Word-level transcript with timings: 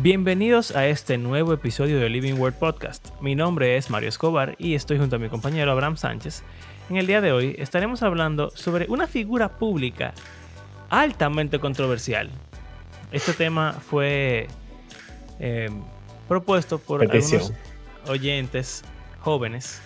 Bienvenidos 0.00 0.76
a 0.76 0.86
este 0.86 1.18
nuevo 1.18 1.52
episodio 1.52 1.98
de 1.98 2.08
Living 2.08 2.34
Word 2.34 2.54
Podcast. 2.54 3.08
Mi 3.20 3.34
nombre 3.34 3.76
es 3.76 3.90
Mario 3.90 4.08
Escobar 4.08 4.54
y 4.56 4.74
estoy 4.74 4.96
junto 4.96 5.16
a 5.16 5.18
mi 5.18 5.28
compañero 5.28 5.72
Abraham 5.72 5.96
Sánchez. 5.96 6.44
En 6.88 6.98
el 6.98 7.08
día 7.08 7.20
de 7.20 7.32
hoy 7.32 7.56
estaremos 7.58 8.04
hablando 8.04 8.50
sobre 8.50 8.86
una 8.88 9.08
figura 9.08 9.58
pública 9.58 10.14
altamente 10.88 11.58
controversial. 11.58 12.30
Este 13.10 13.32
tema 13.32 13.72
fue 13.72 14.46
eh, 15.40 15.68
propuesto 16.28 16.78
por 16.78 17.02
algunos 17.02 17.52
oyentes 18.06 18.84
jóvenes 19.18 19.82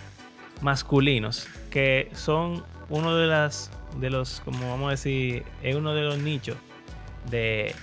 masculinos 0.61 1.47
que 1.71 2.11
son 2.13 2.63
uno 2.89 3.15
de 3.15 3.25
las 3.25 3.71
de 3.99 4.11
los 4.11 4.41
como 4.41 4.69
vamos 4.69 4.89
a 4.89 4.91
decir 4.91 5.43
es 5.63 5.75
uno 5.75 5.95
de 5.95 6.03
los 6.03 6.19
nichos 6.19 6.55
de 7.31 7.73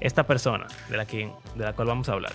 esta 0.00 0.26
persona 0.26 0.66
de 0.88 0.96
la, 0.96 1.04
de 1.04 1.30
la 1.56 1.72
cual 1.72 1.88
vamos 1.88 2.08
a 2.08 2.12
hablar. 2.12 2.32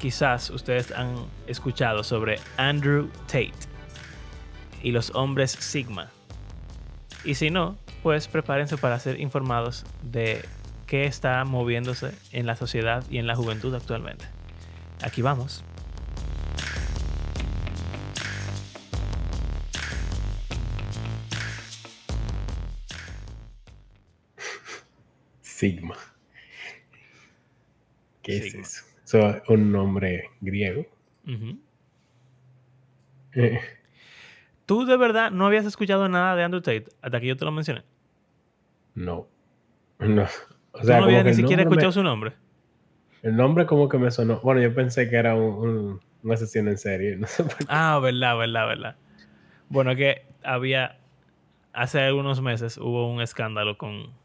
Quizás 0.00 0.50
ustedes 0.50 0.90
han 0.92 1.14
escuchado 1.46 2.02
sobre 2.02 2.40
Andrew 2.56 3.08
Tate 3.26 3.52
y 4.82 4.90
los 4.90 5.10
hombres 5.14 5.52
Sigma. 5.52 6.10
Y 7.24 7.36
si 7.36 7.50
no, 7.50 7.76
pues 8.02 8.26
prepárense 8.26 8.76
para 8.76 8.98
ser 8.98 9.20
informados 9.20 9.84
de 10.02 10.44
qué 10.86 11.04
está 11.04 11.44
moviéndose 11.44 12.12
en 12.32 12.46
la 12.46 12.56
sociedad 12.56 13.04
y 13.08 13.18
en 13.18 13.26
la 13.26 13.36
juventud 13.36 13.74
actualmente. 13.74 14.24
Aquí 15.02 15.22
vamos. 15.22 15.64
Sigma. 25.62 25.94
¿Qué 28.20 28.36
es 28.36 28.52
eso? 28.52 29.28
es 29.28 29.48
un 29.48 29.70
nombre 29.70 30.28
griego. 30.40 30.84
Eh. 33.34 33.60
¿Tú 34.66 34.84
de 34.84 34.96
verdad 34.96 35.30
no 35.30 35.46
habías 35.46 35.64
escuchado 35.64 36.08
nada 36.08 36.34
de 36.34 36.42
Andrew 36.42 36.60
Tate 36.60 36.86
hasta 37.00 37.20
que 37.20 37.28
yo 37.28 37.36
te 37.36 37.44
lo 37.44 37.52
mencioné? 37.52 37.84
No. 38.96 39.28
No. 40.00 40.26
O 40.72 40.82
sea, 40.82 40.98
no 40.98 41.04
habías 41.04 41.26
ni 41.26 41.34
siquiera 41.34 41.62
escuchado 41.62 41.92
su 41.92 42.02
nombre? 42.02 42.32
El 43.22 43.36
nombre 43.36 43.64
como 43.64 43.88
que 43.88 43.98
me 43.98 44.10
sonó. 44.10 44.40
Bueno, 44.40 44.60
yo 44.60 44.74
pensé 44.74 45.08
que 45.08 45.14
era 45.14 45.36
un, 45.36 46.00
un, 46.24 46.32
asesino 46.32 46.72
en 46.72 46.78
serie. 46.78 47.20
Ah, 47.68 48.00
verdad, 48.02 48.36
verdad, 48.36 48.66
verdad. 48.66 48.96
Bueno, 49.68 49.94
que 49.94 50.26
había. 50.42 50.98
Hace 51.72 52.00
algunos 52.00 52.42
meses 52.42 52.78
hubo 52.78 53.08
un 53.08 53.20
escándalo 53.20 53.78
con 53.78 54.20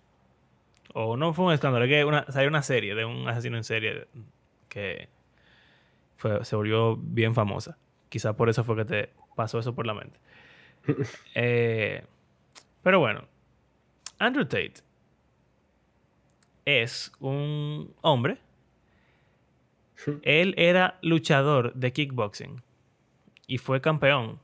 o 0.99 1.15
no 1.15 1.31
fue 1.31 1.45
un 1.45 1.53
escándalo, 1.53 1.85
es 1.85 1.89
que 1.89 2.03
una, 2.03 2.25
salió 2.31 2.49
una 2.49 2.63
serie 2.63 2.95
de 2.95 3.05
un 3.05 3.27
asesino 3.27 3.55
en 3.55 3.63
serie 3.63 4.07
que 4.67 5.09
se 6.41 6.55
volvió 6.55 6.97
bien 6.97 7.35
famosa. 7.35 7.77
Quizá 8.09 8.35
por 8.35 8.49
eso 8.49 8.63
fue 8.63 8.77
que 8.77 8.85
te 8.85 9.09
pasó 9.35 9.59
eso 9.59 9.75
por 9.75 9.85
la 9.85 9.93
mente. 9.93 10.19
Eh, 11.35 12.03
pero 12.81 12.99
bueno, 12.99 13.25
Andrew 14.17 14.45
Tate 14.45 14.75
es 16.65 17.11
un 17.19 17.93
hombre. 18.01 18.39
Él 20.23 20.55
era 20.57 20.97
luchador 21.01 21.73
de 21.73 21.93
kickboxing 21.93 22.63
y 23.45 23.59
fue 23.59 23.81
campeón, 23.81 24.39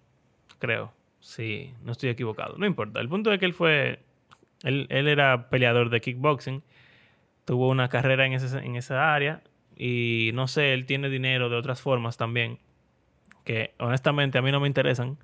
creo. 0.59 0.93
Si 1.19 1.73
no 1.81 1.93
estoy 1.93 2.09
equivocado. 2.09 2.57
No 2.57 2.65
importa. 2.67 2.99
El 2.99 3.09
punto 3.09 3.31
es 3.31 3.39
que 3.39 3.45
él 3.45 3.53
fue 3.53 4.03
él, 4.63 4.87
era 4.89 5.49
peleador 5.49 5.89
de 5.89 6.01
kickboxing, 6.01 6.63
tuvo 7.45 7.69
una 7.69 7.89
carrera 7.89 8.25
en, 8.25 8.33
en 8.33 8.75
esa 8.75 9.13
área 9.13 9.43
y 9.75 10.31
no 10.33 10.47
sé, 10.47 10.73
él 10.73 10.85
tiene 10.85 11.09
dinero 11.09 11.49
de 11.49 11.57
otras 11.57 11.81
formas 11.81 12.17
también, 12.17 12.59
que 13.43 13.73
honestamente 13.79 14.37
a 14.37 14.41
mí 14.41 14.51
no 14.51 14.59
me 14.59 14.67
interesan. 14.67 15.17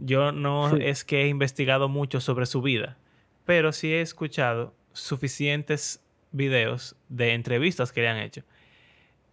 Yo 0.00 0.32
no 0.32 0.76
es 0.76 1.04
que 1.04 1.22
he 1.22 1.28
investigado 1.28 1.88
mucho 1.88 2.20
sobre 2.20 2.46
su 2.46 2.62
vida, 2.62 2.96
pero 3.44 3.72
sí 3.72 3.92
he 3.92 4.00
escuchado 4.00 4.74
suficientes 4.92 6.02
videos 6.32 6.96
de 7.08 7.34
entrevistas 7.34 7.92
que 7.92 8.02
le 8.02 8.08
han 8.08 8.18
hecho. 8.18 8.42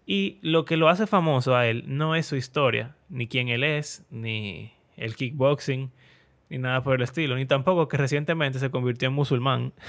Y 0.06 0.40
lo 0.42 0.66
que 0.66 0.78
lo 0.78 0.90
hace 0.90 1.08
famoso 1.08 1.56
a 1.56 1.68
él 1.68 1.84
no 1.88 2.16
es 2.16 2.26
su 2.26 2.36
historia, 2.36 2.96
ni 3.10 3.28
quién 3.28 3.50
él 3.50 3.64
es, 3.64 4.06
ni 4.10 4.74
el 4.98 5.16
kickboxing, 5.16 5.92
ni 6.52 6.58
nada 6.58 6.84
por 6.84 6.96
el 6.96 7.02
estilo, 7.02 7.38
ni 7.38 7.46
tampoco 7.46 7.88
que 7.88 7.96
recientemente 7.96 8.60
se 8.60 8.70
convirtió 8.70 9.08
en 9.08 9.16
musulmán. 9.16 9.74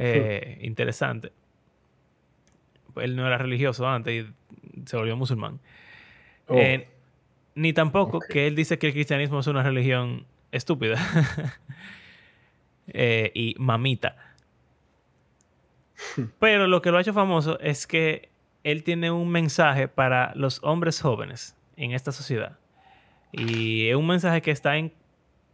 Eh, 0.00 0.58
interesante. 0.62 1.32
Él 2.94 3.16
no 3.16 3.26
era 3.26 3.36
religioso 3.36 3.88
antes 3.88 4.14
y 4.26 4.84
se 4.86 4.96
volvió 4.96 5.16
musulmán. 5.16 5.58
Oh. 6.46 6.56
Eh, 6.56 6.86
ni 7.56 7.72
tampoco 7.72 8.20
que 8.20 8.46
él 8.46 8.54
dice 8.54 8.78
que 8.78 8.86
el 8.86 8.92
cristianismo 8.92 9.40
es 9.40 9.48
una 9.48 9.64
religión 9.64 10.24
estúpida 10.52 11.00
eh, 12.86 13.32
y 13.34 13.56
mamita. 13.58 14.14
Pero 16.38 16.68
lo 16.68 16.80
que 16.80 16.92
lo 16.92 16.98
ha 16.98 17.00
hecho 17.00 17.12
famoso 17.12 17.58
es 17.58 17.88
que 17.88 18.28
él 18.62 18.84
tiene 18.84 19.10
un 19.10 19.30
mensaje 19.30 19.88
para 19.88 20.32
los 20.36 20.62
hombres 20.62 21.00
jóvenes 21.00 21.56
en 21.76 21.90
esta 21.90 22.12
sociedad. 22.12 22.57
Y 23.32 23.88
es 23.88 23.96
un 23.96 24.06
mensaje 24.06 24.42
que 24.42 24.50
está 24.50 24.76
en 24.76 24.92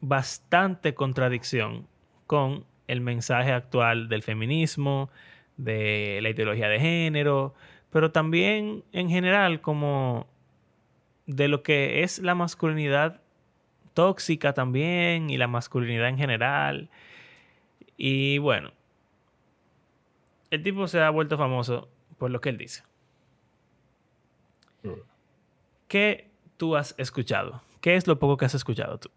bastante 0.01 0.95
contradicción 0.95 1.87
con 2.27 2.65
el 2.87 3.01
mensaje 3.01 3.53
actual 3.53 4.09
del 4.09 4.23
feminismo, 4.23 5.11
de 5.57 6.21
la 6.23 6.31
ideología 6.31 6.69
de 6.69 6.81
género, 6.81 7.55
pero 7.91 8.11
también 8.11 8.85
en 8.93 9.09
general 9.09 9.61
como 9.61 10.27
de 11.27 11.49
lo 11.49 11.63
que 11.63 12.03
es 12.03 12.19
la 12.19 12.35
masculinidad 12.35 13.21
tóxica 13.95 14.53
también 14.53 15.31
y 15.31 15.39
la 15.39 15.49
masculinidad 15.49 16.09
en 16.09 16.19
general. 16.19 16.91
Y 17.97 18.39
bueno, 18.39 18.73
el 20.51 20.63
tipo 20.63 20.87
se 20.87 21.01
ha 21.01 21.11
vuelto 21.11 21.39
famoso 21.39 21.89
por 22.19 22.31
lo 22.31 22.41
que 22.41 22.51
él 22.51 22.59
dice. 22.59 22.83
Mm. 24.83 24.91
¿Qué 25.89 26.29
tú 26.57 26.77
has 26.77 26.95
escuchado? 26.99 27.63
¿Qué 27.81 27.97
es 27.97 28.07
lo 28.07 28.19
poco 28.19 28.37
que 28.37 28.47
has 28.47 28.55
escuchado 28.55 28.99
tú? 28.99 29.11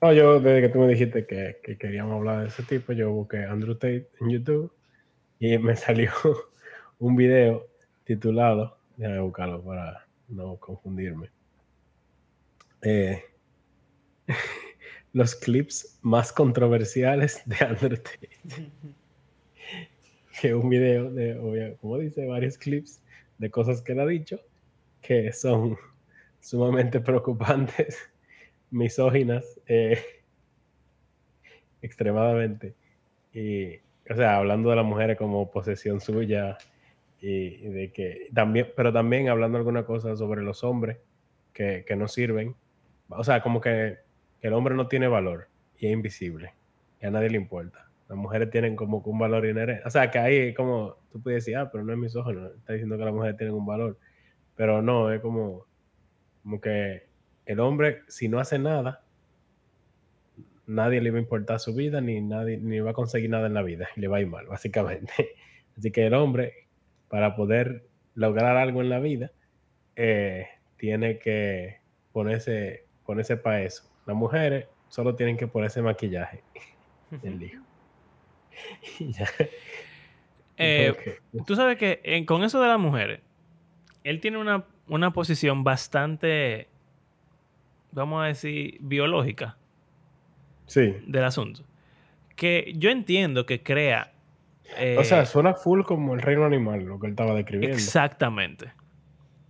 No, 0.00 0.12
yo 0.12 0.40
desde 0.40 0.60
que 0.60 0.68
tú 0.68 0.80
me 0.80 0.88
dijiste 0.88 1.26
que, 1.26 1.76
queríamos 1.78 2.16
hablar 2.16 2.42
de 2.42 2.48
ese 2.48 2.62
tipo, 2.62 2.92
yo 2.92 3.10
busqué 3.10 3.44
Andrew 3.44 3.74
Tate 3.74 4.08
en 4.20 4.30
YouTube 4.30 4.72
y 5.38 5.56
me 5.58 5.76
salió 5.76 6.12
un 6.98 7.16
video 7.16 7.66
titulado, 8.04 8.76
déjame 8.96 9.20
buscarlo 9.20 9.62
para 9.62 10.06
no 10.28 10.56
confundirme, 10.56 11.30
eh, 12.82 13.24
los 15.12 15.34
clips 15.34 15.98
más 16.02 16.32
controversiales 16.32 17.42
de 17.46 17.56
Andrew 17.64 17.96
Tate. 17.96 18.70
que 20.40 20.54
un 20.54 20.68
video 20.68 21.10
de, 21.10 21.76
como 21.80 21.98
dice, 21.98 22.26
varios 22.26 22.58
clips 22.58 23.00
de 23.38 23.50
cosas 23.50 23.80
que 23.80 23.92
él 23.92 24.00
ha 24.00 24.06
dicho 24.06 24.38
que 25.00 25.32
son 25.32 25.76
sumamente 26.44 27.00
preocupantes, 27.00 27.98
misóginas, 28.70 29.60
eh, 29.66 29.98
extremadamente. 31.80 32.74
Y, 33.32 33.76
o 34.10 34.14
sea, 34.14 34.36
hablando 34.36 34.70
de 34.70 34.76
las 34.76 34.84
mujeres 34.84 35.16
como 35.16 35.50
posesión 35.50 36.00
suya 36.00 36.58
y, 37.20 37.56
de 37.68 37.92
que 37.92 38.28
también, 38.34 38.68
pero 38.76 38.92
también 38.92 39.28
hablando 39.28 39.58
alguna 39.58 39.84
cosa 39.84 40.14
sobre 40.16 40.42
los 40.42 40.62
hombres 40.62 40.98
que, 41.52 41.84
que 41.86 41.96
no 41.96 42.08
sirven. 42.08 42.54
O 43.08 43.24
sea, 43.24 43.42
como 43.42 43.60
que, 43.60 43.98
el 44.42 44.52
hombre 44.52 44.74
no 44.74 44.88
tiene 44.88 45.08
valor 45.08 45.48
y 45.78 45.86
es 45.86 45.92
invisible 45.94 46.52
y 47.00 47.06
a 47.06 47.10
nadie 47.10 47.30
le 47.30 47.38
importa. 47.38 47.88
Las 48.10 48.18
mujeres 48.18 48.50
tienen 48.50 48.76
como 48.76 48.98
un 48.98 49.18
valor 49.18 49.46
inherente. 49.46 49.82
O 49.86 49.90
sea, 49.90 50.10
que 50.10 50.18
ahí 50.18 50.52
como 50.52 50.98
tú 51.10 51.22
puedes 51.22 51.46
decir, 51.46 51.56
ah, 51.56 51.70
pero 51.72 51.82
no 51.82 51.94
es 51.94 51.98
misógino, 51.98 52.48
está 52.48 52.74
diciendo 52.74 52.98
que 52.98 53.04
las 53.06 53.14
mujeres 53.14 53.38
tienen 53.38 53.54
un 53.54 53.64
valor. 53.64 53.98
Pero 54.54 54.82
no, 54.82 55.10
es 55.10 55.22
como 55.22 55.64
como 56.44 56.60
que 56.60 57.06
el 57.46 57.58
hombre, 57.58 58.02
si 58.06 58.28
no 58.28 58.38
hace 58.38 58.58
nada, 58.58 59.02
nadie 60.66 61.00
le 61.00 61.10
va 61.10 61.16
a 61.16 61.22
importar 61.22 61.58
su 61.58 61.74
vida, 61.74 62.02
ni 62.02 62.20
nadie 62.20 62.58
ni 62.58 62.80
va 62.80 62.90
a 62.90 62.94
conseguir 62.94 63.30
nada 63.30 63.46
en 63.46 63.54
la 63.54 63.62
vida, 63.62 63.88
y 63.96 64.00
le 64.00 64.08
va 64.08 64.18
a 64.18 64.20
ir 64.20 64.26
mal, 64.26 64.46
básicamente. 64.46 65.30
Así 65.78 65.90
que 65.90 66.06
el 66.06 66.14
hombre, 66.14 66.66
para 67.08 67.34
poder 67.34 67.86
lograr 68.14 68.58
algo 68.58 68.82
en 68.82 68.90
la 68.90 69.00
vida, 69.00 69.32
eh, 69.96 70.46
tiene 70.76 71.18
que 71.18 71.78
ponerse, 72.12 72.84
ponerse 73.06 73.38
para 73.38 73.62
eso. 73.62 73.90
Las 74.04 74.14
mujeres 74.14 74.66
solo 74.88 75.16
tienen 75.16 75.38
que 75.38 75.46
ponerse 75.46 75.80
maquillaje. 75.80 76.42
El 77.22 77.42
hijo. 77.42 77.62
Eh, 80.56 80.94
tú 81.48 81.56
sabes 81.56 81.76
que 81.76 82.24
con 82.28 82.44
eso 82.44 82.62
de 82.62 82.68
las 82.68 82.78
mujeres, 82.78 83.18
él 84.04 84.20
tiene 84.20 84.38
una 84.38 84.64
una 84.88 85.12
posición 85.12 85.64
bastante, 85.64 86.68
vamos 87.92 88.22
a 88.22 88.26
decir, 88.26 88.78
biológica 88.80 89.56
sí. 90.66 90.94
del 91.06 91.24
asunto. 91.24 91.62
Que 92.36 92.72
yo 92.76 92.90
entiendo 92.90 93.46
que 93.46 93.62
crea 93.62 94.12
O 94.98 95.04
sea, 95.04 95.22
Eh, 95.22 95.26
suena 95.26 95.54
full 95.54 95.82
como 95.82 96.14
el 96.14 96.22
reino 96.22 96.44
animal, 96.44 96.84
lo 96.84 96.98
que 96.98 97.06
él 97.06 97.12
estaba 97.12 97.34
describiendo. 97.34 97.76
exactamente. 97.76 98.72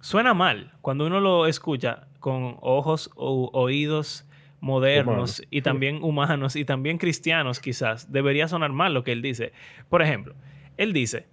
Suena 0.01 0.35
mal 0.35 0.73
cuando 0.83 1.07
uno 1.07 1.21
lo 1.21 1.47
escucha 1.47 2.09
con 2.21 2.57
ojos 2.61 3.11
o 3.17 3.49
oídos 3.55 4.29
modernos 4.61 5.43
y 5.51 5.63
también 5.63 6.03
humanos 6.03 6.57
y 6.57 6.65
también 6.65 6.99
cristianos 6.99 7.61
quizás. 7.61 8.13
Debería 8.13 8.49
sonar 8.49 8.73
mal 8.73 8.93
lo 8.93 9.03
que 9.05 9.13
él 9.13 9.23
dice. 9.23 9.53
Por 9.89 10.03
ejemplo, 10.03 10.35
él 10.77 10.93
dice 10.93 11.27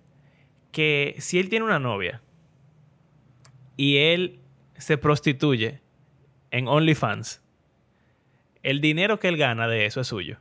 que 0.72 1.16
si 1.20 1.40
él 1.40 1.50
tiene 1.50 1.66
una 1.66 1.80
novia 1.80 2.22
y 3.82 3.98
él 3.98 4.40
se 4.78 5.00
prostituye 5.00 5.82
en 6.52 6.68
OnlyFans, 6.68 7.42
el 8.62 8.80
dinero 8.80 9.20
que 9.20 9.28
él 9.28 9.38
gana 9.38 9.68
de 9.68 9.88
eso 9.88 10.02
es 10.02 10.08
suyo. 10.08 10.38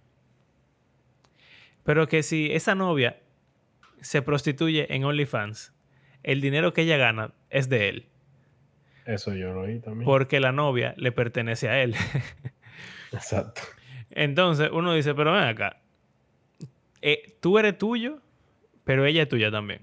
Pero 1.83 2.07
que 2.07 2.23
si 2.23 2.53
esa 2.53 2.75
novia 2.75 3.19
se 4.03 4.21
prostituye 4.21 4.95
en 4.95 5.05
OnlyFans, 5.05 5.73
el 6.23 6.43
dinero 6.43 6.75
que 6.75 6.83
ella 6.83 6.99
gana 6.99 7.33
es 7.49 7.71
de 7.71 7.89
él. 7.89 8.09
Eso 9.07 9.35
yo 9.35 9.55
lo 9.55 9.63
oí 9.63 9.81
también. 9.81 10.05
Porque 10.05 10.39
la 10.39 10.53
novia 10.53 10.93
le 10.99 11.11
pertenece 11.11 11.71
a 11.71 11.83
él. 11.83 11.95
Exacto. 13.11 13.63
Entonces 14.11 14.69
uno 14.71 14.93
dice, 14.93 15.15
pero 15.15 15.33
ven 15.33 15.45
acá, 15.45 15.81
eh, 17.01 17.39
tú 17.41 17.59
eres 17.59 17.79
tuyo, 17.79 18.21
pero 18.85 19.07
ella 19.07 19.23
es 19.23 19.31
tuya 19.31 19.51
también. 19.51 19.81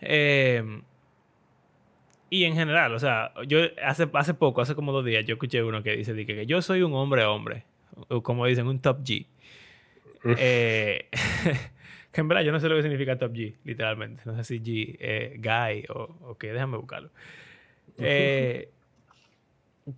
Eh, 0.00 0.62
y 2.34 2.44
en 2.46 2.54
general, 2.54 2.92
o 2.92 2.98
sea, 2.98 3.32
yo 3.46 3.60
hace, 3.84 4.08
hace 4.12 4.34
poco, 4.34 4.60
hace 4.60 4.74
como 4.74 4.90
dos 4.90 5.04
días, 5.04 5.24
yo 5.24 5.34
escuché 5.34 5.62
uno 5.62 5.84
que 5.84 5.96
dice 5.96 6.14
di 6.14 6.26
que, 6.26 6.34
que 6.34 6.46
yo 6.46 6.60
soy 6.62 6.82
un 6.82 6.92
hombre 6.94 7.24
hombre, 7.24 7.62
o 8.08 8.24
como 8.24 8.44
dicen, 8.46 8.66
un 8.66 8.80
top 8.80 9.04
G. 9.04 9.26
Eh, 10.24 11.06
que 12.12 12.20
en 12.20 12.26
verdad 12.26 12.42
yo 12.42 12.50
no 12.50 12.58
sé 12.58 12.68
lo 12.68 12.74
que 12.74 12.82
significa 12.82 13.16
top 13.16 13.32
G, 13.32 13.54
literalmente. 13.62 14.22
No 14.24 14.34
sé 14.34 14.42
si 14.42 14.60
G, 14.60 14.96
eh, 14.98 15.36
guy 15.38 15.84
o, 15.94 16.12
o 16.22 16.36
qué, 16.36 16.52
déjame 16.52 16.76
buscarlo. 16.76 17.10
Eh, 17.98 18.68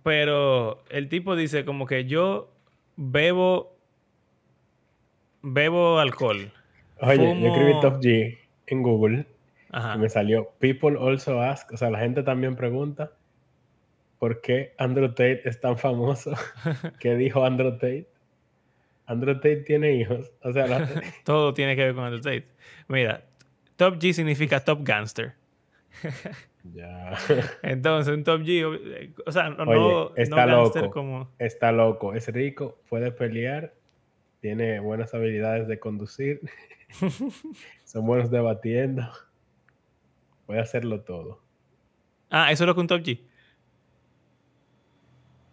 pero 0.03 0.83
el 0.91 1.09
tipo 1.09 1.35
dice 1.35 1.65
como 1.65 1.87
que 1.87 2.05
yo 2.05 2.51
bebo 2.97 3.75
bebo 5.41 5.97
alcohol. 5.97 6.51
Oye, 7.01 7.41
yo 7.41 7.47
escribí 7.47 7.71
Top 7.81 7.99
G 7.99 8.37
en 8.67 8.83
Google 8.83 9.25
Ajá. 9.77 9.95
y 9.95 9.99
me 9.99 10.09
salió 10.09 10.49
People 10.59 10.97
also 10.99 11.41
ask, 11.41 11.71
o 11.71 11.77
sea, 11.77 11.89
la 11.89 11.99
gente 11.99 12.23
también 12.23 12.55
pregunta 12.55 13.11
por 14.19 14.41
qué 14.41 14.73
Andrew 14.77 15.09
Tate 15.09 15.47
es 15.47 15.59
tan 15.59 15.77
famoso. 15.77 16.33
¿Qué 16.99 17.15
dijo 17.15 17.45
Andrew 17.45 17.73
Tate? 17.73 18.07
Andrew 19.05 19.35
Tate 19.35 19.57
tiene 19.57 19.93
hijos. 19.93 20.31
O 20.41 20.51
sea, 20.51 20.67
la- 20.67 20.89
Todo 21.23 21.53
tiene 21.53 21.75
que 21.75 21.83
ver 21.85 21.95
con 21.95 22.03
Andrew 22.03 22.21
Tate. 22.21 22.47
Mira, 22.87 23.23
top 23.75 23.95
G 23.97 24.13
significa 24.13 24.59
top 24.59 24.79
gangster. 24.83 25.35
ya. 26.73 27.17
Entonces, 27.61 28.13
un 28.13 28.23
top 28.23 28.41
G, 28.41 29.13
o 29.25 29.31
sea, 29.31 29.49
no, 29.49 29.63
Oye, 29.63 29.79
no, 29.79 30.15
está 30.15 30.45
no 30.45 30.57
gangster 30.57 30.81
loco. 30.83 30.93
como... 30.93 31.31
Está 31.37 31.71
loco, 31.71 32.13
es 32.15 32.27
rico, 32.33 32.79
puede 32.89 33.11
pelear, 33.11 33.73
tiene 34.41 34.79
buenas 34.79 35.13
habilidades 35.13 35.67
de 35.67 35.79
conducir, 35.79 36.41
son 37.85 38.05
buenos 38.05 38.29
debatiendo, 38.29 39.09
puede 40.47 40.59
hacerlo 40.59 41.01
todo. 41.01 41.39
Ah, 42.31 42.51
eso 42.51 42.63
es 42.63 42.67
lo 42.67 42.73
que 42.73 42.81
un 42.81 42.87
top 42.87 43.01
G. 43.01 43.19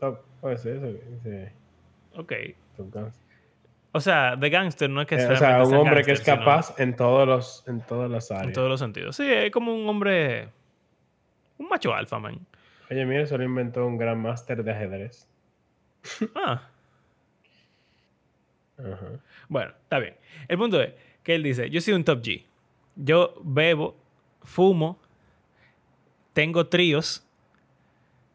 Top, 0.00 0.20
pues 0.40 0.64
eso, 0.64 0.86
ese- 0.86 1.52
Ok. 2.16 2.32
Top. 2.76 3.10
O 3.92 4.00
sea, 4.00 4.34
de 4.36 4.50
gangster 4.50 4.90
no 4.90 5.00
es 5.02 5.06
que 5.06 5.14
Eh, 5.16 5.26
o 5.26 5.36
sea, 5.36 5.60
un 5.62 5.66
sea 5.70 5.78
hombre 5.78 6.02
que 6.02 6.12
es 6.12 6.20
sino 6.20 6.36
capaz 6.38 6.74
en 6.80 6.96
todos 6.96 7.28
los, 7.28 7.62
en 7.68 7.80
todas 7.82 8.10
las 8.10 8.28
En 8.30 8.36
áreas. 8.38 8.52
todos 8.54 8.68
los 8.68 8.80
sentidos. 8.80 9.14
Sí, 9.16 9.24
es 9.30 9.50
como 9.52 9.72
un 9.74 9.88
hombre... 9.88 10.48
Un 11.58 11.68
macho 11.68 11.94
alfa, 11.94 12.18
man. 12.18 12.44
Oye, 12.90 13.04
mira, 13.06 13.22
eso 13.22 13.38
lo 13.38 13.44
inventó 13.44 13.86
un 13.86 13.96
gran 13.96 14.20
máster 14.20 14.64
de 14.64 14.70
ajedrez. 14.72 15.28
Ah. 16.36 16.68
Bueno, 19.48 19.72
está 19.82 19.98
bien. 20.00 20.16
El 20.48 20.58
punto 20.58 20.82
es 20.82 20.92
que 21.22 21.34
él 21.36 21.42
dice, 21.44 21.70
yo 21.70 21.80
soy 21.80 21.94
un 21.94 22.04
top 22.04 22.20
G. 22.22 22.44
Yo 22.96 23.34
bebo, 23.44 23.96
fumo, 24.44 24.98
tengo 26.32 26.66
tríos 26.68 27.26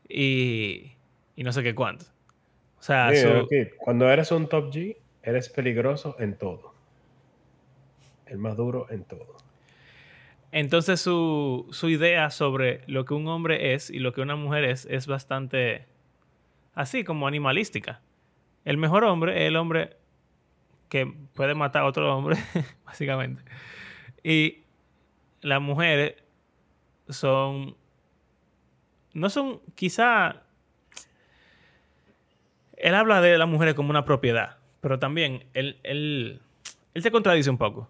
y, 0.07 0.91
y 1.35 1.43
no 1.43 1.51
sé 1.53 1.63
qué 1.63 1.75
cuánto. 1.75 2.05
O 2.79 2.81
sea, 2.83 3.09
Sí, 3.13 3.21
su- 3.21 3.29
ok, 3.29 3.51
Cuando 3.77 4.09
eres 4.09 4.31
un 4.31 4.47
top 4.47 4.71
G, 4.73 4.97
eres 5.23 5.49
peligroso 5.49 6.15
en 6.19 6.37
todo. 6.37 6.73
El 8.25 8.37
más 8.37 8.55
duro 8.57 8.87
en 8.89 9.03
todo. 9.03 9.37
entonces 10.51 10.99
su, 11.01 11.67
su 11.71 11.89
idea 11.89 12.29
sobre 12.29 12.81
lo 12.87 13.05
que 13.05 13.13
un 13.13 13.27
hombre 13.27 13.73
es 13.73 13.89
y 13.89 13.99
lo 13.99 14.13
que 14.13 14.21
una 14.21 14.35
mujer 14.35 14.63
es 14.65 14.85
es 14.89 15.07
bastante 15.07 15.85
así 16.73 17.03
como 17.03 17.27
animalística. 17.27 18.01
El 18.65 18.77
mejor 18.77 19.03
hombre 19.03 19.41
es 19.43 19.47
el 19.47 19.55
hombre 19.57 19.97
que 20.89 21.11
puede 21.35 21.53
matar 21.55 21.83
a 21.83 21.85
otro 21.85 22.15
hombre, 22.15 22.37
básicamente. 22.85 23.41
Y 24.23 24.59
las 25.41 25.61
mujeres 25.61 26.15
son. 27.09 27.75
No 29.13 29.29
son. 29.29 29.61
Quizá. 29.75 30.43
Él 32.77 32.95
habla 32.95 33.21
de 33.21 33.37
las 33.37 33.47
mujeres 33.47 33.73
como 33.73 33.89
una 33.89 34.05
propiedad, 34.05 34.57
pero 34.79 34.99
también 34.99 35.45
él, 35.53 35.79
él, 35.83 36.41
él 36.93 37.03
se 37.03 37.11
contradice 37.11 37.49
un 37.49 37.57
poco. 37.57 37.89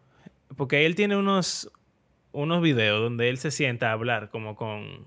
Porque 0.57 0.87
él 0.87 0.95
tiene 0.95 1.15
unos, 1.15 1.71
unos 2.31 2.61
videos 2.61 2.99
donde 3.01 3.29
él 3.29 3.37
se 3.37 3.51
sienta 3.51 3.89
a 3.89 3.93
hablar 3.93 4.29
como 4.29 4.55
con. 4.55 5.05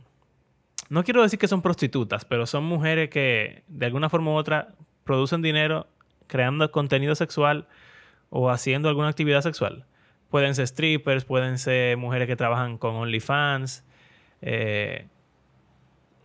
No 0.88 1.04
quiero 1.04 1.22
decir 1.22 1.38
que 1.38 1.48
son 1.48 1.62
prostitutas, 1.62 2.24
pero 2.24 2.46
son 2.46 2.64
mujeres 2.64 3.10
que 3.10 3.64
de 3.66 3.86
alguna 3.86 4.08
forma 4.08 4.30
u 4.30 4.34
otra 4.34 4.74
producen 5.04 5.42
dinero 5.42 5.88
creando 6.26 6.70
contenido 6.70 7.14
sexual 7.14 7.66
o 8.30 8.50
haciendo 8.50 8.88
alguna 8.88 9.08
actividad 9.08 9.40
sexual. 9.42 9.86
Pueden 10.32 10.54
ser 10.54 10.66
strippers, 10.66 11.26
pueden 11.26 11.58
ser 11.58 11.98
mujeres 11.98 12.26
que 12.26 12.36
trabajan 12.36 12.78
con 12.78 12.94
OnlyFans, 12.94 13.84
eh, 14.40 15.06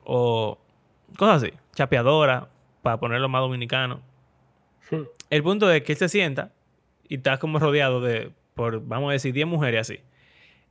o 0.06 0.58
cosas 1.18 1.44
así, 1.44 1.54
chapeadora, 1.76 2.48
para 2.84 3.02
ponerlo 3.02 3.28
más 3.28 3.42
dominicano. 3.42 4.02
El 5.30 5.44
punto 5.44 5.70
es 5.70 5.84
que 5.84 5.92
él 5.92 5.98
se 5.98 6.08
sienta 6.08 6.54
y 7.10 7.16
está 7.16 7.38
como 7.38 7.60
rodeado 7.60 8.00
de, 8.00 8.32
por, 8.54 8.80
vamos 8.88 9.10
a 9.10 9.12
decir, 9.12 9.34
10 9.34 9.46
mujeres 9.46 9.82
así. 9.82 10.00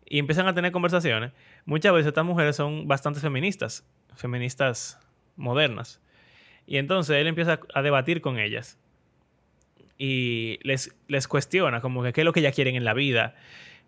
Y 0.06 0.18
empiezan 0.18 0.48
a 0.48 0.54
tener 0.54 0.72
conversaciones. 0.72 1.32
Muchas 1.66 1.92
veces 1.92 2.06
estas 2.06 2.24
mujeres 2.24 2.56
son 2.56 2.88
bastante 2.88 3.20
feministas, 3.20 3.86
feministas 4.14 4.98
modernas. 5.36 6.00
Y 6.66 6.78
entonces 6.78 7.16
él 7.16 7.26
empieza 7.26 7.60
a 7.74 7.82
debatir 7.82 8.22
con 8.22 8.38
ellas. 8.38 8.78
Y 9.98 10.58
les, 10.62 10.94
les 11.08 11.28
cuestiona 11.28 11.80
como 11.80 12.02
que 12.02 12.12
qué 12.12 12.20
es 12.20 12.24
lo 12.24 12.32
que 12.32 12.40
ellas 12.40 12.54
quieren 12.54 12.76
en 12.76 12.84
la 12.84 12.94
vida, 12.94 13.34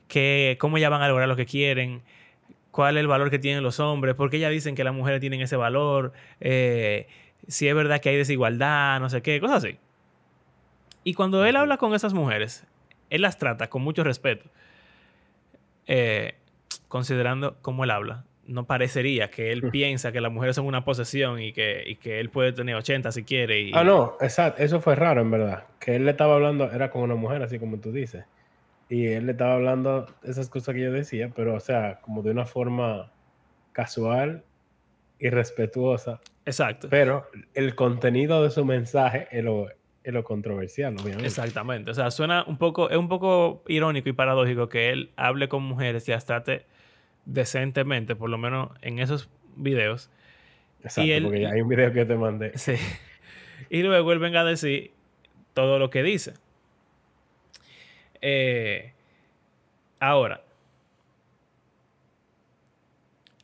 que, 0.09 0.57
cómo 0.59 0.79
ellas 0.79 0.91
van 0.91 1.03
a 1.03 1.09
lograr 1.09 1.29
lo 1.29 1.37
que 1.37 1.47
quieren, 1.47 2.03
cuál 2.71 2.97
es 2.97 3.00
el 3.00 3.07
valor 3.09 3.31
que 3.31 3.38
tienen 3.38 3.62
los 3.62 3.81
hombres, 3.81 4.15
por 4.15 4.31
qué 4.31 4.38
ellas 4.38 4.50
dicen 4.50 4.75
que 4.75 4.85
las 4.85 4.95
mujeres 4.95 5.21
tienen 5.21 5.41
ese 5.41 5.57
valor, 5.57 6.12
eh, 6.41 7.09
si 7.47 7.69
es 7.69 7.75
verdad 7.75 8.00
que 8.00 8.11
hay 8.11 8.17
desigualdad, 8.17 9.00
no 9.00 9.11
sé 9.11 9.23
qué, 9.23 9.41
cosas 9.41 9.65
así. 9.65 9.79
Y 11.05 11.15
cuando 11.15 11.45
él 11.45 11.57
habla 11.57 11.77
con 11.77 11.95
esas 11.95 12.15
mujeres, 12.15 12.67
él 13.11 13.23
las 13.23 13.38
trata 13.38 13.69
con 13.69 13.83
mucho 13.83 14.05
respeto, 14.05 14.49
eh, 15.87 16.35
considerando 16.88 17.57
cómo 17.62 17.85
él 17.85 17.91
habla. 17.91 18.25
No 18.49 18.64
parecería 18.67 19.31
que 19.31 19.52
él 19.52 19.62
Mm. 19.67 19.71
piensa 19.71 20.11
que 20.11 20.21
las 20.21 20.33
mujeres 20.33 20.57
son 20.57 20.67
una 20.67 20.85
posesión 20.85 21.40
y 21.40 21.52
que, 21.52 21.85
y 21.87 21.95
que 21.97 22.19
él 22.19 22.31
puede 22.31 22.52
tener 22.52 22.75
80 22.75 23.12
si 23.12 23.23
quiere. 23.23 23.61
Y, 23.61 23.71
Ah, 23.75 23.85
no, 23.85 24.17
exacto. 24.21 24.62
Eso 24.62 24.81
fue 24.81 24.95
raro, 24.97 25.21
en 25.21 25.31
verdad. 25.31 25.64
Que 25.78 25.95
él 25.97 26.05
le 26.07 26.11
estaba 26.12 26.35
hablando, 26.35 26.71
era 26.73 26.90
con 26.90 27.02
una 27.02 27.14
mujer, 27.14 27.43
así 27.43 27.59
como 27.61 27.78
tú 27.78 27.93
dices. 27.93 28.25
Y 28.88 29.07
él 29.07 29.26
le 29.26 29.33
estaba 29.33 29.55
hablando 29.55 30.07
esas 30.25 30.49
cosas 30.49 30.75
que 30.75 30.81
yo 30.81 30.90
decía, 30.90 31.31
pero, 31.37 31.55
o 31.55 31.61
sea, 31.61 32.00
como 32.00 32.23
de 32.23 32.31
una 32.31 32.47
forma 32.47 33.12
casual 33.73 34.43
y 35.19 35.28
respetuosa. 35.31 36.21
Exacto. 36.47 36.88
Pero 36.90 37.26
el 37.55 37.75
contenido 37.75 38.43
de 38.43 38.50
su 38.50 38.64
mensaje 38.64 39.28
es 39.31 39.45
lo, 39.45 39.69
es 40.02 40.12
lo 40.14 40.25
controversial, 40.25 40.95
obviamente. 40.95 41.26
Exactamente. 41.26 41.90
O 41.90 41.95
sea, 41.95 42.11
suena 42.11 42.45
un 42.47 42.57
poco, 42.57 42.88
es 42.88 42.97
un 42.97 43.09
poco 43.09 43.62
irónico 43.69 44.09
y 44.09 44.12
paradójico 44.12 44.69
que 44.69 44.90
él 44.90 45.11
hable 45.17 45.49
con 45.49 45.62
mujeres 45.64 46.09
y 46.09 46.12
las 46.12 46.25
trate 46.25 46.64
decentemente, 47.28 48.16
por 48.16 48.30
lo 48.30 48.38
menos 48.38 48.70
en 48.82 48.99
esos 48.99 49.28
videos. 49.56 50.11
Exacto, 50.82 51.12
él- 51.12 51.23
porque 51.25 51.40
ya 51.42 51.50
hay 51.50 51.61
un 51.61 51.68
video 51.68 51.92
que 51.92 52.04
te 52.04 52.16
mandé. 52.16 52.52
Sí. 52.58 52.75
Y 53.70 53.82
luego 53.82 54.12
él 54.12 54.18
venga 54.18 54.40
a 54.40 54.44
decir 54.44 54.92
todo 55.54 55.78
lo 55.78 55.90
que 55.90 56.02
dice. 56.02 56.35
Eh, 58.20 58.92
ahora, 60.00 60.42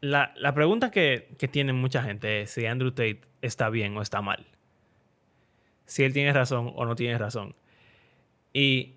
la, 0.01 0.33
la 0.37 0.55
pregunta 0.55 0.91
que, 0.91 1.29
que 1.39 1.49
tiene 1.49 1.73
mucha 1.73 2.03
gente 2.03 2.43
es 2.43 2.51
si 2.51 2.67
Andrew 2.67 2.91
Tate 2.91 3.21
está 3.43 3.71
bien 3.71 3.97
o 3.97 4.03
está 4.03 4.21
mal. 4.23 4.47
Si 5.87 6.05
él 6.05 6.13
tiene 6.13 6.33
razón 6.33 6.73
o 6.75 6.85
no 6.85 6.95
tiene 6.95 7.19
razón. 7.19 7.55
Y 8.53 8.95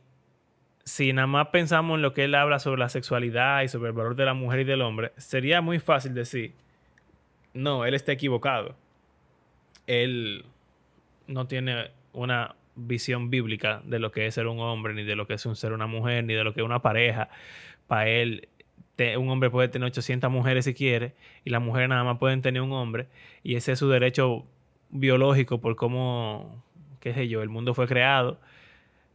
si 0.87 1.11
nada 1.11 1.27
más 1.27 1.49
pensamos 1.49 1.95
en 1.97 2.01
lo 2.01 2.13
que 2.13 2.23
él 2.23 2.33
habla 2.33 2.59
sobre 2.59 2.79
la 2.79 2.87
sexualidad 2.87 3.61
y 3.61 3.67
sobre 3.67 3.89
el 3.89 3.93
valor 3.93 4.15
de 4.15 4.23
la 4.23 4.33
mujer 4.33 4.61
y 4.61 4.63
del 4.63 4.81
hombre, 4.81 5.11
sería 5.17 5.59
muy 5.59 5.79
fácil 5.79 6.13
decir, 6.13 6.53
no, 7.53 7.83
él 7.83 7.93
está 7.93 8.13
equivocado. 8.13 8.73
Él 9.85 10.45
no 11.27 11.45
tiene 11.45 11.91
una 12.13 12.55
visión 12.77 13.29
bíblica 13.29 13.81
de 13.83 13.99
lo 13.99 14.13
que 14.13 14.27
es 14.27 14.35
ser 14.35 14.47
un 14.47 14.61
hombre, 14.61 14.93
ni 14.93 15.03
de 15.03 15.17
lo 15.17 15.27
que 15.27 15.33
es 15.33 15.45
un 15.45 15.57
ser 15.57 15.73
una 15.73 15.87
mujer, 15.87 16.23
ni 16.23 16.33
de 16.35 16.45
lo 16.45 16.53
que 16.53 16.61
es 16.61 16.65
una 16.65 16.81
pareja. 16.81 17.27
Para 17.87 18.07
él, 18.07 18.47
un 19.17 19.29
hombre 19.29 19.49
puede 19.49 19.67
tener 19.67 19.87
800 19.87 20.31
mujeres 20.31 20.63
si 20.63 20.73
quiere, 20.73 21.15
y 21.43 21.49
las 21.49 21.61
mujeres 21.61 21.89
nada 21.89 22.05
más 22.05 22.17
pueden 22.17 22.41
tener 22.41 22.61
un 22.61 22.71
hombre, 22.71 23.07
y 23.43 23.55
ese 23.55 23.73
es 23.73 23.79
su 23.79 23.89
derecho 23.89 24.45
biológico 24.89 25.59
por 25.59 25.75
cómo, 25.75 26.63
qué 27.01 27.13
sé 27.13 27.27
yo, 27.27 27.41
el 27.41 27.49
mundo 27.49 27.73
fue 27.73 27.87
creado. 27.87 28.39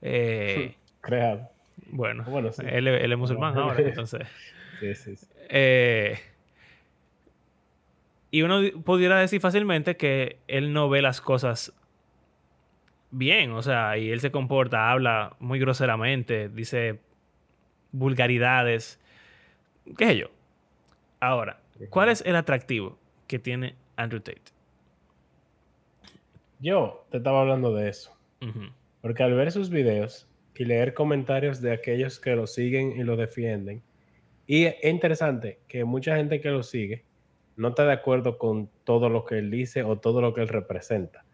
Eh, 0.02 0.74
creado. 1.00 1.48
Bueno, 1.90 2.24
él, 2.66 2.88
es 2.88 3.18
musulmán 3.18 3.56
ahora, 3.56 3.80
entonces. 3.80 4.26
sí, 4.80 4.94
sí, 4.94 5.16
sí. 5.16 5.26
Eh, 5.48 6.18
y 8.30 8.42
uno 8.42 8.60
pudiera 8.82 9.18
decir 9.18 9.40
fácilmente 9.40 9.96
que 9.96 10.38
él 10.48 10.72
no 10.72 10.88
ve 10.88 11.02
las 11.02 11.20
cosas 11.20 11.74
bien, 13.10 13.52
o 13.52 13.62
sea, 13.62 13.98
y 13.98 14.10
él 14.10 14.20
se 14.20 14.30
comporta, 14.30 14.90
habla 14.90 15.36
muy 15.38 15.58
groseramente, 15.58 16.48
dice 16.48 16.98
vulgaridades, 17.92 18.98
qué 19.98 20.06
sé 20.06 20.16
yo. 20.16 20.28
Ahora, 21.20 21.60
¿cuál 21.90 22.08
es 22.08 22.22
el 22.26 22.34
atractivo 22.36 22.98
que 23.28 23.38
tiene 23.38 23.76
Andrew 23.96 24.20
Tate? 24.20 24.42
Yo 26.58 27.04
te 27.10 27.18
estaba 27.18 27.42
hablando 27.42 27.74
de 27.74 27.88
eso. 27.90 28.16
Porque 29.02 29.22
al 29.22 29.34
ver 29.34 29.52
sus 29.52 29.68
videos 29.68 30.26
y 30.62 30.64
leer 30.64 30.94
comentarios 30.94 31.60
de 31.60 31.72
aquellos 31.72 32.20
que 32.20 32.36
lo 32.36 32.46
siguen 32.46 32.92
y 32.92 33.02
lo 33.02 33.16
defienden, 33.16 33.82
y 34.46 34.66
es 34.66 34.76
interesante 34.84 35.58
que 35.66 35.84
mucha 35.84 36.14
gente 36.14 36.40
que 36.40 36.50
lo 36.50 36.62
sigue 36.62 37.04
no 37.56 37.70
está 37.70 37.84
de 37.84 37.94
acuerdo 37.94 38.38
con 38.38 38.70
todo 38.84 39.08
lo 39.08 39.24
que 39.24 39.38
él 39.38 39.50
dice 39.50 39.82
o 39.82 39.98
todo 39.98 40.20
lo 40.20 40.32
que 40.32 40.42
él 40.42 40.48
representa. 40.48 41.24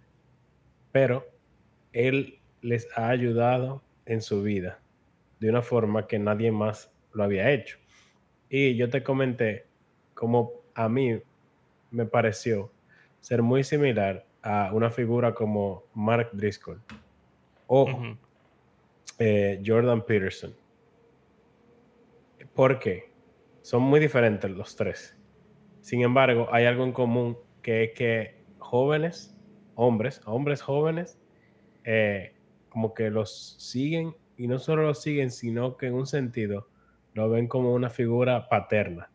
Pero 0.92 1.26
él 1.92 2.40
les 2.62 2.88
ha 2.96 3.10
ayudado 3.10 3.82
en 4.06 4.22
su 4.22 4.42
vida 4.42 4.80
de 5.40 5.50
una 5.50 5.60
forma 5.60 6.06
que 6.06 6.18
nadie 6.18 6.50
más 6.50 6.90
lo 7.12 7.24
había 7.24 7.50
hecho. 7.50 7.76
Y 8.48 8.76
yo 8.76 8.88
te 8.88 9.02
comenté 9.02 9.66
como 10.14 10.52
a 10.74 10.88
mí 10.88 11.20
me 11.90 12.06
pareció 12.06 12.72
ser 13.20 13.42
muy 13.42 13.62
similar 13.62 14.24
a 14.42 14.70
una 14.72 14.88
figura 14.88 15.34
como 15.34 15.84
Mark 15.92 16.30
Driscoll 16.32 16.80
o 17.66 18.16
eh, 19.18 19.62
Jordan 19.64 20.04
Peterson. 20.04 20.54
Porque 22.54 23.12
son 23.62 23.82
muy 23.82 24.00
diferentes 24.00 24.50
los 24.50 24.76
tres. 24.76 25.16
Sin 25.80 26.02
embargo, 26.02 26.48
hay 26.52 26.66
algo 26.66 26.84
en 26.84 26.92
común 26.92 27.38
que 27.62 27.84
es 27.84 27.90
que 27.92 28.44
jóvenes, 28.58 29.36
hombres, 29.74 30.20
hombres 30.26 30.62
jóvenes, 30.62 31.18
eh, 31.84 32.34
como 32.68 32.94
que 32.94 33.10
los 33.10 33.56
siguen 33.58 34.14
y 34.36 34.46
no 34.46 34.58
solo 34.58 34.82
los 34.82 35.02
siguen, 35.02 35.30
sino 35.30 35.76
que 35.76 35.86
en 35.86 35.94
un 35.94 36.06
sentido 36.06 36.68
lo 37.14 37.28
ven 37.28 37.48
como 37.48 37.72
una 37.74 37.90
figura 37.90 38.48
paterna, 38.48 39.10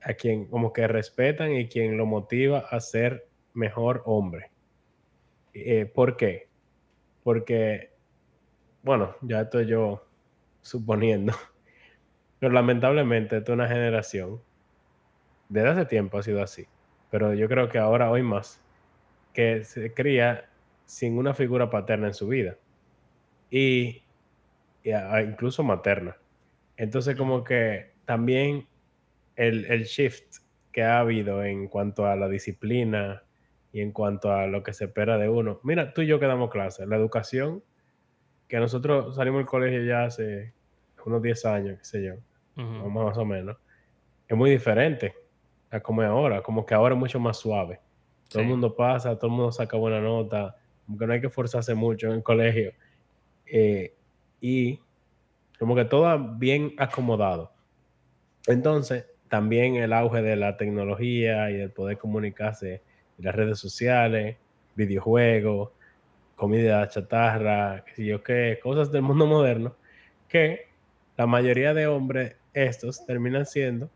a 0.00 0.14
quien 0.14 0.46
como 0.46 0.72
que 0.72 0.86
respetan 0.86 1.52
y 1.52 1.68
quien 1.68 1.96
lo 1.96 2.06
motiva 2.06 2.60
a 2.70 2.78
ser 2.80 3.28
mejor 3.54 4.02
hombre. 4.04 4.50
Eh, 5.54 5.86
¿Por 5.86 6.16
qué? 6.16 6.48
Porque, 7.24 7.95
bueno, 8.86 9.16
ya 9.20 9.40
estoy 9.40 9.66
yo 9.66 10.06
suponiendo, 10.62 11.32
pero 12.38 12.52
lamentablemente 12.52 13.38
es 13.38 13.48
una 13.48 13.66
generación, 13.66 14.40
desde 15.48 15.68
hace 15.70 15.84
tiempo 15.86 16.18
ha 16.18 16.22
sido 16.22 16.40
así, 16.40 16.68
pero 17.10 17.34
yo 17.34 17.48
creo 17.48 17.68
que 17.68 17.78
ahora, 17.78 18.12
hoy 18.12 18.22
más, 18.22 18.62
que 19.32 19.64
se 19.64 19.92
cría 19.92 20.48
sin 20.84 21.18
una 21.18 21.34
figura 21.34 21.68
paterna 21.68 22.06
en 22.06 22.14
su 22.14 22.28
vida. 22.28 22.58
Y, 23.50 24.04
incluso 24.84 25.64
materna. 25.64 26.16
Entonces 26.76 27.16
como 27.16 27.42
que 27.42 27.90
también 28.04 28.68
el, 29.34 29.64
el, 29.64 29.82
shift 29.82 30.36
que 30.70 30.84
ha 30.84 31.00
habido 31.00 31.42
en 31.42 31.66
cuanto 31.66 32.06
a 32.06 32.14
la 32.14 32.28
disciplina 32.28 33.24
y 33.72 33.80
en 33.80 33.90
cuanto 33.90 34.30
a 34.30 34.46
lo 34.46 34.62
que 34.62 34.72
se 34.72 34.84
espera 34.84 35.18
de 35.18 35.28
uno. 35.28 35.58
Mira, 35.64 35.92
tú 35.92 36.02
y 36.02 36.06
yo 36.06 36.20
que 36.20 36.26
damos 36.26 36.50
clases, 36.50 36.86
la 36.86 36.96
educación, 36.96 37.64
que 38.48 38.58
nosotros 38.58 39.16
salimos 39.16 39.38
del 39.38 39.46
colegio 39.46 39.82
ya 39.84 40.04
hace 40.04 40.52
unos 41.04 41.22
10 41.22 41.44
años, 41.46 41.78
qué 41.78 41.84
sé 41.84 42.04
yo, 42.04 42.14
más 42.56 43.16
o 43.16 43.24
menos, 43.24 43.56
es 44.26 44.36
muy 44.36 44.50
diferente 44.50 45.14
a 45.70 45.80
como 45.80 46.02
es 46.02 46.08
ahora, 46.08 46.42
como 46.42 46.66
que 46.66 46.74
ahora 46.74 46.94
es 46.94 46.98
mucho 46.98 47.20
más 47.20 47.36
suave. 47.36 47.80
Todo 48.28 48.42
el 48.42 48.48
mundo 48.48 48.74
pasa, 48.74 49.16
todo 49.16 49.30
el 49.30 49.36
mundo 49.36 49.52
saca 49.52 49.76
buena 49.76 50.00
nota, 50.00 50.56
como 50.84 50.98
que 50.98 51.06
no 51.06 51.12
hay 51.12 51.20
que 51.20 51.30
forzarse 51.30 51.74
mucho 51.74 52.08
en 52.08 52.14
el 52.14 52.22
colegio. 52.24 52.72
Eh, 53.46 53.94
y 54.40 54.80
como 55.58 55.76
que 55.76 55.84
todo 55.84 56.18
bien 56.36 56.74
acomodado. 56.76 57.52
Entonces, 58.48 59.06
también 59.28 59.76
el 59.76 59.92
auge 59.92 60.22
de 60.22 60.36
la 60.36 60.56
tecnología 60.56 61.50
y 61.50 61.56
del 61.56 61.70
poder 61.70 61.98
comunicarse 61.98 62.82
en 63.18 63.24
las 63.24 63.34
redes 63.34 63.58
sociales, 63.58 64.36
videojuegos, 64.74 65.70
comida 66.36 66.86
chatarra, 66.88 67.82
qué 67.86 67.94
sé 67.94 68.04
yo 68.04 68.22
qué, 68.22 68.60
cosas 68.62 68.92
del 68.92 69.02
mundo 69.02 69.26
moderno, 69.26 69.74
que 70.28 70.68
la 71.16 71.26
mayoría 71.26 71.74
de 71.74 71.86
hombres 71.86 72.36
estos 72.52 73.04
terminan 73.06 73.46
siendo 73.46 73.90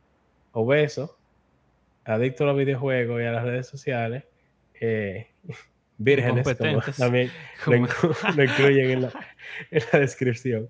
obesos, 0.52 1.14
adictos 2.04 2.42
a 2.42 2.46
los 2.46 2.56
videojuegos 2.56 3.20
y 3.20 3.24
a 3.24 3.32
las 3.32 3.44
redes 3.44 3.68
sociales, 3.68 4.24
eh, 4.80 5.28
vírgenes, 5.98 6.56
como 6.56 6.80
también 6.98 7.30
lo, 7.66 8.42
incluyen 8.42 8.90
en 8.90 9.02
la, 9.02 9.98
descripción. 9.98 10.68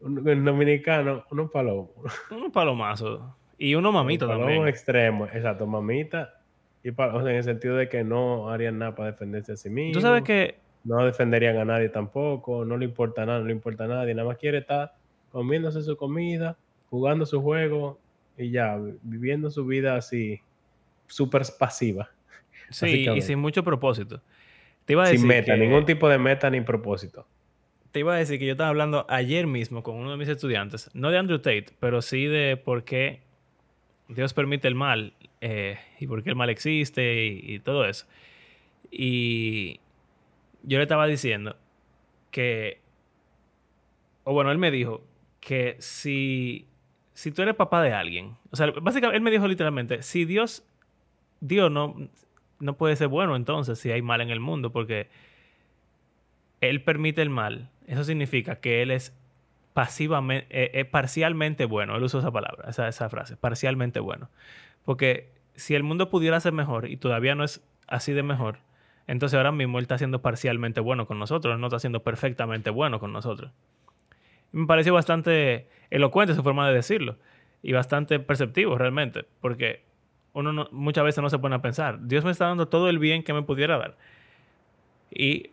Un, 0.00 0.44
dominicano, 0.44 1.24
unos 1.30 1.50
palomos. 1.50 1.90
Un 2.30 2.50
palomazo. 2.50 3.36
Y 3.58 3.74
uno 3.74 3.92
mamito 3.92 4.28
un 4.28 4.38
también. 4.38 4.66
extremo, 4.66 5.26
exacto, 5.26 5.66
mamita. 5.66 6.41
Y 6.84 6.88
en 6.88 7.28
el 7.28 7.44
sentido 7.44 7.76
de 7.76 7.88
que 7.88 8.02
no 8.02 8.50
harían 8.50 8.78
nada 8.78 8.94
para 8.94 9.12
defenderse 9.12 9.52
a 9.52 9.56
sí 9.56 9.70
mismos. 9.70 9.94
Tú 9.94 10.00
sabes 10.00 10.22
que. 10.22 10.56
No 10.84 11.04
defenderían 11.04 11.56
a 11.58 11.64
nadie 11.64 11.88
tampoco, 11.88 12.64
no 12.64 12.76
le 12.76 12.84
importa 12.84 13.24
nada, 13.24 13.38
no 13.38 13.46
le 13.46 13.52
importa 13.52 13.84
a 13.84 13.86
nadie, 13.86 14.14
nada 14.14 14.26
más 14.26 14.36
quiere 14.36 14.58
estar 14.58 14.92
comiéndose 15.30 15.80
su 15.82 15.96
comida, 15.96 16.56
jugando 16.90 17.24
su 17.24 17.40
juego 17.40 18.00
y 18.36 18.50
ya, 18.50 18.80
viviendo 19.02 19.48
su 19.48 19.64
vida 19.64 19.94
así, 19.94 20.40
súper 21.06 21.42
pasiva. 21.58 22.10
Sí, 22.70 23.06
y 23.06 23.20
sin 23.20 23.38
mucho 23.38 23.62
propósito. 23.62 24.22
Te 24.86 24.94
iba 24.94 25.02
a 25.02 25.06
decir 25.06 25.20
sin 25.20 25.28
meta, 25.28 25.54
ningún 25.56 25.84
tipo 25.84 26.08
de 26.08 26.16
meta 26.16 26.48
ni 26.48 26.62
propósito. 26.62 27.26
Te 27.90 28.00
iba 28.00 28.14
a 28.14 28.16
decir 28.16 28.38
que 28.38 28.46
yo 28.46 28.52
estaba 28.52 28.70
hablando 28.70 29.04
ayer 29.10 29.46
mismo 29.46 29.82
con 29.82 29.96
uno 29.96 30.10
de 30.10 30.16
mis 30.16 30.28
estudiantes, 30.28 30.88
no 30.94 31.10
de 31.10 31.18
Andrew 31.18 31.38
Tate, 31.38 31.66
pero 31.80 32.00
sí 32.00 32.24
de 32.24 32.56
por 32.56 32.84
qué 32.84 33.20
Dios 34.14 34.34
permite 34.34 34.68
el 34.68 34.74
mal 34.74 35.14
eh, 35.40 35.78
y 35.98 36.06
por 36.06 36.22
qué 36.22 36.30
el 36.30 36.36
mal 36.36 36.50
existe 36.50 37.26
y, 37.26 37.58
todo 37.60 37.84
eso. 37.84 38.06
Y 38.90 39.80
yo 40.62 40.78
le 40.78 40.82
estaba 40.82 41.06
diciendo 41.06 41.56
que, 42.30 42.80
o 44.24 44.32
bueno, 44.32 44.50
él 44.52 44.58
me 44.58 44.70
dijo 44.70 45.02
que 45.40 45.76
si, 45.78 46.66
si 47.14 47.32
tú 47.32 47.42
eres 47.42 47.54
papá 47.54 47.82
de 47.82 47.92
alguien, 47.92 48.36
o 48.50 48.56
sea, 48.56 48.70
básicamente 48.70 49.16
él 49.16 49.22
me 49.22 49.30
dijo 49.30 49.48
literalmente, 49.48 50.02
si 50.02 50.24
Dios, 50.24 50.64
Dios 51.40 51.70
no, 51.70 51.96
no 52.62 52.76
puede 52.76 52.96
ser 52.96 53.08
bueno 53.08 53.36
entonces 53.36 53.78
si 53.78 53.90
hay 53.90 54.02
mal 54.02 54.20
en 54.20 54.30
el 54.30 54.40
mundo, 54.40 54.70
porque 54.72 55.08
Él 56.60 56.82
permite 56.82 57.20
el 57.20 57.30
mal. 57.30 57.70
Eso 57.86 58.04
significa 58.04 58.60
que 58.60 58.82
Él 58.82 58.92
es 58.92 59.18
pasivamente, 59.72 60.46
eh, 60.50 60.70
eh, 60.74 60.84
parcialmente 60.84 61.64
bueno. 61.64 61.96
Él 61.96 62.02
usó 62.02 62.18
esa 62.18 62.30
palabra, 62.30 62.68
esa, 62.68 62.88
esa 62.88 63.08
frase, 63.08 63.36
parcialmente 63.36 64.00
bueno. 64.00 64.28
Porque 64.84 65.32
si 65.54 65.74
el 65.74 65.82
mundo 65.82 66.10
pudiera 66.10 66.38
ser 66.40 66.52
mejor 66.52 66.88
y 66.88 66.96
todavía 66.96 67.34
no 67.34 67.44
es 67.44 67.62
así 67.86 68.12
de 68.12 68.22
mejor, 68.22 68.58
entonces 69.06 69.36
ahora 69.36 69.52
mismo 69.52 69.78
Él 69.78 69.82
está 69.82 69.98
siendo 69.98 70.22
parcialmente 70.22 70.80
bueno 70.80 71.06
con 71.06 71.18
nosotros, 71.18 71.58
no 71.58 71.66
está 71.66 71.78
siendo 71.78 72.02
perfectamente 72.02 72.70
bueno 72.70 73.00
con 73.00 73.12
nosotros. 73.12 73.52
Me 74.52 74.66
pareció 74.66 74.94
bastante 74.94 75.68
elocuente 75.90 76.34
su 76.34 76.42
forma 76.42 76.68
de 76.68 76.74
decirlo 76.74 77.16
y 77.62 77.72
bastante 77.72 78.18
perceptivo 78.18 78.76
realmente, 78.76 79.24
porque 79.40 79.84
uno 80.34 80.68
muchas 80.72 81.04
veces 81.04 81.22
no 81.22 81.30
se 81.30 81.38
pone 81.38 81.54
a 81.54 81.62
pensar, 81.62 82.06
Dios 82.06 82.24
me 82.24 82.30
está 82.30 82.46
dando 82.46 82.68
todo 82.68 82.88
el 82.88 82.98
bien 82.98 83.22
que 83.22 83.32
me 83.32 83.42
pudiera 83.42 83.78
dar. 83.78 83.96
Y 85.14 85.50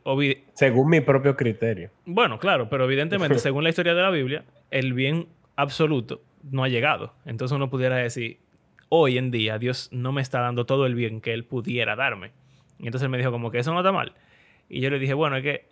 según 0.54 0.90
mi 0.90 1.02
propio 1.02 1.36
criterio. 1.36 1.92
Bueno, 2.06 2.40
claro, 2.40 2.70
pero 2.70 2.86
evidentemente, 2.86 3.40
según 3.40 3.64
la 3.64 3.70
historia 3.70 3.94
de 3.94 4.02
la 4.02 4.10
Biblia, 4.10 4.46
el 4.72 4.94
bien 4.94 5.28
absoluto 5.56 6.22
no 6.44 6.64
ha 6.64 6.70
llegado. 6.70 7.14
Entonces 7.26 7.56
uno 7.56 7.70
pudiera 7.70 7.98
decir, 7.98 8.40
hoy 8.88 9.18
en 9.18 9.32
día 9.32 9.58
Dios 9.60 9.90
no 9.92 10.12
me 10.12 10.22
está 10.22 10.40
dando 10.40 10.66
todo 10.66 10.86
el 10.86 10.96
bien 10.96 11.20
que 11.20 11.34
Él 11.34 11.44
pudiera 11.44 11.96
darme. 11.96 12.32
Y 12.80 12.86
entonces 12.86 13.04
él 13.04 13.10
me 13.10 13.18
dijo 13.18 13.32
como 13.32 13.52
que 13.52 13.60
eso 13.60 13.74
no 13.74 13.82
está 13.82 13.92
mal. 13.92 14.14
Y 14.70 14.80
yo 14.80 14.90
le 14.90 15.00
dije, 15.00 15.14
bueno, 15.14 15.36
es 15.36 15.44
que 15.44 15.66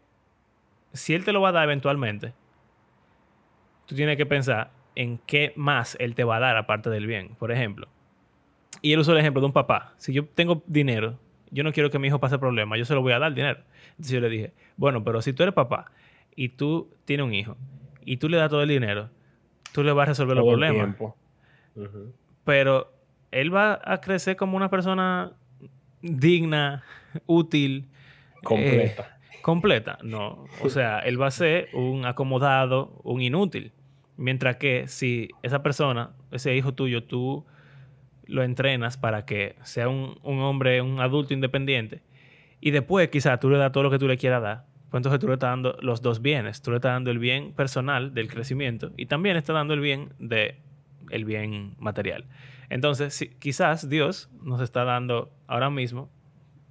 si 0.91 1.13
Él 1.13 1.23
te 1.23 1.31
lo 1.31 1.39
va 1.39 1.49
a 1.49 1.53
dar 1.53 1.63
eventualmente, 1.63 2.33
tú 3.85 3.95
tienes 3.95 4.17
que 4.17 4.25
pensar 4.25 4.71
en 4.95 5.19
qué 5.19 5.53
más 5.55 5.95
él 5.99 6.15
te 6.15 6.23
va 6.23 6.37
a 6.37 6.39
dar 6.39 6.57
aparte 6.57 6.89
del 6.89 7.07
bien. 7.07 7.35
Por 7.35 7.51
ejemplo, 7.51 7.87
y 8.81 8.93
él 8.93 8.99
usó 8.99 9.13
el 9.13 9.19
ejemplo 9.19 9.41
de 9.41 9.47
un 9.47 9.53
papá. 9.53 9.93
Si 9.97 10.13
yo 10.13 10.25
tengo 10.25 10.63
dinero, 10.67 11.19
yo 11.51 11.63
no 11.63 11.71
quiero 11.71 11.89
que 11.89 11.99
mi 11.99 12.07
hijo 12.07 12.19
pase 12.19 12.37
problemas, 12.37 12.77
yo 12.77 12.85
se 12.85 12.93
lo 12.93 13.01
voy 13.01 13.13
a 13.13 13.19
dar 13.19 13.33
dinero. 13.33 13.59
Entonces 13.91 14.11
yo 14.11 14.19
le 14.19 14.29
dije, 14.29 14.53
bueno, 14.75 15.03
pero 15.03 15.21
si 15.21 15.33
tú 15.33 15.43
eres 15.43 15.53
papá 15.53 15.91
y 16.35 16.49
tú 16.49 16.89
tienes 17.05 17.25
un 17.25 17.33
hijo 17.33 17.57
y 18.05 18.17
tú 18.17 18.29
le 18.29 18.37
das 18.37 18.49
todo 18.49 18.61
el 18.61 18.69
dinero, 18.69 19.09
tú 19.71 19.83
le 19.83 19.91
vas 19.91 20.07
a 20.07 20.11
resolver 20.11 20.35
los 20.35 20.45
problemas. 20.45 20.95
Pero 22.43 22.93
él 23.31 23.53
va 23.53 23.79
a 23.83 23.99
crecer 24.01 24.35
como 24.35 24.57
una 24.57 24.69
persona 24.69 25.33
digna, 26.01 26.83
útil. 27.25 27.87
Completa. 28.43 29.03
Eh, 29.03 29.41
completa, 29.41 29.97
no. 30.03 30.45
O 30.61 30.69
sea, 30.69 30.99
él 30.99 31.21
va 31.21 31.27
a 31.27 31.31
ser 31.31 31.69
un 31.73 32.05
acomodado, 32.05 32.99
un 33.03 33.21
inútil. 33.21 33.71
Mientras 34.15 34.57
que 34.57 34.87
si 34.87 35.29
esa 35.43 35.61
persona, 35.61 36.11
ese 36.31 36.55
hijo 36.55 36.73
tuyo, 36.73 37.03
tú 37.03 37.45
lo 38.27 38.43
entrenas 38.43 38.97
para 38.97 39.25
que 39.25 39.55
sea 39.63 39.89
un, 39.89 40.17
hombre, 40.23 40.81
un 40.81 40.99
adulto 40.99 41.33
independiente, 41.33 42.01
y 42.59 42.71
después 42.71 43.09
quizás 43.09 43.39
tú 43.39 43.49
le 43.49 43.57
das 43.57 43.71
todo 43.71 43.83
lo 43.83 43.91
que 43.91 43.99
tú 43.99 44.07
le 44.07 44.17
quieras 44.17 44.41
dar, 44.41 44.65
pues 44.89 44.99
entonces 44.99 45.19
tú 45.19 45.27
le 45.27 45.33
estás 45.33 45.49
dando 45.49 45.77
los 45.81 46.01
dos 46.01 46.21
bienes. 46.21 46.61
Tú 46.61 46.71
le 46.71 46.77
estás 46.77 46.93
dando 46.93 47.11
el 47.11 47.19
bien 47.19 47.51
personal 47.53 48.13
del 48.13 48.29
crecimiento 48.29 48.91
y 48.95 49.07
también 49.07 49.35
estás 49.35 49.53
dando 49.53 49.73
el 49.73 49.81
bien 49.81 50.13
de 50.17 50.59
el 51.09 51.25
bien 51.25 51.75
material. 51.77 52.25
Entonces, 52.69 53.29
quizás 53.39 53.89
Dios 53.89 54.29
nos 54.41 54.61
está 54.61 54.83
dando 54.83 55.31
ahora 55.47 55.69
mismo 55.69 56.09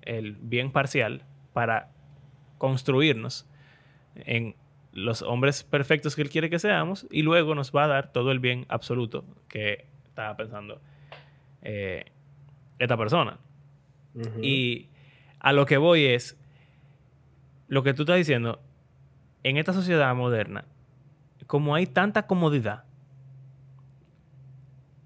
el 0.03 0.33
bien 0.33 0.71
parcial 0.71 1.23
para 1.53 1.91
construirnos 2.59 3.49
en 4.15 4.55
los 4.93 5.23
hombres 5.23 5.63
perfectos 5.65 6.17
que 6.17 6.23
Él 6.23 6.31
quiere 6.31 6.49
que 6.49 6.59
seamos 6.59 7.07
y 7.11 7.23
luego 7.23 7.55
nos 7.55 7.71
va 7.71 7.85
a 7.85 7.89
dar 7.89 8.13
todo 8.13 8.31
el 8.31 8.41
bien 8.41 8.65
absoluto 8.69 9.25
que 9.49 9.87
estaba 10.07 10.37
pensando 10.37 10.81
eh, 11.69 12.05
esta 12.79 12.97
persona. 12.97 13.39
Y 14.41 14.89
a 15.41 15.53
lo 15.53 15.67
que 15.67 15.77
voy 15.79 16.05
es, 16.05 16.39
lo 17.67 17.83
que 17.83 17.93
tú 17.93 18.03
estás 18.03 18.17
diciendo, 18.17 18.61
en 19.43 19.57
esta 19.57 19.73
sociedad 19.73 20.15
moderna, 20.15 20.65
como 21.49 21.75
hay 21.75 21.87
tanta 21.87 22.29
comodidad, 22.29 22.85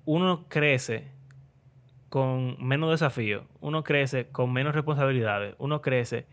uno 0.05 0.45
crece 0.49 1.09
con 2.11 2.63
menos 2.63 2.91
desafío, 2.91 3.47
uno 3.61 3.83
crece 3.83 4.29
con 4.29 4.53
menos 4.53 4.75
responsabilidades, 4.75 5.55
uno 5.59 5.81
crece 5.81 6.27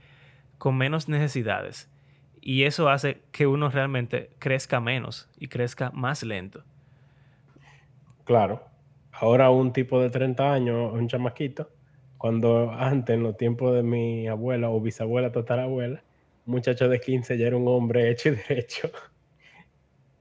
con 0.57 0.77
menos 0.77 1.07
necesidades. 1.07 1.89
Y 2.41 2.63
eso 2.63 2.89
hace 2.89 3.23
que 3.31 3.47
uno 3.47 3.69
realmente 3.69 4.31
crezca 4.39 4.81
menos 4.81 5.29
y 5.37 5.47
crezca 5.47 5.89
más 5.91 6.21
lento. 6.23 6.63
Claro. 8.25 8.76
Ahora 9.19 9.49
un 9.49 9.73
tipo 9.73 10.01
de 10.01 10.09
30 10.09 10.53
años, 10.53 10.93
un 10.93 11.07
chamaquito, 11.07 11.69
cuando 12.17 12.71
antes, 12.71 13.15
en 13.15 13.23
los 13.23 13.37
tiempos 13.37 13.75
de 13.75 13.83
mi 13.83 14.27
abuela 14.27 14.69
o 14.69 14.79
bisabuela, 14.79 15.31
tatarabuela, 15.31 16.03
un 16.45 16.53
muchacho 16.53 16.87
de 16.87 16.99
15 16.99 17.37
ya 17.37 17.47
era 17.47 17.57
un 17.57 17.67
hombre 17.67 18.09
hecho 18.09 18.29
y 18.29 18.35
derecho. 18.35 18.89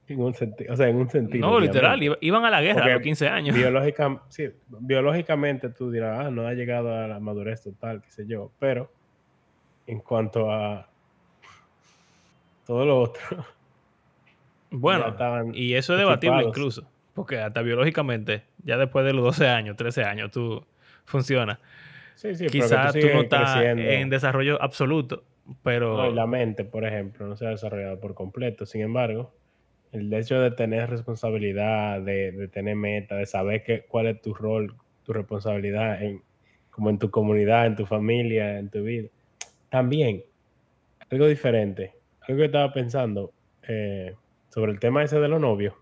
En 0.09 0.21
un 0.21 0.33
sentido, 0.33 0.73
o 0.73 0.77
sea, 0.77 0.87
en 0.87 0.95
un 0.95 1.09
sentido. 1.09 1.45
No, 1.45 1.59
literal, 1.59 1.99
iban 2.21 2.45
a 2.45 2.49
la 2.49 2.61
guerra 2.61 2.85
a 2.85 2.89
los 2.93 3.01
15 3.01 3.27
años. 3.27 3.53
sí, 4.29 4.49
biológicamente 4.79 5.67
tú 5.67 5.91
dirás, 5.91 6.27
ah, 6.27 6.31
no 6.31 6.47
ha 6.47 6.53
llegado 6.53 6.95
a 6.95 7.09
la 7.09 7.19
madurez 7.19 7.61
total, 7.61 8.01
qué 8.01 8.09
sé 8.09 8.25
yo, 8.25 8.53
pero 8.57 8.89
en 9.85 9.99
cuanto 9.99 10.49
a 10.49 10.89
todo 12.65 12.85
lo 12.85 13.01
otro. 13.01 13.21
Bueno, 14.69 15.15
y 15.53 15.75
eso 15.75 15.93
es 15.93 15.99
debatible 15.99 16.43
incluso, 16.43 16.89
porque 17.13 17.39
hasta 17.39 17.61
biológicamente, 17.61 18.43
ya 18.63 18.77
después 18.77 19.05
de 19.05 19.13
los 19.13 19.23
12 19.23 19.47
años, 19.47 19.75
13 19.75 20.03
años, 20.03 20.31
tú 20.31 20.65
funciona. 21.05 21.59
Sí, 22.15 22.35
sí, 22.35 22.47
Quizás 22.47 22.93
tú, 22.93 23.07
no 23.13 23.21
estás 23.21 23.61
en 23.63 24.09
desarrollo 24.09 24.61
absoluto, 24.61 25.23
pero... 25.63 26.11
la 26.11 26.27
mente, 26.27 26.65
por 26.65 26.85
ejemplo, 26.85 27.27
no 27.27 27.35
se 27.35 27.45
ha 27.45 27.49
desarrollado 27.49 27.99
por 27.99 28.13
completo. 28.13 28.65
Sin 28.65 28.81
embargo, 28.81 29.33
el 29.91 30.13
hecho 30.13 30.39
de 30.41 30.51
tener 30.51 30.89
responsabilidad, 30.89 32.01
de, 32.01 32.49
tener 32.51 32.75
meta, 32.75 33.15
de 33.15 33.25
saber 33.25 33.63
que, 33.63 33.81
cuál 33.83 34.07
es 34.07 34.21
tu 34.21 34.33
rol, 34.33 34.75
tu 35.03 35.13
responsabilidad, 35.13 36.01
en, 36.01 36.21
como 36.69 36.89
en 36.89 36.99
tu 36.99 37.09
comunidad, 37.09 37.65
en 37.65 37.75
tu 37.75 37.85
familia, 37.85 38.59
en 38.59 38.69
tu 38.69 38.83
vida. 38.83 39.09
También, 39.69 40.23
algo 41.09 41.27
diferente, 41.27 41.93
algo 42.21 42.39
que 42.39 42.45
estaba 42.45 42.73
pensando 42.73 43.31
eh, 43.67 44.13
sobre 44.49 44.71
el 44.71 44.79
tema 44.79 45.03
ese 45.03 45.19
de 45.19 45.27
los 45.27 45.39
novios, 45.39 45.73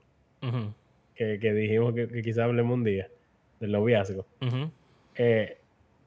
que, 1.16 1.38
dijimos 1.54 1.94
que, 1.96 2.08
que 2.08 2.22
quizás 2.22 2.46
hablemos 2.46 2.74
un 2.74 2.84
día, 2.84 3.08
del 3.60 3.72
noviazgo. 3.72 4.26
Eh, 5.16 5.58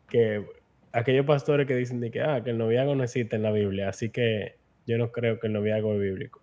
que 0.09 0.45
aquellos 0.93 1.27
pastores 1.27 1.67
que 1.67 1.75
dicen 1.75 2.01
que, 2.11 2.21
ah, 2.21 2.43
que 2.43 2.51
el 2.51 2.59
noviazgo 2.59 2.95
no 2.95 3.05
existe 3.05 3.37
en 3.37 3.43
la 3.43 3.53
Biblia, 3.53 3.89
así 3.89 4.11
que 4.11 4.57
yo 4.87 4.99
no 4.99 5.13
creo 5.13 5.39
que 5.39 5.47
el 5.47 5.53
noviazgo 5.53 5.95
es 5.95 6.01
bíblico. 6.01 6.43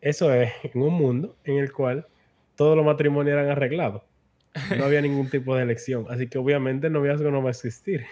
Eso 0.00 0.32
es 0.32 0.52
en 0.62 0.82
un 0.82 0.94
mundo 0.94 1.36
en 1.44 1.58
el 1.58 1.72
cual 1.72 2.06
todos 2.54 2.76
los 2.76 2.84
matrimonios 2.84 3.34
eran 3.34 3.48
arreglados. 3.50 4.02
No 4.76 4.84
había 4.84 5.02
ningún 5.02 5.28
tipo 5.28 5.54
de 5.56 5.62
elección. 5.62 6.06
Así 6.08 6.28
que 6.28 6.38
obviamente 6.38 6.86
el 6.86 6.92
noviazgo 6.92 7.30
no 7.30 7.42
va 7.42 7.48
a 7.48 7.50
existir. 7.50 8.04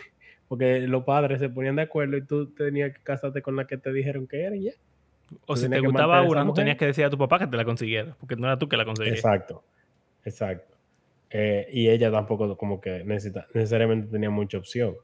Porque 0.48 0.80
los 0.80 1.04
padres 1.04 1.40
se 1.40 1.48
ponían 1.48 1.76
de 1.76 1.82
acuerdo 1.82 2.16
y 2.16 2.22
tú 2.22 2.52
tenías 2.52 2.92
que 2.92 3.02
casarte 3.02 3.42
con 3.42 3.56
la 3.56 3.66
que 3.66 3.78
te 3.78 3.92
dijeron 3.92 4.26
que 4.26 4.42
era 4.42 4.54
y 4.54 4.64
ya. 4.64 4.72
O 5.46 5.56
si 5.56 5.68
te 5.68 5.80
gustaba 5.80 6.22
una, 6.22 6.44
no 6.44 6.52
tenías 6.52 6.76
que 6.76 6.86
decir 6.86 7.04
a 7.04 7.10
tu 7.10 7.18
papá 7.18 7.38
que 7.38 7.46
te 7.46 7.56
la 7.56 7.64
consiguiera, 7.64 8.16
porque 8.18 8.36
no 8.36 8.46
era 8.46 8.58
tú 8.58 8.68
que 8.68 8.76
la 8.76 8.84
conseguías. 8.84 9.16
Exacto, 9.16 9.62
exacto. 10.24 10.74
Eh, 11.30 11.68
y 11.72 11.88
ella 11.88 12.10
tampoco 12.12 12.56
como 12.56 12.80
que 12.80 13.02
necesita, 13.04 13.46
necesariamente 13.54 14.08
tenía 14.08 14.30
mucha 14.30 14.58
opción. 14.58 14.94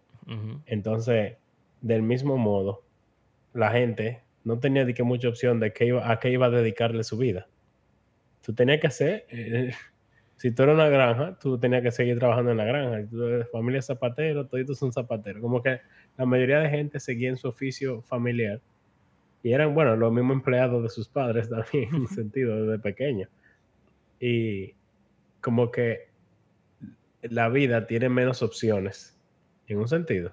Entonces, 0.67 1.39
del 1.81 2.03
mismo 2.03 2.37
modo, 2.37 2.85
la 3.53 3.73
gente 3.73 4.23
no 4.45 4.61
tenía 4.61 4.87
que 4.93 5.03
mucha 5.03 5.29
opción 5.29 5.59
de 5.59 5.73
qué 5.73 5.87
iba, 5.87 6.11
a 6.11 6.21
qué 6.21 6.31
iba 6.31 6.47
a 6.47 6.51
dedicarle 6.51 7.03
su 7.05 7.17
vida. 7.17 7.49
Tú 8.45 8.55
tenías 8.55 8.81
que 8.81 8.87
hacer, 8.87 9.27
eh, 9.29 9.73
si 10.37 10.53
tú 10.53 10.63
eras 10.63 10.75
una 10.75 10.89
granja, 10.89 11.39
tú 11.39 11.59
tenías 11.59 11.83
que 11.83 11.91
seguir 11.91 12.19
trabajando 12.19 12.53
en 12.53 12.57
la 12.59 12.65
granja. 12.65 13.03
Si 13.03 13.09
tú 13.09 13.25
eres 13.25 13.51
familia 13.51 13.83
zapatero, 13.83 14.47
todos 14.47 14.79
son 14.79 14.93
zapateros. 14.93 15.43
Como 15.43 15.63
que 15.63 15.81
la 16.17 16.27
mayoría 16.27 16.61
de 16.61 16.71
gente 16.71 17.01
seguía 17.01 17.29
en 17.29 17.37
su 17.37 17.49
oficio 17.49 18.03
familiar. 18.03 18.61
Y 19.43 19.53
eran, 19.53 19.75
bueno, 19.75 19.97
los 19.97 20.13
mismos 20.13 20.37
empleados 20.37 20.83
de 20.83 20.89
sus 20.89 21.09
padres 21.09 21.49
también, 21.51 21.95
en 21.95 22.03
un 22.03 22.09
sentido, 22.09 22.65
desde 22.65 22.79
pequeño. 22.79 23.29
Y 24.19 24.75
como 25.41 25.71
que 25.71 26.09
la 27.23 27.49
vida 27.49 27.87
tiene 27.87 28.09
menos 28.09 28.43
opciones, 28.43 29.19
en 29.67 29.79
un 29.79 29.89
sentido. 29.89 30.33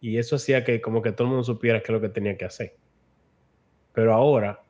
Y 0.00 0.18
eso 0.18 0.36
hacía 0.36 0.64
que 0.64 0.80
como 0.80 1.02
que 1.02 1.12
todo 1.12 1.24
el 1.24 1.30
mundo 1.30 1.44
supiera 1.44 1.80
qué 1.80 1.86
es 1.86 1.90
lo 1.90 2.00
que 2.00 2.08
tenía 2.08 2.36
que 2.36 2.44
hacer. 2.44 2.74
Pero 3.92 4.12
ahora 4.12 4.60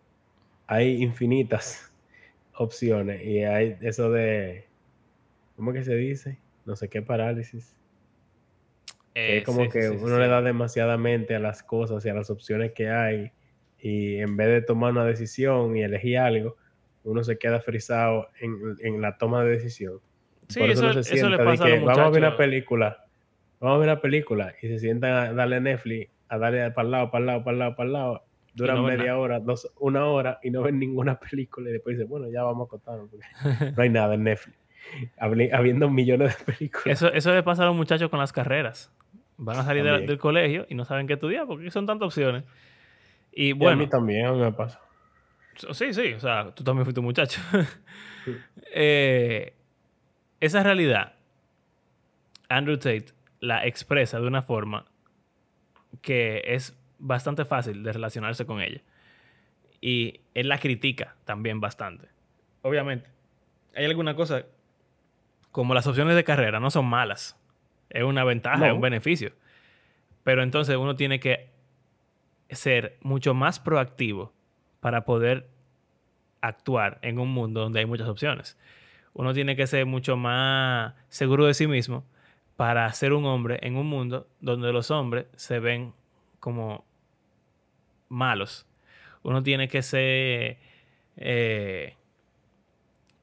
hay 0.66 1.02
infinitas 1.02 1.92
opciones 2.55 3.24
y 3.24 3.44
hay 3.44 3.76
eso 3.81 4.11
de, 4.11 4.66
¿cómo 5.57 5.72
que 5.72 5.85
se 5.85 5.94
dice? 5.94 6.38
No 6.64 6.76
sé 6.76 6.88
qué 6.88 7.02
parálisis. 7.02 7.76
Es 9.16 9.42
eh, 9.42 9.44
como 9.44 9.68
que 9.68 9.90
uno 9.90 10.18
le 10.18 10.29
da 10.29 10.42
demasiada 10.42 10.96
mente 10.98 11.35
a 11.35 11.38
las 11.38 11.62
cosas 11.62 12.05
y 12.05 12.09
a 12.09 12.14
las 12.14 12.31
opciones 12.31 12.72
que 12.72 12.90
hay 12.90 13.33
y 13.79 14.16
en 14.16 14.37
vez 14.37 14.48
de 14.48 14.62
tomar 14.62 14.92
una 14.92 15.05
decisión 15.05 15.76
y 15.76 15.83
elegir 15.83 16.18
algo, 16.18 16.57
uno 17.05 17.24
se 17.24 17.38
queda 17.38 17.61
frisado 17.61 18.29
en, 18.40 19.00
la 19.00 19.16
toma 19.16 19.44
de 19.44 19.50
decisión. 19.50 20.00
Sí, 20.48 20.61
eso, 20.62 20.92
le 20.92 21.38
pasa 21.38 21.64
a 21.64 21.81
Vamos 21.81 21.98
a 21.98 22.11
ver 22.11 22.22
una 22.22 22.37
película 22.37 23.07
vamos 23.61 23.76
a 23.76 23.79
ver 23.79 23.88
la 23.88 24.00
película 24.00 24.55
y 24.61 24.68
se 24.68 24.79
sientan 24.79 25.12
a 25.12 25.33
darle 25.33 25.61
Netflix, 25.61 26.11
a 26.29 26.38
darle 26.38 26.70
para 26.70 26.87
el 26.87 26.90
lado, 26.92 27.11
para 27.11 27.20
el 27.20 27.26
lado, 27.26 27.44
para 27.44 27.52
el 27.52 27.59
lado, 27.59 27.76
para 27.76 27.87
el 27.87 27.92
lado, 27.92 28.24
duran 28.55 28.85
media 28.85 29.18
hora, 29.18 29.40
dos, 29.40 29.70
una 29.79 30.07
hora 30.07 30.38
y 30.42 30.50
no 30.50 30.62
ven 30.62 30.79
ninguna 30.79 31.18
película 31.31 31.70
y 31.70 31.72
después 31.72 31.96
dicen, 31.96 32.09
bueno, 32.09 32.29
ya 32.31 32.42
vamos 32.42 32.64
a 32.64 32.66
acostarnos 32.66 33.11
porque 33.11 33.72
no 33.76 33.83
hay 33.83 33.90
nada 33.90 34.14
en 34.14 34.24
Netflix. 34.24 34.59
Habiendo 35.18 35.90
millones 35.90 36.38
de 36.38 36.44
películas. 36.52 36.87
Eso, 36.87 37.12
eso 37.12 37.35
le 37.35 37.42
pasa 37.42 37.64
a 37.64 37.66
los 37.66 37.76
muchachos 37.76 38.09
con 38.09 38.20
las 38.20 38.33
carreras. 38.33 38.92
Van 39.38 39.59
a 39.59 39.64
salir 39.64 39.85
del 39.85 40.18
colegio 40.18 40.66
y 40.68 40.75
no 40.75 40.85
saben 40.85 41.07
qué 41.07 41.14
estudiar 41.14 41.46
porque 41.46 41.70
son 41.70 41.87
tantas 41.87 42.07
opciones. 42.07 42.44
Y 43.33 43.53
bueno. 43.53 43.75
a 43.75 43.77
mí 43.77 43.88
también 43.88 44.38
me 44.38 44.53
pasa. 44.53 44.81
Sí, 45.72 45.92
sí, 45.92 46.12
o 46.14 46.20
sea, 46.20 46.55
tú 46.55 46.64
también 46.64 46.85
fuiste 46.85 47.01
un 47.01 47.07
muchacho. 47.07 47.40
Eh, 48.79 49.55
esa 50.40 50.64
realidad, 50.64 51.14
Andrew 52.49 52.77
Tate 52.77 53.14
la 53.38 53.64
expresa 53.64 54.18
de 54.18 54.27
una 54.27 54.42
forma 54.42 54.85
que 56.03 56.42
es 56.44 56.77
bastante 56.99 57.44
fácil 57.44 57.83
de 57.83 57.92
relacionarse 57.92 58.46
con 58.46 58.61
ella. 58.61 58.83
Y 59.81 60.20
él 60.35 60.49
la 60.49 60.59
critica 60.59 61.16
también 61.25 61.61
bastante. 61.61 62.09
Obviamente, 62.62 63.09
hay 63.75 63.85
alguna 63.85 64.16
cosa, 64.16 64.44
como 65.53 65.75
las 65.75 65.87
opciones 65.87 66.16
de 66.16 66.25
carrera 66.25 66.61
no 66.61 66.70
son 66.70 66.87
malas. 66.87 67.38
Es 67.90 68.03
una 68.03 68.25
ventaja, 68.25 68.66
es 68.66 68.72
un 68.72 68.81
beneficio. 68.81 69.33
Pero 70.25 70.42
entonces 70.42 70.77
uno 70.77 70.96
tiene 70.96 71.20
que 71.20 71.51
ser 72.51 72.99
mucho 73.03 73.35
más 73.35 73.61
proactivo 73.61 74.33
para 74.81 75.05
poder 75.05 75.49
actuar 76.40 76.99
en 77.03 77.18
un 77.18 77.31
mundo 77.31 77.61
donde 77.61 77.81
hay 77.81 77.87
muchas 77.87 78.09
opciones. 78.09 78.59
Uno 79.12 79.33
tiene 79.33 79.57
que 79.57 79.66
ser 79.66 79.87
mucho 79.87 80.16
más 80.16 80.94
seguro 81.09 81.46
de 81.46 81.55
sí 81.55 81.66
mismo 81.66 82.05
para 82.57 82.90
ser 82.92 83.12
un 83.12 83.25
hombre 83.25 83.59
en 83.62 83.77
un 83.77 83.87
mundo 83.87 84.29
donde 84.40 84.72
los 84.72 84.90
hombres 84.90 85.27
se 85.37 85.59
ven 85.59 85.92
como 86.40 86.85
malos. 88.09 88.66
Uno 89.22 89.42
tiene 89.42 89.68
que 89.68 89.83
ser, 89.83 90.59
eh, 91.16 91.96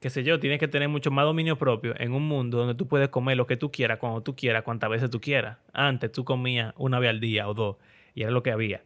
qué 0.04 0.10
sé 0.10 0.22
yo, 0.22 0.38
tiene 0.38 0.58
que 0.58 0.68
tener 0.68 0.90
mucho 0.90 1.10
más 1.10 1.24
dominio 1.24 1.56
propio 1.56 1.94
en 1.98 2.12
un 2.12 2.28
mundo 2.28 2.58
donde 2.58 2.74
tú 2.74 2.86
puedes 2.86 3.08
comer 3.08 3.38
lo 3.38 3.46
que 3.46 3.56
tú 3.56 3.72
quieras, 3.72 3.98
cuando 3.98 4.22
tú 4.22 4.36
quieras, 4.36 4.62
cuantas 4.62 4.90
veces 4.90 5.08
tú 5.08 5.18
quieras. 5.18 5.56
Antes 5.72 6.12
tú 6.12 6.26
comías 6.26 6.74
una 6.76 6.98
vez 6.98 7.08
al 7.08 7.20
día 7.20 7.48
o 7.48 7.54
dos 7.54 7.76
y 8.14 8.20
era 8.20 8.30
lo 8.30 8.42
que 8.42 8.50
había. 8.50 8.82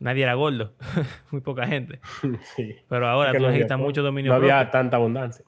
Nadie 0.00 0.24
era 0.24 0.34
gordo, 0.34 0.74
muy 1.30 1.40
poca 1.40 1.66
gente. 1.66 2.00
Pero 2.90 3.08
ahora 3.08 3.32
tú 3.32 3.38
necesitas 3.38 3.78
mucho 3.78 4.02
dominio 4.02 4.32
propio. 4.32 4.48
No 4.50 4.54
había 4.54 4.70
tanta 4.70 4.98
abundancia. 4.98 5.46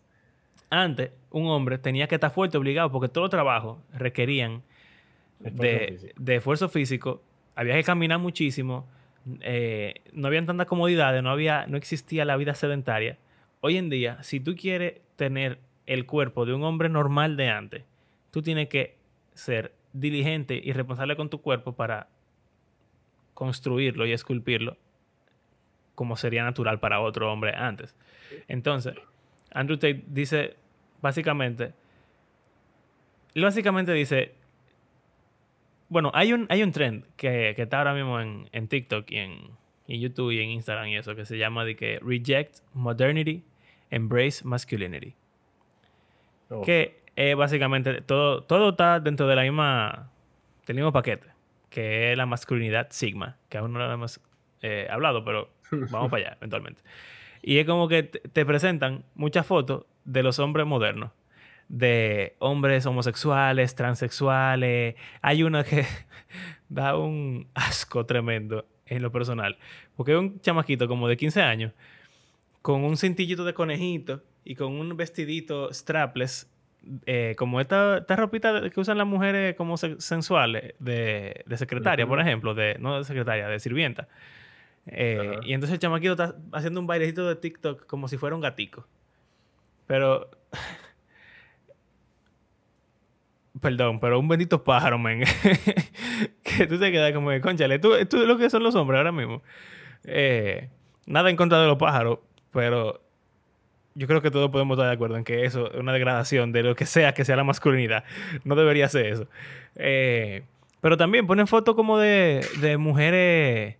Antes, 0.70 1.10
un 1.28 1.46
hombre 1.48 1.76
tenía 1.76 2.06
que 2.06 2.14
estar 2.14 2.30
fuerte, 2.30 2.56
obligado, 2.56 2.90
porque 2.90 3.08
todos 3.10 3.24
los 3.24 3.30
trabajos 3.30 3.80
requerían 3.92 4.62
de, 5.40 6.14
de, 6.16 6.36
esfuerzo 6.36 6.70
físico. 6.70 7.22
Había 7.54 7.74
que 7.74 7.84
caminar 7.84 8.18
muchísimo. 8.18 8.88
Eh, 9.42 9.96
no 10.14 10.28
habían 10.28 10.46
tantas 10.46 10.66
comodidades, 10.66 11.22
no, 11.22 11.28
había, 11.28 11.66
no 11.66 11.76
existía 11.76 12.24
la 12.24 12.38
vida 12.38 12.54
sedentaria. 12.54 13.18
Hoy 13.60 13.76
en 13.76 13.90
día, 13.90 14.22
si 14.22 14.40
tú 14.40 14.56
quieres 14.56 15.00
tener 15.16 15.58
el 15.86 16.06
cuerpo 16.06 16.46
de 16.46 16.54
un 16.54 16.62
hombre 16.64 16.88
normal 16.88 17.36
de 17.36 17.48
antes, 17.48 17.84
tú 18.30 18.42
tienes 18.42 18.68
que 18.68 18.96
ser 19.34 19.74
diligente 19.92 20.60
y 20.62 20.72
responsable 20.72 21.16
con 21.16 21.30
tu 21.30 21.40
cuerpo 21.40 21.72
para 21.72 22.08
construirlo 23.34 24.06
y 24.06 24.12
esculpirlo 24.12 24.76
como 26.00 26.16
sería 26.16 26.42
natural 26.44 26.80
para 26.80 27.00
otro 27.00 27.30
hombre 27.30 27.54
antes. 27.54 27.94
Entonces, 28.48 28.94
Andrew 29.52 29.76
Tate 29.76 30.02
dice 30.06 30.56
básicamente, 31.02 31.74
básicamente 33.34 33.92
dice, 33.92 34.32
bueno, 35.90 36.10
hay 36.14 36.32
un, 36.32 36.46
hay 36.48 36.62
un 36.62 36.72
trend 36.72 37.04
que, 37.16 37.50
está 37.50 37.78
ahora 37.78 37.92
mismo 37.92 38.18
en, 38.18 38.68
TikTok 38.68 39.10
y 39.10 39.16
en, 39.18 39.50
YouTube 39.88 40.30
y 40.30 40.40
en 40.40 40.48
Instagram 40.48 40.86
y 40.86 40.96
eso, 40.96 41.14
que 41.14 41.26
se 41.26 41.36
llama 41.36 41.66
de 41.66 41.76
que 41.76 41.98
Reject 42.00 42.60
Modernity, 42.72 43.44
Embrace 43.90 44.44
Masculinity. 44.44 45.14
Oh. 46.48 46.62
Que 46.62 47.02
es 47.16 47.36
básicamente 47.36 48.00
todo, 48.00 48.42
todo 48.42 48.70
está 48.70 49.00
dentro 49.00 49.26
de 49.26 49.36
la 49.36 49.42
misma, 49.42 50.10
del 50.66 50.76
mismo 50.76 50.92
paquete 50.92 51.30
que 51.70 52.10
es 52.10 52.18
la 52.18 52.26
masculinidad 52.26 52.88
sigma, 52.90 53.38
que 53.48 53.56
aún 53.56 53.72
no 53.72 53.78
lo 53.78 53.90
hemos 53.90 54.20
eh, 54.60 54.88
hablado, 54.90 55.24
pero 55.24 55.50
vamos 55.70 56.10
para 56.10 56.26
allá 56.26 56.36
eventualmente. 56.36 56.82
Y 57.42 57.58
es 57.58 57.66
como 57.66 57.88
que 57.88 58.02
te 58.02 58.44
presentan 58.44 59.04
muchas 59.14 59.46
fotos 59.46 59.86
de 60.04 60.22
los 60.22 60.38
hombres 60.40 60.66
modernos, 60.66 61.12
de 61.68 62.34
hombres 62.40 62.84
homosexuales, 62.84 63.74
transexuales. 63.76 64.96
Hay 65.22 65.42
una 65.44 65.64
que 65.64 65.86
da 66.68 66.98
un 66.98 67.48
asco 67.54 68.04
tremendo 68.04 68.66
en 68.84 69.02
lo 69.02 69.12
personal, 69.12 69.56
porque 69.96 70.12
es 70.12 70.18
un 70.18 70.40
chamaquito 70.40 70.88
como 70.88 71.06
de 71.08 71.16
15 71.16 71.40
años, 71.40 71.72
con 72.62 72.84
un 72.84 72.96
cintillito 72.96 73.44
de 73.44 73.54
conejito 73.54 74.22
y 74.44 74.54
con 74.54 74.74
un 74.74 74.96
vestidito 74.96 75.72
strapless 75.72 76.50
eh, 77.04 77.34
como 77.36 77.60
esta, 77.60 77.98
esta 77.98 78.16
ropita 78.16 78.70
que 78.70 78.80
usan 78.80 78.96
las 78.96 79.06
mujeres 79.06 79.54
como 79.54 79.76
sensuales 79.76 80.74
de, 80.78 81.44
secretaria, 81.56 82.06
por 82.06 82.20
ejemplo, 82.20 82.54
de, 82.54 82.76
no 82.78 82.98
de 82.98 83.04
secretaria, 83.04 83.48
de 83.48 83.60
sirvienta. 83.60 84.08
Eh, 84.86 85.38
y 85.44 85.52
entonces 85.52 85.74
el 85.74 85.78
chamaquito 85.78 86.12
está 86.12 86.34
haciendo 86.52 86.80
un 86.80 86.86
bailecito 86.86 87.28
de 87.28 87.36
TikTok 87.36 87.86
como 87.86 88.08
si 88.08 88.16
fuera 88.16 88.34
un 88.34 88.40
gatico. 88.40 88.86
Pero. 89.86 90.30
Perdón, 93.60 94.00
pero 94.00 94.18
un 94.18 94.26
bendito 94.26 94.64
pájaro, 94.64 94.98
men. 94.98 95.20
que 96.42 96.66
tú 96.66 96.78
te 96.78 96.90
quedas 96.90 97.12
como 97.12 97.30
de 97.30 97.42
conchale. 97.42 97.78
Tú, 97.78 97.92
tú 98.08 98.24
lo 98.24 98.38
que 98.38 98.48
son 98.48 98.62
los 98.62 98.74
hombres 98.74 98.96
ahora 98.96 99.12
mismo. 99.12 99.42
Eh, 100.04 100.70
nada 101.04 101.28
en 101.28 101.36
contra 101.36 101.60
de 101.60 101.66
los 101.66 101.76
pájaros, 101.76 102.20
pero 102.52 103.00
yo 103.94 104.06
creo 104.06 104.22
que 104.22 104.30
todos 104.30 104.50
podemos 104.50 104.76
estar 104.76 104.88
de 104.88 104.94
acuerdo 104.94 105.16
en 105.16 105.24
que 105.24 105.44
eso 105.44 105.70
es 105.72 105.78
una 105.78 105.92
degradación 105.92 106.52
de 106.52 106.62
lo 106.62 106.74
que 106.74 106.86
sea 106.86 107.12
que 107.14 107.24
sea 107.24 107.36
la 107.36 107.44
masculinidad. 107.44 108.04
No 108.44 108.54
debería 108.54 108.88
ser 108.88 109.06
eso. 109.06 109.26
Eh, 109.76 110.44
pero 110.80 110.96
también 110.96 111.26
ponen 111.26 111.46
fotos 111.46 111.74
como 111.74 111.98
de, 111.98 112.46
de 112.60 112.76
mujeres 112.76 113.76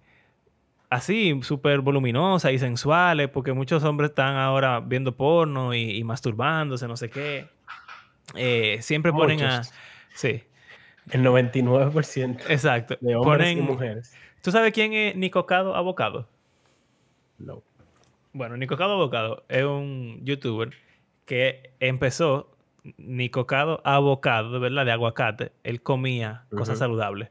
así, 0.90 1.38
súper 1.42 1.80
voluminosas 1.80 2.52
y 2.52 2.58
sensuales, 2.58 3.28
porque 3.28 3.52
muchos 3.52 3.82
hombres 3.84 4.10
están 4.10 4.36
ahora 4.36 4.80
viendo 4.80 5.16
porno 5.16 5.72
y, 5.72 6.02
masturbándose, 6.04 6.86
no 6.88 6.96
sé 6.96 7.08
qué. 7.08 7.46
Eh, 8.34 8.78
siempre 8.82 9.12
ponen 9.12 9.42
a... 9.42 9.62
Sí. 10.14 10.42
El 11.10 11.24
99% 11.24 12.42
Exacto. 12.48 12.98
de 13.00 13.16
hombres 13.16 13.56
y 13.56 13.60
mujeres. 13.60 14.14
¿Tú 14.42 14.50
sabes 14.50 14.72
quién 14.72 14.92
es 14.92 15.16
Nicocado 15.16 15.74
Abocado? 15.74 16.28
No. 17.38 17.62
Bueno, 18.32 18.56
Nicocado 18.56 18.92
Abocado 18.92 19.44
es 19.48 19.64
un 19.64 20.20
youtuber 20.24 20.70
que 21.24 21.74
empezó 21.80 22.56
Nicocado 22.96 23.80
Abocado, 23.84 24.52
de 24.52 24.58
verdad, 24.60 24.86
de 24.86 24.92
aguacate. 24.92 25.52
Él 25.64 25.82
comía 25.82 26.44
cosas 26.50 26.78
saludables. 26.78 27.30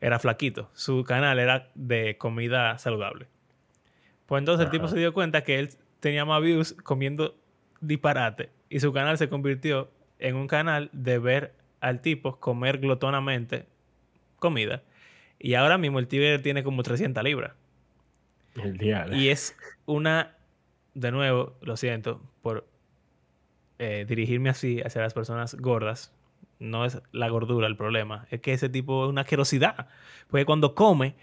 Era 0.00 0.18
flaquito. 0.18 0.70
Su 0.74 1.04
canal 1.04 1.38
era 1.38 1.70
de 1.74 2.18
comida 2.18 2.78
saludable. 2.78 3.26
Pues 4.26 4.40
entonces 4.40 4.66
el 4.66 4.70
tipo 4.70 4.88
se 4.88 4.98
dio 4.98 5.12
cuenta 5.12 5.42
que 5.42 5.58
él 5.58 5.70
tenía 6.00 6.24
más 6.24 6.40
views 6.40 6.72
comiendo 6.84 7.36
disparate. 7.80 8.50
Y 8.70 8.80
su 8.80 8.92
canal 8.92 9.18
se 9.18 9.28
convirtió 9.28 9.90
en 10.18 10.36
un 10.36 10.46
canal 10.46 10.88
de 10.92 11.18
ver 11.18 11.54
al 11.80 12.00
tipo 12.00 12.38
comer 12.38 12.78
glotonamente 12.78 13.66
comida. 14.38 14.82
Y 15.38 15.54
ahora 15.54 15.78
mismo 15.78 15.98
el 15.98 16.06
tío 16.06 16.40
tiene 16.40 16.62
como 16.62 16.82
300 16.82 17.22
libras. 17.24 17.52
Y 19.16 19.28
es 19.28 19.56
una, 19.86 20.36
de 20.94 21.10
nuevo, 21.10 21.56
lo 21.62 21.76
siento 21.76 22.20
por 22.42 22.66
eh, 23.78 24.04
dirigirme 24.08 24.50
así 24.50 24.80
hacia 24.80 25.02
las 25.02 25.14
personas 25.14 25.54
gordas. 25.54 26.12
No 26.58 26.84
es 26.84 27.02
la 27.10 27.28
gordura 27.28 27.66
el 27.66 27.76
problema, 27.76 28.26
es 28.30 28.40
que 28.40 28.52
ese 28.52 28.68
tipo 28.68 29.04
es 29.04 29.10
una 29.10 29.22
asquerosidad. 29.22 29.88
Porque 30.28 30.44
cuando 30.44 30.74
come, 30.74 31.16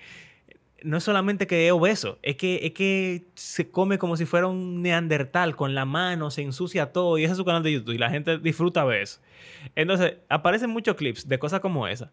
no 0.84 0.98
es 0.98 1.04
solamente 1.04 1.48
que 1.48 1.68
es 1.68 1.72
obeso, 1.72 2.20
es 2.22 2.36
que, 2.36 2.60
es 2.64 2.72
que 2.74 3.26
se 3.36 3.70
come 3.70 3.98
como 3.98 4.18
si 4.18 4.26
fuera 4.26 4.48
un 4.48 4.82
neandertal, 4.82 5.56
con 5.56 5.76
la 5.76 5.86
mano, 5.86 6.32
se 6.32 6.42
ensucia 6.42 6.92
todo, 6.92 7.18
y 7.18 7.24
ese 7.24 7.32
es 7.32 7.38
su 7.38 7.46
canal 7.46 7.64
de 7.64 7.72
YouTube, 7.72 7.96
y 7.96 7.98
la 7.98 8.10
gente 8.10 8.38
disfruta 8.38 8.84
ver 8.84 9.04
eso. 9.04 9.22
Entonces, 9.76 10.18
aparecen 10.28 10.70
muchos 10.70 10.96
clips 10.96 11.28
de 11.28 11.40
cosas 11.40 11.62
como 11.62 11.88
esa, 11.88 12.12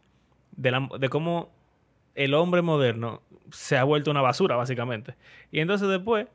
de, 0.52 0.88
de 1.00 1.08
cómo 1.08 1.55
el 2.16 2.34
hombre 2.34 2.62
moderno 2.62 3.22
se 3.52 3.76
ha 3.76 3.84
vuelto 3.84 4.10
una 4.10 4.22
basura, 4.22 4.56
básicamente. 4.56 5.14
Y 5.52 5.60
entonces 5.60 5.88
después, 5.88 6.26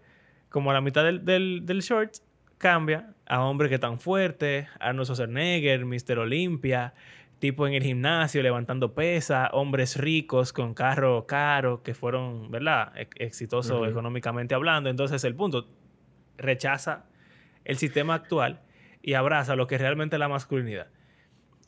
como 0.49 0.71
a 0.71 0.73
la 0.73 0.81
mitad 0.81 1.03
del, 1.03 1.25
del, 1.65 1.81
short, 1.81 2.13
cambia 2.57 3.13
a 3.25 3.43
hombres 3.43 3.69
que 3.69 3.75
están 3.75 3.99
fuertes, 3.99 4.67
Arnold 4.79 5.07
Schwarzenegger, 5.07 5.83
Mr. 5.85 6.19
Olympia, 6.19 6.93
tipo 7.39 7.67
en 7.67 7.73
el 7.73 7.83
gimnasio 7.83 8.43
levantando 8.43 8.93
pesas, 8.93 9.49
hombres 9.51 9.97
ricos 9.97 10.53
con 10.53 10.75
carro 10.75 11.25
caro 11.25 11.81
que 11.81 11.95
fueron, 11.95 12.51
¿verdad?, 12.51 12.93
exitosos 13.15 13.89
económicamente 13.89 14.53
hablando. 14.53 14.89
Entonces 14.89 15.23
el 15.23 15.35
punto, 15.35 15.67
rechaza 16.37 17.05
el 17.65 17.77
sistema 17.77 18.13
actual 18.13 18.61
y 19.01 19.13
abraza 19.13 19.55
lo 19.55 19.65
que 19.65 19.75
es 19.75 19.81
realmente 19.81 20.19
la 20.19 20.27
masculinidad. 20.27 20.87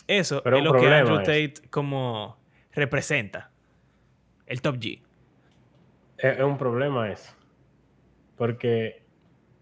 Eso 0.05 0.43
es 0.45 0.63
lo 0.63 0.73
que 0.73 0.87
Andrew 0.87 1.17
Tate 1.19 1.53
como 1.69 2.37
representa 2.71 3.52
el 4.47 4.61
top 4.61 4.75
G. 4.77 5.01
Es, 6.17 6.39
un 6.39 6.57
problema 6.57 7.11
eso. 7.11 7.33
Porque 8.37 9.03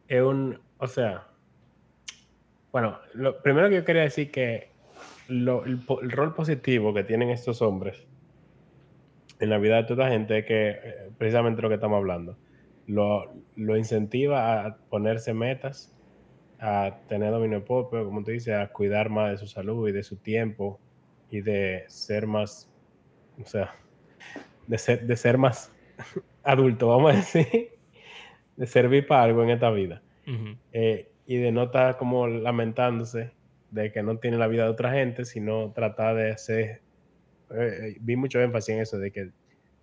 es 0.07 0.21
un, 0.21 0.59
o 0.77 0.87
sea, 0.87 1.27
bueno, 2.71 2.97
lo 3.13 3.41
primero 3.41 3.69
que 3.69 3.75
yo 3.75 3.85
quería 3.85 4.03
decir 4.03 4.31
que 4.31 4.71
el, 5.27 5.45
rol 6.11 6.33
positivo 6.33 6.93
que 6.93 7.03
tienen 7.03 7.29
estos 7.29 7.61
hombres 7.61 8.05
en 9.39 9.49
la 9.49 9.57
vida 9.57 9.77
de 9.77 9.83
toda 9.83 10.09
gente 10.09 10.39
es 10.39 10.45
que, 10.45 10.69
eh, 10.69 11.11
precisamente 11.17 11.61
lo 11.61 11.69
que 11.69 11.75
estamos 11.75 11.97
hablando, 11.97 12.37
lo, 12.87 13.31
lo, 13.55 13.77
incentiva 13.77 14.65
a 14.65 14.77
ponerse 14.89 15.33
metas, 15.33 15.93
a 16.59 16.99
tener 17.07 17.31
dominio 17.31 17.63
propio, 17.65 18.05
como 18.05 18.23
tú 18.23 18.31
dices, 18.31 18.53
a 18.53 18.67
cuidar 18.67 19.09
más 19.09 19.31
de 19.31 19.37
su 19.37 19.47
salud 19.47 19.89
y 19.89 19.91
de 19.91 20.03
su 20.03 20.17
tiempo 20.17 20.79
y 21.31 21.41
de 21.41 21.85
ser 21.87 22.27
más, 22.27 22.69
o 23.41 23.45
sea, 23.45 23.73
de 24.71 24.77
ser, 24.77 25.05
de 25.05 25.17
ser 25.17 25.37
más 25.37 25.73
adulto, 26.43 26.87
vamos 26.87 27.11
a 27.11 27.15
decir, 27.17 27.71
de 28.55 28.65
servir 28.65 29.05
para 29.05 29.23
algo 29.23 29.43
en 29.43 29.49
esta 29.49 29.69
vida. 29.69 30.01
Eh, 30.71 31.11
y 31.25 31.35
de 31.37 31.51
no 31.51 31.63
estar 31.63 31.97
como 31.97 32.25
lamentándose 32.27 33.33
de 33.69 33.91
que 33.91 34.01
no 34.01 34.17
tiene 34.17 34.37
la 34.37 34.47
vida 34.47 34.63
de 34.63 34.69
otra 34.69 34.93
gente, 34.93 35.25
sino 35.25 35.73
tratar 35.73 36.15
de 36.15 36.31
hacer, 36.31 36.81
eh, 37.49 37.97
vi 37.99 38.15
mucho 38.15 38.39
énfasis 38.39 38.75
en 38.75 38.81
eso, 38.81 38.97
de 38.97 39.11
que, 39.11 39.31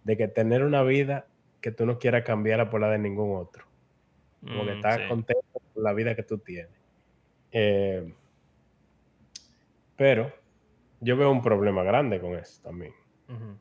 de 0.05 0.16
que 0.16 0.27
tener 0.29 0.64
una 0.64 0.83
vida 0.83 1.27
que 1.61 1.70
tú 1.70 1.85
no 1.85 1.98
quieras 1.98 2.24
cambiar 2.24 2.70
por 2.70 2.81
la 2.81 2.90
de 2.90 2.98
ningún 2.98 3.37
otro. 3.37 3.66
Como 4.46 4.64
que 4.64 4.72
Mm, 4.72 4.74
estás 4.77 4.96
sí. 4.96 5.03
contento 5.07 5.61
con 5.74 5.85
la 5.85 5.92
vida 5.92 6.14
que 6.14 6.22
tú 6.22 6.38
tienes. 6.38 6.72
Eh, 7.53 8.14
pero 9.96 10.33
yo 11.01 11.16
veo 11.18 11.31
un 11.31 11.42
problema 11.42 11.83
grande 11.83 12.20
con 12.20 12.37
eso 12.38 12.62
también. 12.62 12.94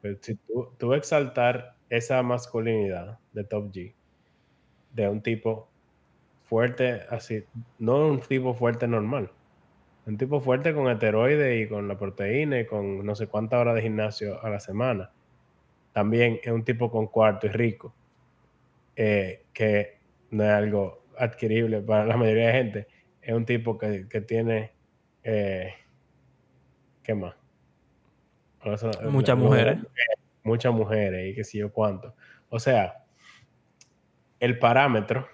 Pero 0.01 0.17
si 0.21 0.35
tú, 0.35 0.69
tú 0.77 0.93
exaltar 0.93 1.75
esa 1.89 2.21
masculinidad 2.23 3.19
de 3.33 3.43
Top 3.43 3.71
G, 3.71 3.93
de 4.93 5.09
un 5.09 5.21
tipo 5.21 5.69
fuerte 6.45 7.01
así, 7.09 7.43
no 7.79 8.07
un 8.07 8.21
tipo 8.21 8.53
fuerte 8.53 8.87
normal, 8.87 9.31
un 10.05 10.17
tipo 10.17 10.39
fuerte 10.39 10.73
con 10.73 10.89
esteroides 10.89 11.65
y 11.65 11.69
con 11.69 11.87
la 11.87 11.97
proteína 11.97 12.59
y 12.61 12.65
con 12.65 13.05
no 13.05 13.15
sé 13.15 13.27
cuántas 13.27 13.59
horas 13.59 13.75
de 13.75 13.81
gimnasio 13.81 14.43
a 14.43 14.49
la 14.49 14.59
semana. 14.59 15.11
También 15.93 16.39
es 16.43 16.51
un 16.51 16.63
tipo 16.63 16.91
con 16.91 17.07
cuarto 17.07 17.47
y 17.47 17.49
rico, 17.49 17.93
eh, 18.95 19.45
que 19.53 19.97
no 20.31 20.43
es 20.43 20.51
algo 20.51 21.03
adquirible 21.17 21.81
para 21.81 22.05
la 22.05 22.17
mayoría 22.17 22.47
de 22.47 22.53
gente. 22.53 22.87
Es 23.21 23.33
un 23.33 23.45
tipo 23.45 23.77
que, 23.77 24.07
que 24.09 24.21
tiene, 24.21 24.73
eh, 25.23 25.73
¿qué 27.03 27.15
más? 27.15 27.36
O 28.73 28.77
sea, 28.77 28.91
Muchas 29.09 29.37
mujeres. 29.37 29.79
muchas 30.43 30.73
mujeres 30.73 31.31
y 31.31 31.35
qué 31.35 31.43
sé 31.43 31.59
yo 31.59 31.71
cuánto. 31.71 32.15
O 32.49 32.59
sea, 32.59 33.03
el 34.39 34.59
parámetro, 34.59 35.27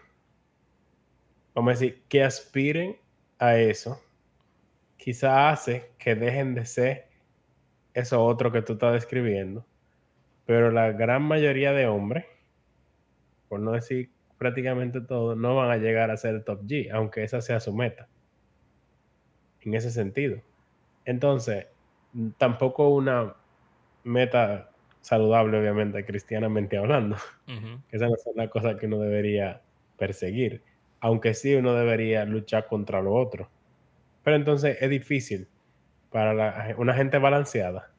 vamos 1.54 1.72
a 1.72 1.74
decir, 1.80 2.04
que 2.08 2.24
aspiren 2.24 2.98
a 3.40 3.58
eso, 3.58 4.02
quizá 4.98 5.50
hace 5.50 5.92
que 5.98 6.16
dejen 6.16 6.56
de 6.56 6.66
ser 6.66 7.08
eso 7.94 8.24
otro 8.24 8.52
que 8.52 8.62
tú 8.62 8.74
estás 8.74 8.94
describiendo, 8.94 9.66
pero 10.46 10.72
la 10.72 10.92
gran 10.92 11.22
mayoría 11.24 11.74
de 11.74 11.88
hombres, 11.88 12.26
por 13.50 13.60
no 13.60 13.72
decir 13.74 14.12
prácticamente 14.38 15.00
todos, 15.02 15.38
no 15.38 15.56
van 15.56 15.72
a 15.72 15.78
llegar 15.78 16.10
a 16.12 16.18
ser 16.18 16.44
top 16.44 16.64
G, 16.64 16.90
aunque 16.92 17.24
esa 17.24 17.42
sea 17.42 17.60
su 17.60 17.74
meta. 17.74 18.08
En 19.62 19.74
ese 19.74 19.92
sentido. 19.92 20.42
Entonces, 21.06 21.68
tampoco 22.38 22.90
una 22.90 23.36
meta 24.04 24.72
saludable, 25.02 25.60
obviamente, 25.60 26.06
cristianamente 26.06 26.78
hablando. 26.78 27.18
Que 27.88 27.98
Esa 27.98 28.08
no 28.10 28.16
es 28.16 28.24
una 28.28 28.50
cosa 28.50 28.78
que 28.78 28.88
uno 28.88 29.00
debería 29.00 29.66
perseguir, 29.98 30.64
aunque 31.02 31.34
sí 31.34 31.56
uno 31.56 31.74
debería 31.76 32.26
luchar 32.26 32.68
contra 32.68 33.02
lo 33.02 33.14
otro. 33.16 33.52
Pero 34.24 34.38
entonces 34.38 34.78
es 34.82 34.90
difícil 34.90 35.52
para 36.10 36.34
la- 36.34 36.76
una 36.78 36.96
gente 36.96 37.18
balanceada 37.20 37.96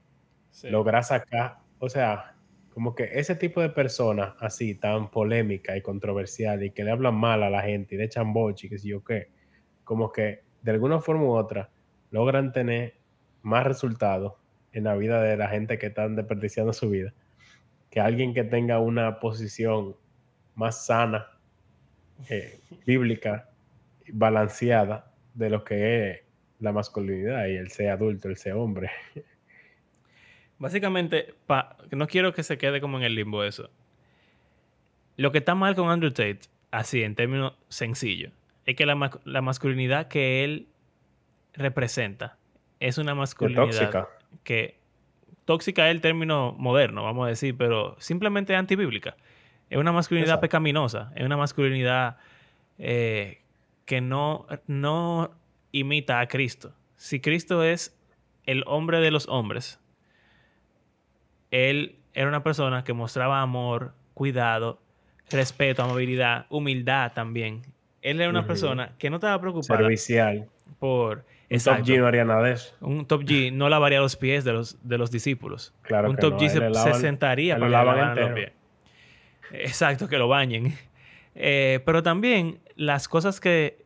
Sí. 0.50 0.68
lograr 0.68 1.05
sacar, 1.05 1.59
o 1.79 1.88
sea, 1.88 2.37
como 2.68 2.94
que 2.94 3.05
ese 3.18 3.37
tipo 3.37 3.61
de 3.61 3.70
personas 3.70 4.35
así 4.40 4.74
tan 4.79 5.11
polémica 5.11 5.77
y 5.77 5.83
controversial 5.83 6.62
y 6.64 6.72
que 6.72 6.85
le 6.85 6.90
hablan 6.92 7.14
mal 7.14 7.42
a 7.42 7.50
la 7.50 7.62
gente 7.62 7.94
y 7.94 7.98
le 7.98 8.05
echan 8.05 8.33
boche 8.33 8.66
y 8.66 8.70
qué 8.70 8.79
sé 8.79 8.88
yo 8.88 9.05
qué, 9.05 9.33
como 9.85 10.11
que 10.12 10.46
de 10.62 10.72
alguna 10.72 11.00
forma 11.00 11.24
u 11.24 11.33
otra 11.35 11.72
logran 12.11 12.53
tener 12.53 13.00
más 13.44 13.64
resultados 13.64 14.35
en 14.72 14.85
la 14.85 14.96
vida 14.96 15.22
de 15.22 15.37
la 15.37 15.48
gente 15.48 15.78
que 15.78 15.87
están 15.87 16.16
desperdiciando 16.16 16.72
su 16.72 16.90
vida 16.90 17.14
que 17.90 18.00
alguien 18.00 18.35
que 18.35 18.42
tenga 18.42 18.80
una 18.80 19.20
posición 19.20 19.94
más 20.57 20.85
sana, 20.87 21.28
eh, 22.28 22.59
bíblica, 22.87 23.48
balanceada 24.12 25.12
de 25.35 25.48
lo 25.48 25.62
que 25.62 26.11
es 26.11 26.20
la 26.59 26.72
masculinidad 26.72 27.46
y 27.46 27.54
el 27.57 27.70
ser 27.70 27.90
adulto, 27.90 28.28
el 28.28 28.37
ser 28.37 28.54
hombre. 28.54 28.90
Básicamente, 30.59 31.35
pa- 31.46 31.76
no 31.92 32.09
quiero 32.09 32.33
que 32.33 32.42
se 32.42 32.59
quede 32.59 32.80
como 32.80 32.98
en 32.98 33.04
el 33.04 33.14
limbo 33.14 33.44
eso. 33.44 33.70
Lo 35.16 35.30
que 35.30 35.38
está 35.38 35.54
mal 35.54 35.76
con 35.76 35.88
Andrew 35.88 36.11
Tate, 36.11 36.40
así 36.72 37.04
en 37.04 37.14
términos 37.14 37.54
sencillos, 37.68 38.33
es 38.66 38.74
que 38.74 38.87
la 38.87 39.40
masculinidad 39.42 40.09
que 40.09 40.42
él 40.42 40.66
representa 41.52 42.38
es 42.88 42.99
una 42.99 43.14
masculinidad 43.14 43.64
tóxica. 43.64 44.09
que 44.42 44.79
tóxica 45.47 45.88
es 45.88 45.94
el 45.94 46.03
término 46.03 46.55
moderno, 46.59 47.03
vamos 47.03 47.25
a 47.25 47.29
decir, 47.31 47.57
pero 47.57 47.97
simplemente 47.99 48.55
antibíblica. 48.55 49.16
Es 49.70 49.79
una 49.79 49.90
masculinidad 49.90 50.35
Exacto. 50.35 50.42
pecaminosa, 50.42 51.12
es 51.16 51.25
una 51.25 51.38
masculinidad 51.38 52.18
eh, 52.79 53.40
que 53.87 54.03
no, 54.03 54.47
no 54.66 55.31
imita 55.73 56.20
a 56.20 56.29
Cristo. 56.29 56.75
Si 56.97 57.20
Cristo 57.20 57.62
es 57.62 57.99
el 58.44 58.64
hombre 58.66 59.01
de 59.01 59.11
los 59.11 59.29
hombres, 59.29 59.81
él 61.51 61.97
era 62.12 62.29
una 62.29 62.42
persona 62.42 62.85
que 62.85 62.92
mostraba 62.92 63.40
amor, 63.40 63.94
cuidado, 64.12 64.83
respeto, 65.31 65.83
amabilidad, 65.83 66.44
humildad 66.51 67.12
también. 67.14 67.62
Él 68.03 68.20
era 68.20 68.29
una 68.29 68.47
persona 68.47 68.92
que 68.99 69.09
no 69.09 69.16
estaba 69.16 69.40
preocupada 69.40 69.81
Servicial. 69.81 70.47
por... 70.79 71.25
Un 71.55 71.61
top 71.61 71.73
Exacto. 71.73 71.93
G 71.93 71.99
no 71.99 72.07
haría 72.07 72.25
nada 72.25 72.43
de 72.43 72.53
eso. 72.53 72.75
Un 72.81 73.07
top 73.07 73.23
G 73.23 73.53
no 73.53 73.69
lavaría 73.69 74.01
los 74.01 74.17
pies 74.17 74.45
de 74.45 74.53
los, 74.53 74.79
de 74.87 74.99
los 74.99 75.11
discípulos. 75.11 75.73
Claro 75.83 76.11
un 76.11 76.17
que 76.17 76.21
top 76.23 76.33
no, 76.35 76.38
G 76.38 76.49
se, 76.49 76.93
se 76.93 77.01
sentaría 77.01 77.59
para 77.59 77.71
lavan 77.71 78.17
los 78.17 78.33
pies. 78.33 78.53
Exacto, 79.53 80.09
que 80.09 80.19
lo 80.19 80.29
bañen. 80.29 80.75
Eh, 81.37 81.81
pero 81.85 82.05
también 82.05 82.61
las 82.77 83.09
cosas 83.09 83.40
que, 83.40 83.85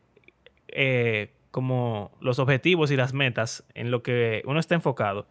eh, 0.69 1.33
como 1.51 2.13
los 2.21 2.39
objetivos 2.39 2.91
y 2.91 2.97
las 2.97 3.15
metas 3.15 3.65
en 3.73 3.91
lo 3.91 4.03
que 4.03 4.43
uno 4.45 4.61
está 4.61 4.75
enfocado. 4.75 5.27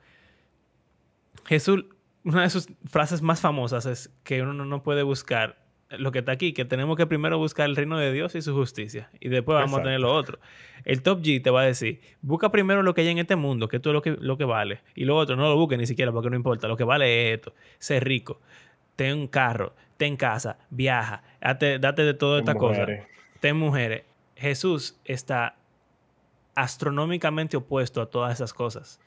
Jesús, 1.45 1.85
una 2.23 2.41
de 2.41 2.49
sus 2.49 2.69
frases 2.87 3.21
más 3.21 3.39
famosas 3.39 3.85
es 3.85 4.09
que 4.23 4.41
uno 4.41 4.65
no 4.65 4.81
puede 4.81 5.03
buscar 5.03 5.66
lo 5.89 6.11
que 6.11 6.19
está 6.19 6.33
aquí, 6.33 6.53
que 6.53 6.65
tenemos 6.65 6.97
que 6.97 7.07
primero 7.07 7.37
buscar 7.37 7.67
el 7.69 7.75
reino 7.75 7.97
de 7.97 8.11
Dios 8.11 8.35
y 8.35 8.41
su 8.41 8.53
justicia, 8.53 9.09
y 9.19 9.29
después 9.29 9.55
vamos 9.55 9.79
a 9.79 9.83
tener 9.83 9.99
lo 9.99 10.13
otro. 10.13 10.39
El 10.83 11.01
top 11.01 11.21
G 11.21 11.41
te 11.41 11.49
va 11.49 11.61
a 11.61 11.65
decir, 11.65 12.01
busca 12.21 12.51
primero 12.51 12.83
lo 12.83 12.93
que 12.93 13.01
hay 13.01 13.09
en 13.09 13.17
este 13.19 13.35
mundo, 13.35 13.67
que 13.67 13.77
esto 13.77 13.89
es 13.89 13.93
lo 13.93 14.01
que, 14.01 14.17
lo 14.19 14.37
que 14.37 14.45
vale, 14.45 14.81
y 14.95 15.05
lo 15.05 15.15
otro 15.15 15.35
no 15.35 15.43
lo 15.47 15.55
busques 15.55 15.77
ni 15.77 15.87
siquiera 15.87 16.11
porque 16.11 16.29
no 16.29 16.35
importa, 16.35 16.67
lo 16.67 16.75
que 16.75 16.83
vale 16.83 17.29
es 17.29 17.37
esto, 17.37 17.53
ser 17.79 18.03
rico, 18.03 18.41
ten 18.95 19.17
un 19.17 19.27
carro, 19.27 19.73
ten 19.97 20.17
casa, 20.17 20.57
viaja, 20.69 21.23
date, 21.41 21.79
date 21.79 22.03
de 22.03 22.13
todas 22.13 22.41
estas 22.41 22.55
cosas, 22.55 22.79
Mujeres. 22.79 23.07
ten 23.39 23.55
mujeres. 23.57 24.03
Jesús 24.35 24.99
está 25.05 25.55
astronómicamente 26.55 27.57
opuesto 27.57 28.01
a 28.01 28.07
todas 28.09 28.33
esas 28.33 28.53
cosas. 28.53 28.99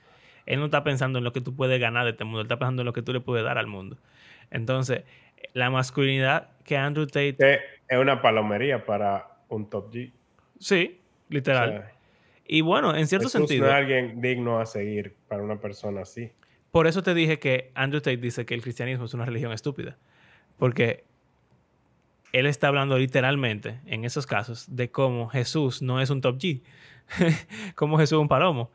Él 0.46 0.58
no 0.58 0.64
está 0.66 0.82
pensando 0.82 1.18
en 1.18 1.24
lo 1.24 1.32
que 1.32 1.40
tú 1.40 1.54
puedes 1.54 1.80
ganar 1.80 2.04
de 2.04 2.12
este 2.12 2.24
mundo, 2.24 2.40
él 2.40 2.46
está 2.46 2.58
pensando 2.58 2.82
en 2.82 2.86
lo 2.86 2.92
que 2.92 3.02
tú 3.02 3.12
le 3.12 3.20
puedes 3.20 3.44
dar 3.44 3.58
al 3.58 3.66
mundo. 3.66 3.98
Entonces, 4.50 5.04
la 5.54 5.70
masculinidad 5.70 6.50
que 6.64 6.76
Andrew 6.76 7.06
Tate, 7.06 7.36
Que 7.36 7.58
es 7.88 7.98
una 7.98 8.20
palomería 8.22 8.84
para 8.84 9.26
un 9.48 9.68
top 9.68 9.92
G. 9.92 10.12
sí, 10.58 11.00
O 11.28 11.32
literal. 11.34 11.70
sea, 11.70 11.92
y 12.46 12.60
bueno, 12.62 12.94
en 12.96 13.06
cierto 13.06 13.28
sentido, 13.28 13.64
no 13.66 13.70
es 13.70 13.76
alguien 13.76 14.20
digno 14.20 14.58
a 14.60 14.66
seguir 14.66 15.14
para 15.28 15.42
una 15.42 15.60
persona 15.60 16.02
así. 16.02 16.32
por 16.72 16.86
eso 16.86 17.02
te 17.02 17.14
dije 17.14 17.38
que 17.38 17.70
Andrew 17.74 18.00
Tate 18.00 18.16
dice 18.16 18.44
que 18.46 18.54
el 18.54 18.62
cristianismo 18.62 19.04
es 19.04 19.14
una 19.14 19.24
religión 19.24 19.52
estúpida. 19.52 19.96
Porque 20.58 21.04
él 22.32 22.46
está 22.46 22.68
hablando 22.68 22.98
literalmente, 22.98 23.80
en 23.86 24.04
esos 24.04 24.26
casos, 24.26 24.66
de 24.76 24.90
cómo 24.90 25.28
Jesús 25.28 25.80
no 25.82 26.00
es 26.00 26.10
un 26.10 26.20
top 26.20 26.38
G, 26.38 26.62
como 27.74 27.98
Jesús 27.98 28.18
es 28.18 28.22
un 28.22 28.28
palomo. 28.28 28.70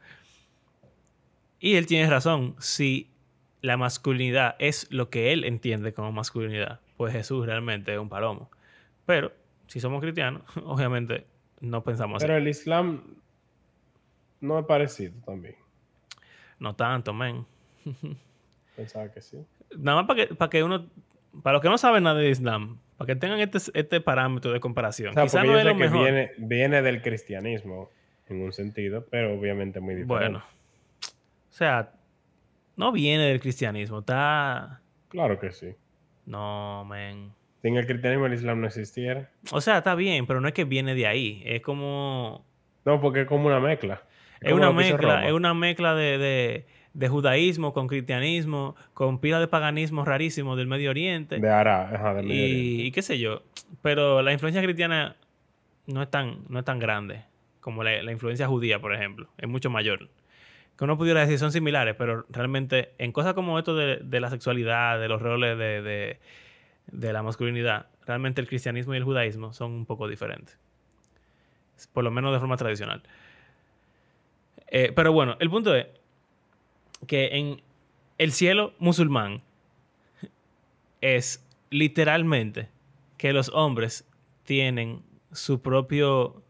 Y 1.59 1.75
él 1.75 1.85
tiene 1.87 2.09
razón, 2.09 2.55
si 2.59 3.09
la 3.65 3.77
masculinidad 3.77 4.55
es 4.59 4.91
lo 4.91 5.09
que 5.09 5.33
él 5.33 5.43
entiende 5.43 5.91
como 5.93 6.11
masculinidad, 6.11 6.79
pues 6.97 7.13
Jesús 7.13 7.45
realmente 7.45 7.91
es 7.91 7.99
un 7.99 8.09
palomo. 8.09 8.51
Pero 9.07 9.31
si 9.67 9.79
somos 9.79 10.01
cristianos, 10.01 10.43
obviamente 10.63 11.25
no 11.61 11.83
pensamos 11.83 12.17
así. 12.17 12.27
Pero 12.27 12.37
el 12.37 12.47
Islam 12.47 13.15
no 14.39 14.59
es 14.59 14.65
parecido 14.65 15.13
también. 15.25 15.55
No 16.59 16.75
tanto, 16.75 17.13
men. 17.13 17.45
Pensaba 18.75 19.11
que 19.11 19.21
sí. 19.21 19.43
Nada 19.77 20.01
más 20.01 20.07
para 20.07 20.27
que, 20.27 20.35
para 20.35 20.49
que 20.49 20.63
uno, 20.63 20.87
para 21.41 21.53
los 21.53 21.61
que 21.61 21.69
no 21.69 21.77
saben 21.77 22.03
nada 22.03 22.19
de 22.19 22.29
Islam, 22.29 22.77
para 22.97 23.07
que 23.07 23.15
tengan 23.15 23.39
este, 23.39 23.57
este 23.73 23.99
parámetro 23.99 24.51
de 24.51 24.59
comparación. 24.59 25.09
O 25.09 25.13
sea, 25.13 25.23
Quizá 25.23 25.43
no 25.43 25.57
es 25.57 25.65
lo 25.65 25.71
que 25.71 25.85
mejor. 25.85 26.03
viene, 26.03 26.31
viene 26.37 26.81
del 26.83 27.01
cristianismo 27.01 27.89
en 28.27 28.41
un 28.41 28.53
sentido, 28.53 29.05
pero 29.09 29.33
obviamente 29.33 29.79
muy 29.79 29.95
diferente. 29.95 30.13
Bueno, 30.13 30.37
o 30.39 31.53
sea, 31.53 31.94
no 32.77 32.91
viene 32.91 33.23
del 33.25 33.39
cristianismo, 33.39 33.99
está... 33.99 34.81
Claro 35.09 35.39
que 35.39 35.51
sí. 35.51 35.67
No, 36.25 36.85
men. 36.85 37.31
Sin 37.61 37.77
el 37.77 37.85
cristianismo 37.85 38.25
el 38.25 38.33
Islam 38.33 38.61
no 38.61 38.67
existiera. 38.67 39.29
O 39.51 39.61
sea, 39.61 39.77
está 39.79 39.95
bien, 39.95 40.25
pero 40.27 40.41
no 40.41 40.47
es 40.47 40.53
que 40.53 40.65
viene 40.65 40.93
de 40.95 41.07
ahí. 41.07 41.41
Es 41.45 41.61
como... 41.61 42.45
No, 42.83 42.99
porque 43.01 43.21
es 43.21 43.27
como 43.27 43.47
una 43.47 43.59
mezcla. 43.59 44.03
Es 44.41 44.53
una 44.53 44.71
mezcla, 44.71 45.25
es 45.25 45.33
una 45.33 45.53
mezcla 45.53 45.95
de, 45.95 46.17
de- 46.17 46.65
de 46.93 47.09
judaísmo 47.09 47.73
con 47.73 47.87
cristianismo, 47.87 48.75
con 48.93 49.19
pila 49.19 49.39
de 49.39 49.47
paganismo 49.47 50.05
rarísimo 50.05 50.55
del 50.55 50.67
Medio 50.67 50.91
Oriente. 50.91 51.39
De 51.39 51.49
Ara, 51.49 51.89
ajá, 51.93 52.13
del 52.13 52.25
Medio 52.27 52.47
y, 52.47 52.51
Oriente. 52.51 52.83
y 52.85 52.91
qué 52.91 53.01
sé 53.01 53.19
yo. 53.19 53.41
Pero 53.81 54.21
la 54.21 54.31
influencia 54.31 54.61
cristiana 54.61 55.15
no 55.87 56.01
es 56.03 56.09
tan, 56.11 56.43
no 56.47 56.59
es 56.59 56.65
tan 56.65 56.79
grande 56.79 57.23
como 57.59 57.83
la, 57.83 58.01
la 58.03 58.11
influencia 58.11 58.47
judía, 58.47 58.79
por 58.79 58.93
ejemplo. 58.93 59.27
Es 59.37 59.49
mucho 59.49 59.69
mayor. 59.69 60.07
Que 60.77 60.83
uno 60.83 60.97
pudiera 60.97 61.21
decir 61.21 61.39
son 61.39 61.51
similares, 61.51 61.95
pero 61.97 62.25
realmente 62.29 62.93
en 62.97 63.11
cosas 63.11 63.33
como 63.33 63.57
esto 63.57 63.75
de, 63.75 63.97
de 63.97 64.19
la 64.19 64.29
sexualidad, 64.29 64.99
de 64.99 65.07
los 65.07 65.21
roles 65.21 65.57
de, 65.57 65.81
de- 65.81 66.19
de 66.91 67.13
la 67.13 67.23
masculinidad, 67.23 67.87
realmente 68.05 68.41
el 68.41 68.47
cristianismo 68.47 68.93
y 68.93 68.97
el 68.97 69.03
judaísmo 69.03 69.53
son 69.53 69.71
un 69.71 69.85
poco 69.85 70.07
diferentes. 70.07 70.59
Por 71.93 72.03
lo 72.03 72.11
menos 72.11 72.31
de 72.33 72.39
forma 72.39 72.57
tradicional. 72.57 73.01
Eh, 74.67 74.91
pero 74.95 75.11
bueno, 75.11 75.35
el 75.39 75.49
punto 75.49 75.73
es 75.75 75.87
que 77.07 77.27
en 77.37 77.61
el 78.17 78.31
cielo 78.31 78.73
musulmán 78.79 79.41
es 81.01 81.45
literalmente 81.69 82.69
que 83.17 83.33
los 83.33 83.49
hombres 83.49 84.07
tienen 84.43 85.01
su 85.31 85.61
propio, 85.61 86.41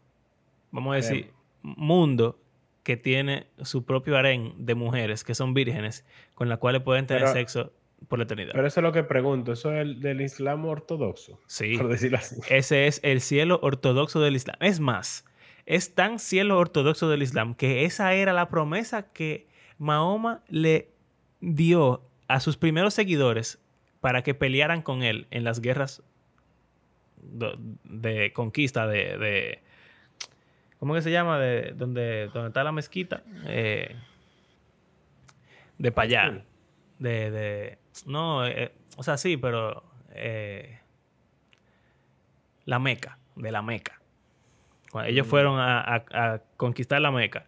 vamos 0.70 0.92
a 0.92 0.96
decir, 0.96 1.32
mundo 1.62 2.38
que 2.86 2.96
tiene 2.96 3.48
su 3.62 3.84
propio 3.84 4.16
harén 4.16 4.54
de 4.58 4.76
mujeres 4.76 5.24
que 5.24 5.34
son 5.34 5.54
vírgenes 5.54 6.04
con 6.36 6.48
las 6.48 6.58
cuales 6.58 6.82
pueden 6.82 7.04
tener 7.08 7.26
sexo 7.26 7.72
por 8.06 8.20
la 8.20 8.26
eternidad. 8.26 8.52
Pero 8.54 8.64
eso 8.64 8.78
es 8.78 8.84
lo 8.84 8.92
que 8.92 9.02
pregunto, 9.02 9.50
¿eso 9.50 9.72
es 9.72 9.80
el 9.80 10.00
del 10.00 10.20
Islam 10.20 10.64
ortodoxo? 10.66 11.40
Sí. 11.48 11.76
Por 11.76 11.88
decirlo 11.88 12.18
así. 12.18 12.36
Ese 12.48 12.86
es 12.86 13.00
el 13.02 13.20
cielo 13.20 13.58
ortodoxo 13.60 14.20
del 14.20 14.36
Islam. 14.36 14.54
Es 14.60 14.78
más, 14.78 15.24
es 15.66 15.96
tan 15.96 16.20
cielo 16.20 16.60
ortodoxo 16.60 17.08
del 17.08 17.22
Islam 17.22 17.56
que 17.56 17.86
esa 17.86 18.14
era 18.14 18.32
la 18.32 18.48
promesa 18.48 19.10
que 19.12 19.48
Mahoma 19.78 20.44
le 20.48 20.88
dio 21.40 22.02
a 22.28 22.38
sus 22.38 22.56
primeros 22.56 22.94
seguidores 22.94 23.58
para 24.00 24.22
que 24.22 24.34
pelearan 24.34 24.82
con 24.82 25.02
él 25.02 25.26
en 25.32 25.42
las 25.42 25.60
guerras 25.60 26.04
de, 27.16 28.32
conquista 28.32 28.86
de, 28.86 29.60
¿Cómo 30.78 30.94
que 30.94 31.02
se 31.02 31.10
llama? 31.10 31.38
De 31.38 31.72
donde, 31.74 32.28
donde 32.32 32.48
está 32.48 32.62
la 32.62 32.72
mezquita. 32.72 33.22
Eh, 33.46 33.96
de 35.78 35.92
Payá. 35.92 36.42
De, 36.98 37.30
de. 37.30 37.78
No, 38.06 38.46
eh, 38.46 38.72
o 38.96 39.02
sea, 39.02 39.16
sí, 39.16 39.36
pero. 39.36 39.82
Eh, 40.12 40.78
la 42.64 42.78
Meca. 42.78 43.18
De 43.36 43.52
la 43.52 43.62
Meca. 43.62 44.00
ellos 45.06 45.26
mm. 45.26 45.30
fueron 45.30 45.56
a, 45.58 46.42
conquistar 46.56 47.00
la 47.00 47.10
Meca. 47.10 47.46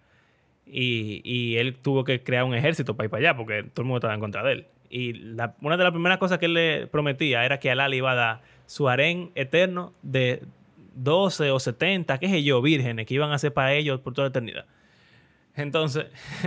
Y, 0.64 1.22
y, 1.24 1.56
él 1.56 1.76
tuvo 1.76 2.04
que 2.04 2.22
crear 2.22 2.44
un 2.44 2.54
ejército 2.54 2.94
para 2.94 3.06
ir 3.06 3.10
para 3.10 3.20
allá, 3.20 3.36
porque 3.36 3.62
todo 3.62 3.82
el 3.82 3.86
mundo 3.86 3.98
estaba 3.98 4.14
en 4.14 4.20
contra 4.20 4.42
de 4.42 4.52
él. 4.52 4.66
Y 4.90 5.14
la, 5.14 5.54
una 5.62 5.76
de 5.76 5.84
las 5.84 5.92
primeras 5.92 6.18
cosas 6.18 6.38
que 6.38 6.46
él 6.46 6.54
le 6.54 6.86
prometía 6.86 7.44
era 7.44 7.58
que 7.58 7.70
Alá 7.70 7.88
le 7.88 7.96
iba 7.96 8.12
a 8.12 8.14
dar 8.14 8.40
su 8.66 8.88
harén 8.88 9.32
eterno 9.34 9.94
de 10.02 10.42
12 10.98 11.50
o 11.50 11.60
70, 11.60 12.18
qué 12.18 12.28
sé 12.28 12.42
yo, 12.42 12.60
vírgenes 12.62 13.06
que 13.06 13.14
iban 13.14 13.32
a 13.32 13.38
ser 13.38 13.52
para 13.52 13.72
ellos 13.72 14.00
por 14.00 14.14
toda 14.14 14.26
la 14.26 14.30
eternidad. 14.30 14.66
Entonces, 15.54 16.06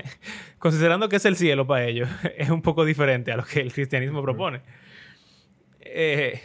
considerando 0.59 1.09
que 1.09 1.17
es 1.17 1.25
el 1.25 1.35
cielo 1.35 1.67
para 1.67 1.85
ellos, 1.85 2.09
es 2.37 2.49
un 2.49 2.61
poco 2.61 2.85
diferente 2.85 3.31
a 3.31 3.37
lo 3.37 3.43
que 3.43 3.59
el 3.59 3.73
cristianismo 3.73 4.21
propone. 4.21 4.61
Eh, 5.81 6.41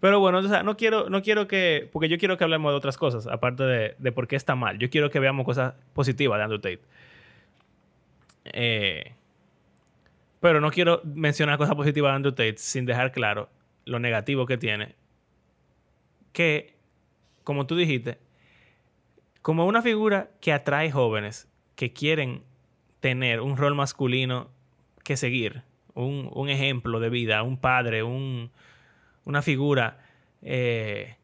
pero 0.00 0.20
bueno, 0.20 0.42
no 0.42 0.76
quiero, 0.76 1.10
no 1.10 1.22
quiero 1.22 1.48
que, 1.48 1.88
porque 1.92 2.08
yo 2.08 2.18
quiero 2.18 2.36
que 2.36 2.44
hablemos 2.44 2.72
de 2.72 2.76
otras 2.76 2.96
cosas, 2.96 3.26
aparte 3.26 3.64
de, 3.64 3.94
de 3.98 4.12
por 4.12 4.28
qué 4.28 4.36
está 4.36 4.54
mal. 4.54 4.78
Yo 4.78 4.90
quiero 4.90 5.10
que 5.10 5.18
veamos 5.18 5.44
cosas 5.44 5.74
positivas 5.92 6.38
de 6.38 6.44
Andrew 6.44 6.60
Tate. 6.60 6.80
Eh, 8.44 9.12
pero 10.40 10.60
no 10.60 10.70
quiero 10.70 11.00
mencionar 11.04 11.58
cosas 11.58 11.74
positivas 11.74 12.12
de 12.12 12.16
Andrew 12.16 12.32
Tate 12.32 12.58
sin 12.58 12.86
dejar 12.86 13.12
claro 13.12 13.48
lo 13.84 13.98
negativo 13.98 14.46
que 14.46 14.56
tiene. 14.56 14.94
Que, 16.32 16.77
como 17.48 17.66
tú 17.66 17.76
dijiste, 17.76 18.18
como 19.40 19.64
una 19.64 19.80
figura 19.80 20.32
que 20.42 20.52
atrae 20.52 20.90
jóvenes 20.90 21.48
que 21.76 21.94
quieren 21.94 22.42
tener 23.00 23.40
un 23.40 23.56
rol 23.56 23.74
masculino 23.74 24.50
que 25.02 25.16
seguir, 25.16 25.62
un, 25.94 26.50
ejemplo 26.50 27.00
de 27.00 27.08
vida, 27.08 27.42
un 27.42 27.56
padre, 27.56 28.02
una 28.02 29.40
figura 29.40 29.98
eh, 30.42 31.16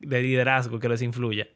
de 0.00 0.22
liderazgo 0.22 0.78
que 0.78 0.88
les 0.88 1.02
influya. 1.02 1.46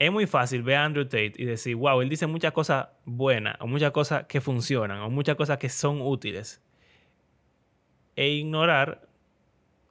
Es 0.00 0.10
muy 0.10 0.26
fácil 0.26 0.64
ver 0.64 0.78
a 0.78 0.84
Andrew 0.84 1.04
Tate 1.04 1.34
y 1.36 1.44
decir, 1.44 1.76
wow, 1.76 2.00
él 2.00 2.08
dice 2.08 2.26
muchas 2.26 2.50
cosas 2.50 2.88
buenas, 3.04 3.54
o 3.60 3.68
muchas 3.68 3.92
cosas 3.92 4.24
que 4.24 4.40
funcionan, 4.40 4.98
o 4.98 5.10
muchas 5.10 5.36
cosas 5.36 5.58
que 5.58 5.68
son 5.68 6.00
útiles. 6.02 6.60
E 8.16 8.30
ignorar 8.30 9.08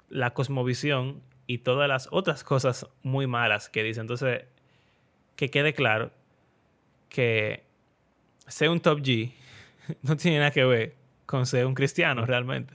la 0.09 0.33
cosmovisión 0.33 1.21
y 1.51 1.57
todas 1.57 1.89
las 1.89 2.07
otras 2.11 2.45
cosas 2.45 2.87
muy 3.03 3.27
malas 3.27 3.67
que 3.67 3.83
dice. 3.83 3.99
Entonces, 3.99 4.45
que 5.35 5.49
quede 5.49 5.73
claro 5.73 6.09
que 7.09 7.63
ser 8.47 8.69
un 8.69 8.79
top 8.79 8.99
G 9.01 9.33
no 10.01 10.15
tiene 10.15 10.39
nada 10.39 10.51
que 10.51 10.63
ver 10.63 10.95
con 11.25 11.45
ser 11.45 11.65
un 11.65 11.73
cristiano 11.73 12.25
realmente. 12.25 12.73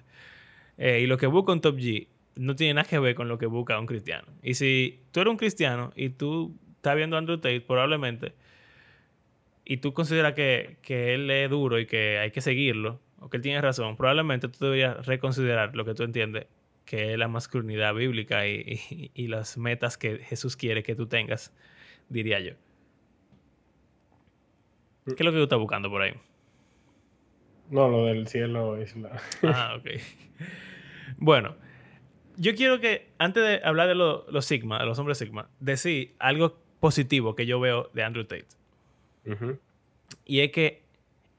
Eh, 0.77 1.01
y 1.01 1.07
lo 1.07 1.17
que 1.17 1.27
busca 1.27 1.53
un 1.53 1.63
top 1.63 1.77
G 1.79 2.07
no 2.35 2.55
tiene 2.55 2.75
nada 2.75 2.87
que 2.87 2.99
ver 2.99 3.15
con 3.15 3.29
lo 3.29 3.39
que 3.39 3.47
busca 3.47 3.81
un 3.81 3.87
cristiano. 3.87 4.29
Y 4.43 4.53
si 4.53 5.01
tú 5.11 5.21
eres 5.21 5.31
un 5.31 5.39
cristiano 5.39 5.91
y 5.97 6.11
tú 6.11 6.55
estás 6.77 6.97
viendo 6.97 7.17
a 7.17 7.21
Andrew 7.21 7.39
Tate, 7.39 7.63
probablemente, 7.63 8.35
y 9.65 9.79
tú 9.79 9.95
consideras 9.95 10.35
que, 10.35 10.77
que 10.83 11.15
él 11.15 11.31
es 11.31 11.49
duro 11.49 11.79
y 11.79 11.87
que 11.87 12.19
hay 12.19 12.31
que 12.31 12.43
seguirlo, 12.43 13.01
o 13.21 13.31
que 13.31 13.39
él 13.39 13.43
tiene 13.43 13.63
razón, 13.63 13.97
probablemente 13.97 14.49
tú 14.49 14.67
deberías 14.67 15.07
reconsiderar 15.07 15.75
lo 15.75 15.87
que 15.87 15.95
tú 15.95 16.03
entiendes 16.03 16.47
que 16.87 17.13
es 17.13 17.19
la 17.19 17.29
masculinidad 17.29 17.95
bíblica 17.95 18.47
y, 18.47 19.27
las 19.27 19.59
metas 19.59 19.99
que 19.99 20.19
Jesús 20.19 20.57
quiere 20.57 20.83
que 20.83 20.95
tú 20.95 21.07
tengas, 21.07 21.53
diría 22.09 22.41
yo. 22.41 22.53
¿Qué 25.05 25.15
es 25.19 25.21
lo 25.21 25.33
que 25.33 25.39
tú 25.39 25.43
estás 25.43 25.59
buscando 25.59 25.91
por 25.91 26.03
ahí? 26.03 26.15
No, 27.71 27.89
lo 27.89 28.07
del 28.07 28.29
cielo 28.29 28.77
es 28.77 28.97
la... 28.97 29.21
ah, 29.43 29.77
ok. 29.79 30.01
Bueno, 31.19 31.57
yo 32.37 32.55
quiero 32.55 32.81
que, 32.81 33.11
antes 33.19 33.43
de 33.43 33.61
hablar 33.65 33.89
de 33.89 33.97
los 33.97 34.45
Sigma, 34.45 34.79
de 34.79 34.87
los 34.87 34.99
hombres 34.99 35.19
Sigma, 35.19 35.51
decir 35.59 36.15
algo 36.21 36.57
positivo 36.79 37.35
que 37.35 37.47
yo 37.47 37.59
veo 37.59 37.91
de 37.95 38.05
Andrew 38.05 38.25
Tate. 38.25 38.47
Y 40.25 40.41
es 40.41 40.53
que, 40.53 40.85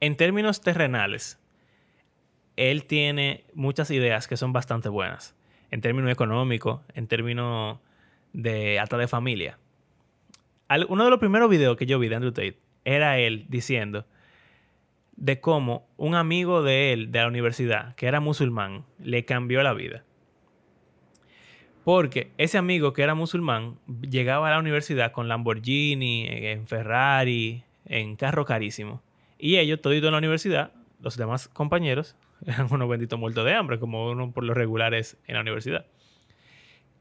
en 0.00 0.16
términos 0.16 0.60
terrenales, 0.60 1.40
él 2.56 2.84
tiene 2.84 3.44
muchas 3.54 3.90
ideas 3.90 4.28
que 4.28 4.36
son 4.36 4.52
bastante 4.52 4.90
buenas 4.90 5.37
en 5.70 5.80
términos 5.80 6.10
económicos, 6.10 6.80
en 6.94 7.06
términos 7.06 7.78
de 8.32 8.78
hasta 8.78 8.96
de 8.96 9.08
familia. 9.08 9.58
uno 10.88 11.04
de 11.04 11.10
los 11.10 11.18
primeros 11.18 11.50
videos 11.50 11.76
que 11.76 11.86
yo 11.86 11.98
vi 11.98 12.08
de 12.08 12.16
Andrew 12.16 12.32
Tate 12.32 12.58
era 12.84 13.18
él 13.18 13.46
diciendo 13.48 14.06
de 15.16 15.40
cómo 15.40 15.88
un 15.96 16.14
amigo 16.14 16.62
de 16.62 16.92
él 16.92 17.10
de 17.10 17.18
la 17.18 17.28
universidad, 17.28 17.94
que 17.96 18.06
era 18.06 18.20
musulmán, 18.20 18.84
le 18.98 19.24
cambió 19.24 19.62
la 19.62 19.74
vida. 19.74 20.04
Porque 21.82 22.30
ese 22.38 22.58
amigo 22.58 22.92
que 22.92 23.02
era 23.02 23.14
musulmán 23.14 23.78
llegaba 24.02 24.48
a 24.48 24.50
la 24.52 24.58
universidad 24.58 25.10
con 25.10 25.26
Lamborghini, 25.26 26.26
en 26.28 26.66
Ferrari, 26.68 27.64
en 27.86 28.14
carro 28.14 28.44
carísimo. 28.44 29.02
Y 29.38 29.56
ellos, 29.56 29.80
todito 29.80 30.06
en 30.06 30.12
la 30.12 30.18
universidad, 30.18 30.72
los 31.00 31.16
demás 31.16 31.48
compañeros, 31.48 32.14
eran 32.46 32.68
unos 32.70 32.88
benditos 32.88 33.18
muertos 33.18 33.44
de 33.44 33.54
hambre, 33.54 33.78
como 33.78 34.10
uno 34.10 34.32
por 34.32 34.44
los 34.44 34.56
regulares 34.56 35.16
en 35.26 35.34
la 35.34 35.40
universidad. 35.40 35.86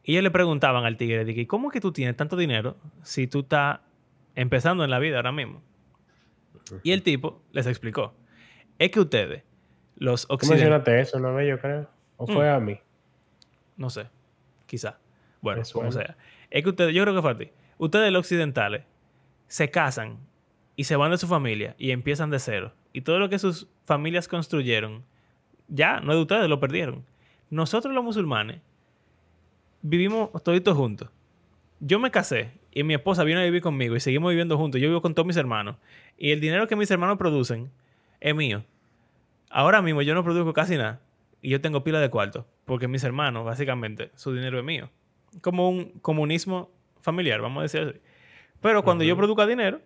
Y 0.04 0.14
ellos 0.14 0.24
le 0.24 0.32
preguntaban 0.32 0.86
al 0.86 0.96
tigre, 0.98 1.26
de 1.26 1.48
¿cómo 1.48 1.70
es 1.70 1.74
que 1.74 1.82
tú 1.82 1.92
tienes 1.92 2.16
tanto 2.16 2.38
dinero 2.38 2.78
si 3.04 3.28
tú 3.28 3.42
estás 3.42 3.80
empezando 4.36 4.84
en 4.84 4.90
la 4.90 5.00
vida 5.00 5.18
ahora 5.18 5.32
mismo? 5.32 5.62
Y 6.84 6.92
el 6.92 7.04
tipo 7.04 7.42
les 7.52 7.68
explicó, 7.68 8.14
es 8.80 8.92
que 8.92 9.00
ustedes, 9.00 9.44
los 9.96 10.26
occidentales... 10.30 10.40
¿Cómo 10.40 10.54
mencionaste 10.54 11.00
eso, 11.02 11.20
no 11.20 11.42
yo 11.42 11.60
creo? 11.60 11.90
¿O 12.18 12.26
fue 12.26 12.50
mm. 12.50 12.56
a 12.56 12.60
mí? 12.60 12.80
No 13.76 13.90
sé, 13.90 14.08
quizá. 14.66 14.98
Bueno, 15.42 15.64
como 15.72 15.92
sea. 15.92 16.18
Es 16.50 16.64
que 16.64 16.70
ustedes, 16.70 16.94
yo 16.94 17.04
creo 17.04 17.16
que 17.16 17.22
fue 17.22 17.32
a 17.32 17.38
ti. 17.38 17.50
Ustedes 17.78 18.12
los 18.12 18.22
occidentales 18.22 18.84
se 19.48 19.70
casan 19.70 20.18
y 20.76 20.86
se 20.86 20.96
van 20.96 21.12
de 21.12 21.18
su 21.18 21.28
familia 21.28 21.76
y 21.78 21.92
empiezan 21.92 22.30
de 22.30 22.40
cero. 22.40 22.74
Y 22.94 23.02
todo 23.02 23.20
lo 23.20 23.30
que 23.30 23.40
sus 23.40 23.68
familias 23.86 24.28
construyeron 24.28 25.04
ya, 25.68 26.00
no 26.00 26.12
es 26.12 26.18
de 26.18 26.22
ustedes, 26.22 26.50
lo 26.50 26.60
perdieron. 26.60 27.06
Nosotros 27.50 27.94
los 27.94 28.04
musulmanes 28.04 28.62
vivimos 29.82 30.32
toditos 30.44 30.76
juntos. 30.76 31.10
Yo 31.80 32.00
me 32.00 32.12
casé 32.12 32.52
y 32.72 32.84
mi 32.84 32.94
esposa 32.94 33.24
vino 33.24 33.40
a 33.40 33.44
vivir 33.44 33.62
conmigo 33.62 33.96
y 33.96 34.00
seguimos 34.00 34.30
viviendo 34.30 34.58
juntos. 34.58 34.82
Yo 34.82 34.88
vivo 34.88 35.02
con 35.02 35.14
todos 35.14 35.26
mis 35.26 35.38
hermanos. 35.38 35.78
Y 36.18 36.32
el 36.32 36.42
dinero 36.42 36.68
que 36.68 36.76
mis 36.76 36.90
hermanos 36.92 37.18
producen 37.18 37.72
es 38.20 38.36
mío. 38.36 38.64
Ahora 39.50 39.82
mismo 39.82 40.02
yo 40.02 40.14
no 40.14 40.24
produzco 40.24 40.54
casi 40.54 40.78
nada. 40.78 41.00
Y 41.42 41.50
yo 41.50 41.62
tengo 41.62 41.84
pila 41.84 42.00
de 42.00 42.10
cuartos. 42.10 42.46
Porque 42.66 42.88
mis 42.88 43.04
hermanos, 43.04 43.46
básicamente, 43.46 44.12
su 44.16 44.34
dinero 44.34 44.60
es 44.60 44.66
mío. 44.66 44.90
Como 45.42 45.70
un 45.70 45.92
comunismo 46.02 46.72
familiar, 47.02 47.42
vamos 47.42 47.60
a 47.60 47.64
decir 47.64 47.82
así. 47.82 48.00
Pero 48.62 48.84
cuando 48.84 49.04
yo 49.04 49.16
produzca 49.16 49.46
dinero, 49.46 49.80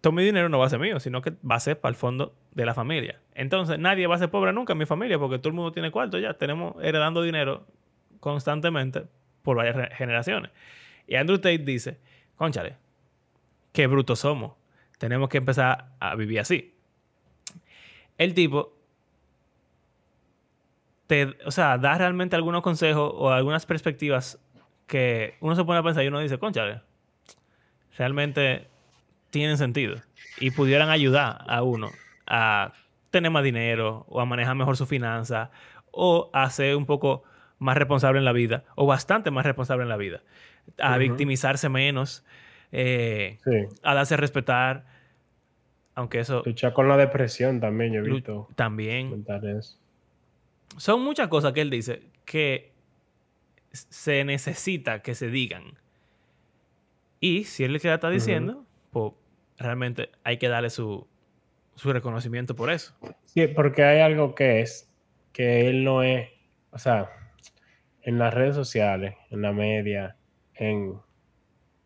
todo 0.00 0.12
mi 0.12 0.24
dinero 0.24 0.48
no 0.48 0.58
va 0.58 0.66
a 0.66 0.70
ser 0.70 0.78
mío, 0.78 0.98
sino 1.00 1.20
que 1.22 1.32
va 1.48 1.56
a 1.56 1.60
ser 1.60 1.78
para 1.78 1.90
el 1.90 1.96
fondo 1.96 2.34
de 2.52 2.64
la 2.64 2.74
familia. 2.74 3.20
Entonces, 3.34 3.78
nadie 3.78 4.06
va 4.06 4.14
a 4.14 4.18
ser 4.18 4.30
pobre 4.30 4.52
nunca 4.52 4.72
en 4.72 4.78
mi 4.78 4.86
familia 4.86 5.18
porque 5.18 5.38
todo 5.38 5.48
el 5.48 5.54
mundo 5.54 5.72
tiene 5.72 5.90
cuarto 5.90 6.18
ya. 6.18 6.34
Tenemos 6.34 6.74
heredando 6.82 7.22
dinero 7.22 7.66
constantemente 8.18 9.04
por 9.42 9.56
varias 9.56 9.94
generaciones. 9.96 10.50
Y 11.06 11.16
Andrew 11.16 11.38
Tate 11.38 11.58
dice, 11.58 11.98
conchale, 12.36 12.76
qué 13.72 13.86
brutos 13.86 14.20
somos. 14.20 14.52
Tenemos 14.98 15.28
que 15.28 15.38
empezar 15.38 15.88
a 15.98 16.14
vivir 16.14 16.40
así. 16.40 16.74
El 18.16 18.34
tipo 18.34 18.76
te, 21.06 21.36
o 21.44 21.50
sea, 21.50 21.76
da 21.76 21.98
realmente 21.98 22.36
algunos 22.36 22.62
consejos 22.62 23.12
o 23.14 23.30
algunas 23.30 23.66
perspectivas 23.66 24.38
que 24.86 25.36
uno 25.40 25.56
se 25.56 25.64
pone 25.64 25.80
a 25.80 25.82
pensar 25.82 26.04
y 26.04 26.08
uno 26.08 26.20
dice, 26.20 26.38
concha, 26.38 26.82
realmente 27.96 28.69
tienen 29.30 29.56
sentido 29.58 29.96
y 30.38 30.50
pudieran 30.50 30.90
ayudar 30.90 31.44
a 31.48 31.62
uno 31.62 31.90
a 32.26 32.72
tener 33.10 33.30
más 33.30 33.42
dinero 33.42 34.04
o 34.08 34.20
a 34.20 34.24
manejar 34.24 34.54
mejor 34.56 34.76
su 34.76 34.86
finanza 34.86 35.50
o 35.90 36.30
a 36.32 36.48
ser 36.50 36.76
un 36.76 36.86
poco 36.86 37.24
más 37.58 37.76
responsable 37.76 38.18
en 38.18 38.24
la 38.24 38.32
vida 38.32 38.64
o 38.74 38.86
bastante 38.86 39.30
más 39.30 39.44
responsable 39.44 39.82
en 39.82 39.88
la 39.88 39.96
vida, 39.96 40.22
a 40.78 40.96
victimizarse 40.98 41.68
menos, 41.68 42.24
eh, 42.72 43.38
a 43.82 43.94
darse 43.94 44.14
a 44.14 44.16
respetar, 44.16 44.86
aunque 45.94 46.20
eso... 46.20 46.42
Luchar 46.46 46.72
con 46.72 46.88
la 46.88 46.96
depresión 46.96 47.60
también, 47.60 47.92
yo 47.92 48.00
he 48.00 48.10
visto. 48.10 48.48
También. 48.54 49.24
Son 50.76 51.02
muchas 51.02 51.28
cosas 51.28 51.52
que 51.52 51.60
él 51.60 51.70
dice 51.70 52.02
que 52.24 52.72
se 53.72 54.24
necesita 54.24 55.02
que 55.02 55.14
se 55.14 55.28
digan. 55.28 55.78
Y 57.20 57.44
si 57.44 57.64
él 57.64 57.72
le 57.72 57.80
queda 57.80 57.94
está 57.94 58.08
diciendo, 58.08 58.64
pues 58.92 59.12
realmente 59.60 60.10
hay 60.24 60.38
que 60.38 60.48
darle 60.48 60.70
su, 60.70 61.06
su 61.76 61.92
reconocimiento 61.92 62.56
por 62.56 62.70
eso. 62.70 62.94
Sí, 63.26 63.46
porque 63.46 63.84
hay 63.84 64.00
algo 64.00 64.34
que 64.34 64.60
es 64.60 64.92
que 65.32 65.68
él 65.68 65.84
no 65.84 66.02
es, 66.02 66.28
o 66.70 66.78
sea, 66.78 67.10
en 68.02 68.18
las 68.18 68.34
redes 68.34 68.56
sociales, 68.56 69.14
en 69.30 69.42
la 69.42 69.52
media, 69.52 70.16
en, 70.54 71.00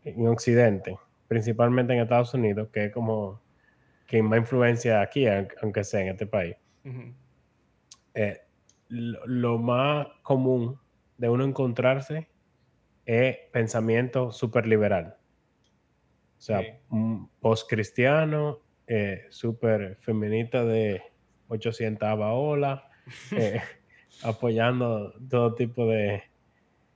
en 0.05 0.27
Occidente, 0.29 0.97
principalmente 1.29 1.93
en 1.93 2.01
Estados 2.01 2.33
Unidos, 2.33 2.69
que 2.73 2.87
es 2.87 2.93
como 2.93 3.43
quien 4.07 4.27
más 4.27 4.39
influencia 4.39 5.01
aquí, 5.01 5.27
aunque 5.63 5.85
sea 5.85 6.01
en 6.01 6.09
este 6.09 6.27
país. 6.27 6.57
Eh, 8.15 8.39
lo, 8.89 9.59
más 9.59 10.07
común 10.23 10.79
de 11.17 11.29
uno 11.29 11.45
encontrarse 11.45 12.29
es 13.07 13.37
pensamiento 13.53 14.31
súper 14.31 14.67
liberal. 14.67 15.17
O 16.45 16.47
sea, 16.47 16.61
post-cristiano, 17.41 18.61
eh, 18.87 19.23
súper 19.31 19.97
feminista 20.03 20.63
de 20.63 21.01
800 21.49 22.07
ola, 22.21 22.91
eh, 23.33 23.63
apoyando 24.23 25.15
todo 25.31 25.55
tipo 25.55 25.87
de 25.87 26.23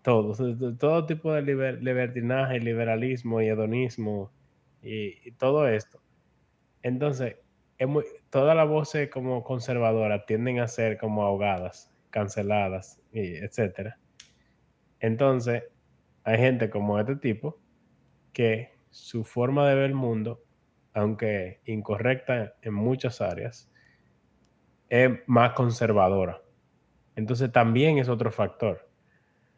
todo, 0.03 0.35
todo 0.79 1.07
tipo 1.07 1.33
de 1.33 1.41
libertinaje, 1.81 2.61
liberalismo 2.61 3.41
y 3.41 3.47
hedonismo 3.47 4.31
y, 4.83 5.33
todo 5.39 5.67
esto. 5.67 5.99
Entonces, 6.83 7.37
es 7.79 7.89
muy, 7.89 8.05
todas 8.29 8.55
las 8.55 8.69
voces 8.69 9.09
como 9.09 9.45
conservadoras 9.45 10.27
tienden 10.27 10.61
a 10.61 10.69
ser 10.69 10.99
como 10.99 11.23
ahogadas, 11.23 11.91
canceladas, 12.11 13.01
y 13.15 13.37
etcétera. 13.37 13.99
Entonces, 15.01 15.65
hay 16.25 16.37
gente 16.37 16.69
como 16.69 17.01
este 17.01 17.17
tipo 17.17 17.59
que 18.35 18.77
su 18.91 19.25
forma 19.25 19.69
de 19.69 19.75
ver 19.75 19.85
el 19.85 19.95
mundo, 19.95 20.43
aunque 20.95 21.61
incorrecta 21.65 22.55
en 22.63 22.75
muchas 22.75 23.21
áreas, 23.21 23.71
es 24.89 25.11
más 25.27 25.53
conservadora. 25.53 26.41
Entonces 27.17 27.51
también 27.53 27.99
es 27.99 28.09
otro 28.09 28.31
factor 28.31 28.89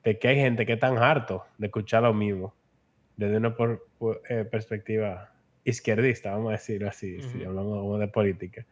de 0.02 0.18
que 0.18 0.28
hay 0.28 0.36
gente 0.36 0.66
que 0.66 0.74
es 0.74 0.80
tan 0.80 0.98
harto 0.98 1.44
de 1.58 1.66
escuchar 1.66 2.02
lo 2.02 2.14
mismo 2.14 2.54
desde 3.16 3.36
una 3.36 3.54
eh, 4.28 4.44
perspectiva 4.50 5.30
izquierdista, 5.62 6.32
vamos 6.32 6.48
a 6.48 6.52
decirlo 6.52 6.88
así, 6.88 7.20
si 7.20 7.44
hablamos 7.44 8.00
de 8.00 8.08
política. 8.08 8.66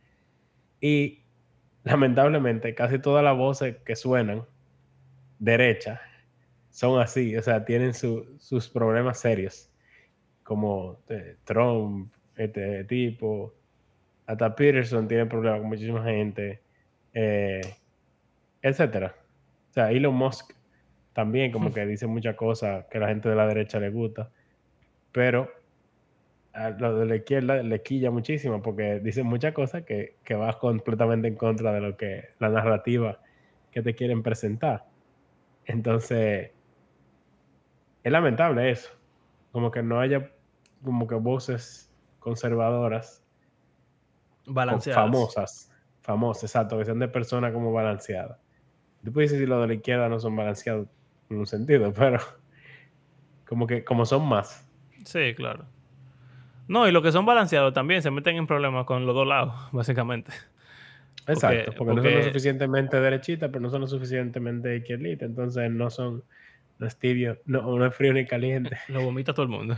Y 0.81 1.23
lamentablemente 1.85 2.75
casi 2.75 2.99
todas 2.99 3.23
las 3.23 3.37
voces 3.37 3.77
que 3.85 3.95
suenan 3.95 4.47
derecha 5.39 6.01
son 6.71 7.01
así, 7.01 7.37
o 7.37 7.43
sea, 7.43 7.65
tienen 7.65 7.93
sus 7.95 8.69
problemas 8.73 9.21
serios, 9.21 9.68
como 10.49 11.01
eh, 11.11 11.37
Trump, 11.45 12.11
este 12.35 12.85
tipo, 12.85 13.53
hasta 14.25 14.57
Peterson 14.57 15.07
tiene 15.07 15.27
problemas 15.27 15.61
con 15.61 15.69
muchísima 15.69 16.03
gente. 16.03 16.63
Eh, 17.13 17.61
etcétera. 18.63 19.15
O 19.69 19.73
sea, 19.75 19.91
Elon 19.91 20.15
Musk 20.15 20.55
también 21.13 21.53
como 21.53 21.71
que 21.71 21.85
dice 21.85 22.07
muchas 22.07 22.35
cosas 22.35 22.87
que 22.87 22.97
a 22.97 23.03
la 23.03 23.09
gente 23.09 23.29
de 23.29 23.35
la 23.35 23.47
derecha 23.47 23.79
le 23.79 23.91
gusta, 23.91 24.31
pero 25.13 25.51
a 26.55 26.71
lo 26.71 26.99
de 26.99 27.05
la 27.05 27.17
izquierda 27.17 27.63
le 27.63 27.83
quilla 27.83 28.11
muchísimo 28.11 28.63
porque 28.63 29.01
dice 29.01 29.23
muchas 29.25 29.53
cosas 29.53 29.83
que, 29.83 30.15
que 30.25 30.35
va 30.35 30.59
completamente 30.59 31.29
en 31.29 31.35
contra 31.35 31.75
de 31.75 31.81
lo 31.83 31.95
que 31.99 32.31
la 32.39 32.49
narrativa 32.49 33.21
que 33.71 33.83
te 33.83 33.95
quieren 33.95 34.23
presentar. 34.23 34.87
Entonces, 35.67 36.53
es 38.03 38.13
lamentable 38.13 38.71
eso, 38.71 38.89
como 39.53 39.71
que 39.71 39.83
no 39.83 40.01
haya 40.01 40.31
como 40.85 41.07
que 41.07 41.15
voces 41.15 41.91
conservadoras 42.19 43.25
balanceadas 44.47 45.05
famosas 45.05 45.73
famosas 46.01 46.45
exacto 46.45 46.79
que 46.79 46.85
sean 46.85 46.99
de 46.99 47.09
personas 47.09 47.53
como 47.53 47.73
balanceadas 47.73 48.39
Tú 49.05 49.13
puedes 49.13 49.31
decir 49.31 49.47
si 49.47 49.49
los 49.49 49.61
de 49.61 49.69
la 49.69 49.75
izquierda 49.75 50.09
no 50.09 50.19
son 50.19 50.37
balanceados 50.37 50.89
en 51.31 51.39
un 51.39 51.47
sentido, 51.47 51.93
pero 51.97 52.19
como 53.47 53.67
que 53.67 53.85
como 53.85 54.05
son 54.05 54.27
más. 54.29 54.69
Sí, 55.05 55.35
claro. 55.35 55.65
No, 56.67 56.87
y 56.87 56.93
los 56.93 57.03
que 57.03 57.13
son 57.13 57.25
balanceados 57.25 57.73
también 57.73 58.03
se 58.03 58.11
meten 58.11 58.37
en 58.37 58.47
problemas 58.47 58.85
con 58.85 59.07
los 59.07 59.15
dos 59.15 59.27
lados, 59.27 59.55
básicamente. 59.73 60.33
Exacto, 61.27 61.73
porque, 61.77 61.95
no 61.95 62.03
son 62.03 62.15
lo 62.15 62.23
suficientemente 62.23 63.01
derechitas, 63.01 63.51
pero 63.51 63.61
no 63.61 63.69
son 63.69 63.83
lo 63.83 63.87
suficientemente 63.87 64.77
izquierditas, 64.77 65.29
entonces 65.29 65.71
no 65.71 65.91
son, 65.91 66.25
no 66.79 66.87
es 66.87 66.97
tibio, 66.97 67.39
no, 67.45 67.61
no 67.77 67.85
es 67.85 67.95
frío 67.95 68.15
ni 68.15 68.27
caliente. 68.27 68.79
Lo 68.89 69.03
vomita 69.03 69.35
todo 69.35 69.43
el 69.43 69.51
mundo. 69.51 69.77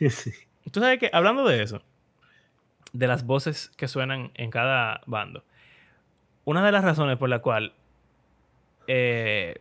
Tú 0.70 0.80
sabes 0.80 0.98
que, 0.98 1.10
hablando 1.12 1.46
de 1.46 1.62
eso, 1.62 1.82
de 2.92 3.06
las 3.06 3.24
voces 3.24 3.70
que 3.76 3.88
suenan 3.88 4.30
en 4.34 4.50
cada 4.50 5.00
bando, 5.06 5.44
una 6.44 6.64
de 6.64 6.72
las 6.72 6.84
razones 6.84 7.18
por 7.18 7.28
la 7.28 7.40
cual 7.40 7.74
eh, 8.86 9.56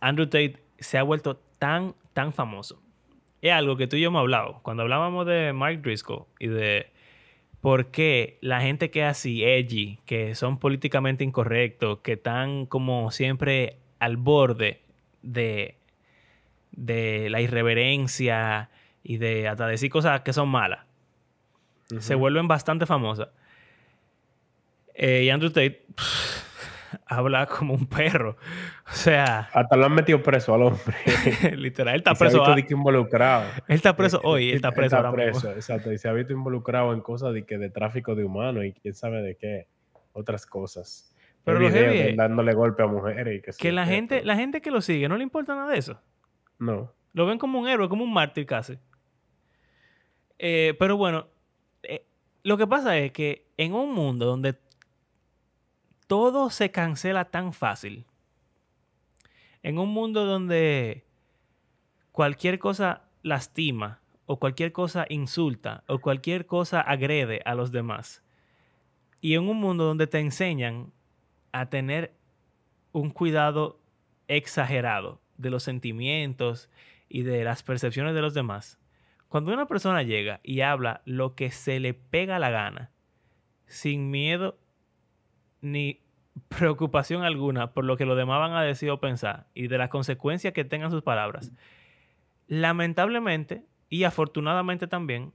Andrew 0.00 0.26
Tate 0.26 0.58
se 0.78 0.98
ha 0.98 1.02
vuelto 1.02 1.40
tan, 1.58 1.94
tan 2.12 2.32
famoso. 2.32 2.82
Es 3.40 3.52
algo 3.52 3.76
que 3.76 3.86
tú 3.86 3.96
y 3.96 4.00
yo 4.00 4.08
hemos 4.08 4.20
hablado. 4.20 4.60
Cuando 4.62 4.82
hablábamos 4.82 5.26
de 5.26 5.52
Mark 5.52 5.82
Driscoll 5.82 6.24
y 6.38 6.48
de 6.48 6.90
por 7.60 7.86
qué 7.86 8.38
la 8.40 8.60
gente 8.60 8.90
que 8.90 9.00
es 9.00 9.06
así, 9.06 9.44
edgy, 9.44 10.00
que 10.04 10.34
son 10.34 10.58
políticamente 10.58 11.22
incorrectos, 11.22 12.00
que 12.00 12.14
están 12.14 12.66
como 12.66 13.10
siempre 13.12 13.78
al 14.00 14.16
borde 14.16 14.80
de, 15.22 15.76
de 16.72 17.30
la 17.30 17.40
irreverencia 17.40 18.68
y 19.02 19.18
de 19.18 19.48
hasta 19.48 19.66
decir 19.66 19.90
cosas 19.90 20.20
que 20.20 20.32
son 20.32 20.48
malas, 20.48 20.80
se 21.98 22.14
vuelven 22.14 22.48
bastante 22.48 22.86
famosas. 22.86 23.28
Eh, 24.94 25.24
y 25.24 25.30
Andrew 25.30 25.50
Tate 25.50 25.84
habla 27.06 27.46
como 27.46 27.74
un 27.74 27.86
perro. 27.86 28.36
O 28.88 28.94
sea. 28.94 29.48
Hasta 29.52 29.76
lo 29.76 29.86
han 29.86 29.94
metido 29.94 30.22
preso 30.22 30.54
al 30.54 30.62
hombre. 30.62 30.96
literal, 31.56 31.94
él 31.94 32.00
está 32.00 32.14
preso. 32.14 32.44
Se 32.44 32.50
ha 32.50 32.54
visto 32.54 32.74
involucrado. 32.74 33.44
Él 33.68 33.76
está 33.76 33.96
preso 33.96 34.20
hoy, 34.22 34.50
él 34.50 34.56
está 34.56 34.72
preso. 34.72 34.96
está 34.96 35.12
preso, 35.12 35.50
exacto. 35.52 35.92
Y 35.92 35.98
se 35.98 36.08
ha 36.08 36.12
visto 36.12 36.32
involucrado 36.32 36.92
en 36.92 37.00
cosas 37.00 37.34
de, 37.34 37.44
que 37.44 37.58
de 37.58 37.70
tráfico 37.70 38.14
de 38.14 38.24
humanos 38.24 38.64
y 38.64 38.72
quién 38.72 38.94
sabe 38.94 39.22
de 39.22 39.36
qué 39.36 39.66
otras 40.12 40.46
cosas. 40.46 41.14
Pero 41.44 41.58
lo 41.58 41.70
heavy 41.70 42.14
dándole 42.14 42.54
golpe 42.54 42.84
a 42.84 42.86
mujeres 42.86 43.38
y 43.38 43.42
que, 43.42 43.50
que 43.58 43.72
la 43.72 43.84
gente, 43.84 44.22
la 44.24 44.36
gente 44.36 44.60
que 44.60 44.70
lo 44.70 44.80
sigue 44.80 45.08
no 45.08 45.16
le 45.16 45.24
importa 45.24 45.56
nada 45.56 45.72
de 45.72 45.78
eso. 45.78 46.00
No. 46.60 46.92
Lo 47.14 47.26
ven 47.26 47.38
como 47.38 47.58
un 47.58 47.68
héroe, 47.68 47.88
como 47.88 48.04
un 48.04 48.12
mártir 48.12 48.46
casi. 48.46 48.78
Eh, 50.44 50.74
pero 50.76 50.96
bueno, 50.96 51.28
eh, 51.84 52.04
lo 52.42 52.58
que 52.58 52.66
pasa 52.66 52.98
es 52.98 53.12
que 53.12 53.46
en 53.56 53.74
un 53.74 53.92
mundo 53.92 54.26
donde 54.26 54.58
todo 56.08 56.50
se 56.50 56.72
cancela 56.72 57.26
tan 57.26 57.52
fácil. 57.52 58.04
En 59.62 59.78
un 59.78 59.90
mundo 59.90 60.26
donde 60.26 61.04
cualquier 62.10 62.58
cosa 62.58 63.04
lastima 63.22 64.00
o 64.26 64.40
cualquier 64.40 64.72
cosa 64.72 65.06
insulta 65.08 65.84
o 65.86 66.00
cualquier 66.00 66.44
cosa 66.46 66.80
agrede 66.80 67.40
a 67.44 67.54
los 67.54 67.70
demás. 67.70 68.24
Y 69.20 69.34
en 69.34 69.48
un 69.48 69.58
mundo 69.58 69.84
donde 69.84 70.08
te 70.08 70.18
enseñan 70.18 70.92
a 71.52 71.70
tener 71.70 72.16
un 72.90 73.10
cuidado 73.10 73.78
exagerado 74.26 75.20
de 75.36 75.50
los 75.50 75.62
sentimientos 75.62 76.68
y 77.08 77.22
de 77.22 77.44
las 77.44 77.62
percepciones 77.62 78.12
de 78.14 78.22
los 78.22 78.34
demás. 78.34 78.81
Cuando 79.32 79.54
una 79.54 79.64
persona 79.64 80.02
llega 80.02 80.40
y 80.42 80.60
habla 80.60 81.00
lo 81.06 81.34
que 81.34 81.50
se 81.50 81.80
le 81.80 81.94
pega 81.94 82.38
la 82.38 82.50
gana, 82.50 82.90
sin 83.64 84.10
miedo 84.10 84.58
ni 85.62 86.02
preocupación 86.48 87.22
alguna 87.22 87.72
por 87.72 87.86
lo 87.86 87.96
que 87.96 88.04
los 88.04 88.18
demás 88.18 88.40
van 88.40 88.52
a 88.52 88.60
decir 88.60 88.90
o 88.90 89.00
pensar 89.00 89.46
y 89.54 89.68
de 89.68 89.78
las 89.78 89.88
consecuencias 89.88 90.52
que 90.52 90.66
tengan 90.66 90.90
sus 90.90 91.02
palabras, 91.02 91.50
lamentablemente 92.46 93.64
y 93.88 94.04
afortunadamente 94.04 94.86
también, 94.86 95.32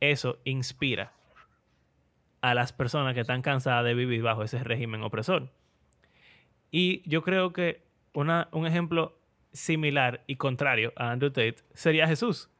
eso 0.00 0.38
inspira 0.44 1.14
a 2.42 2.52
las 2.52 2.74
personas 2.74 3.14
que 3.14 3.20
están 3.20 3.40
cansadas 3.40 3.86
de 3.86 3.94
vivir 3.94 4.20
bajo 4.20 4.42
ese 4.42 4.62
régimen 4.62 5.02
opresor. 5.02 5.50
Y 6.70 7.08
yo 7.08 7.22
creo 7.22 7.54
que 7.54 7.86
una, 8.12 8.48
un 8.52 8.66
ejemplo 8.66 9.18
similar 9.54 10.24
y 10.26 10.36
contrario 10.36 10.92
a 10.96 11.10
Andrew 11.10 11.30
Tate 11.30 11.64
sería 11.72 12.06
Jesús. 12.06 12.50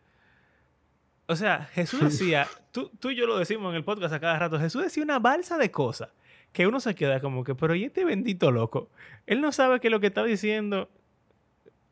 O 1.31 1.37
sea, 1.37 1.66
Jesús 1.74 2.01
decía, 2.01 2.49
tú, 2.72 2.91
tú 2.99 3.11
y 3.11 3.14
yo 3.14 3.24
lo 3.24 3.39
decimos 3.39 3.70
en 3.70 3.76
el 3.76 3.85
podcast 3.85 4.12
a 4.12 4.18
cada 4.18 4.37
rato, 4.37 4.59
Jesús 4.59 4.83
decía 4.83 5.05
una 5.05 5.20
balsa 5.20 5.59
de 5.59 5.70
cosas 5.70 6.09
que 6.53 6.66
uno 6.66 6.81
se 6.81 6.97
queda 6.97 7.20
como 7.20 7.45
que, 7.45 7.55
pero 7.55 7.76
¿y 7.76 7.85
este 7.85 8.05
bendito 8.05 8.51
loco? 8.51 8.91
Él 9.26 9.41
no 9.41 9.53
sabe 9.53 9.78
que 9.78 9.91
lo 9.91 10.01
que 10.01 10.09
está 10.09 10.24
diciendo 10.24 10.91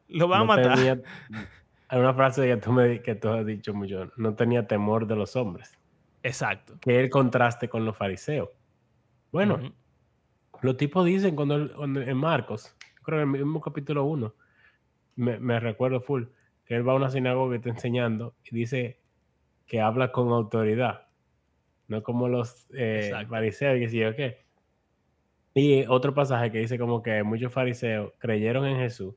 lo 0.08 0.28
va 0.28 0.38
a 0.38 0.44
matar. 0.44 0.76
hay 1.88 2.00
una 2.00 2.14
frase 2.14 2.48
que 2.48 2.56
tú, 2.56 2.72
me, 2.72 3.00
que 3.00 3.14
tú 3.14 3.28
has 3.28 3.46
dicho 3.46 3.72
mucho, 3.72 4.10
no 4.16 4.34
tenía 4.34 4.66
temor 4.66 5.06
de 5.06 5.14
los 5.14 5.36
hombres. 5.36 5.78
Exacto. 6.24 6.76
Que 6.80 6.98
el 6.98 7.08
contraste 7.08 7.68
con 7.68 7.84
los 7.84 7.96
fariseos. 7.96 8.48
Bueno, 9.30 9.72
los 10.62 10.76
tipos 10.76 11.06
dicen 11.06 11.36
cuando, 11.36 11.84
en 11.84 12.16
Marcos, 12.16 12.74
creo 13.04 13.20
en 13.20 13.32
el 13.36 13.44
mismo 13.44 13.60
capítulo 13.60 14.02
1, 14.02 14.34
me, 15.14 15.38
me, 15.38 15.60
recuerdo 15.60 16.00
full, 16.00 16.24
que 16.66 16.74
él 16.74 16.88
va 16.88 16.94
a 16.94 16.96
una 16.96 17.08
sinagoga 17.08 17.54
y 17.54 17.58
está 17.58 17.68
enseñando 17.68 18.34
y 18.42 18.56
dice 18.56 18.98
que 19.68 19.80
habla 19.82 20.10
con 20.10 20.30
autoridad, 20.30 21.08
no 21.86 22.02
como 22.02 22.26
los 22.26 22.66
eh, 22.74 23.12
fariseos 23.28 23.92
y 23.92 23.98
qué. 24.16 24.44
Y 25.54 25.84
otro 25.86 26.14
pasaje 26.14 26.50
que 26.50 26.58
dice 26.58 26.78
como 26.78 27.02
que 27.02 27.22
muchos 27.22 27.52
fariseos 27.52 28.12
creyeron 28.18 28.66
en 28.66 28.78
Jesús, 28.78 29.14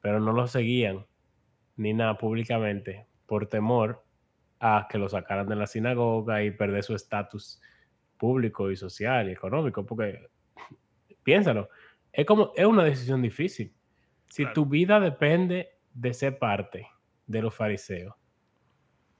pero 0.00 0.20
no 0.20 0.32
lo 0.32 0.46
seguían 0.46 1.06
ni 1.76 1.92
nada 1.92 2.16
públicamente 2.16 3.06
por 3.26 3.46
temor 3.46 4.04
a 4.58 4.88
que 4.90 4.98
lo 4.98 5.08
sacaran 5.08 5.46
de 5.46 5.56
la 5.56 5.66
sinagoga 5.66 6.42
y 6.42 6.50
perder 6.50 6.82
su 6.82 6.94
estatus 6.94 7.60
público 8.16 8.70
y 8.70 8.76
social 8.76 9.28
y 9.28 9.32
económico, 9.32 9.84
porque 9.84 10.28
piénsalo, 11.22 11.68
es 12.10 12.24
como 12.24 12.52
es 12.56 12.64
una 12.64 12.84
decisión 12.84 13.20
difícil. 13.20 13.74
Si 14.30 14.50
tu 14.52 14.66
vida 14.66 14.98
depende 14.98 15.68
de 15.92 16.14
ser 16.14 16.38
parte 16.38 16.86
de 17.26 17.42
los 17.42 17.54
fariseos 17.54 18.17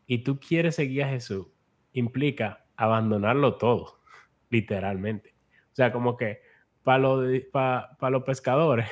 y 0.08 0.24
tú 0.24 0.40
quieres 0.40 0.74
seguir 0.74 1.04
a 1.04 1.08
Jesús, 1.10 1.46
implica 1.92 2.64
abandonarlo 2.76 3.56
todo, 3.58 4.00
literalmente. 4.50 5.34
O 5.70 5.74
sea, 5.76 5.92
como 5.92 6.16
que 6.16 6.40
para 6.82 6.98
los 6.98 8.22
pescadores 8.24 8.88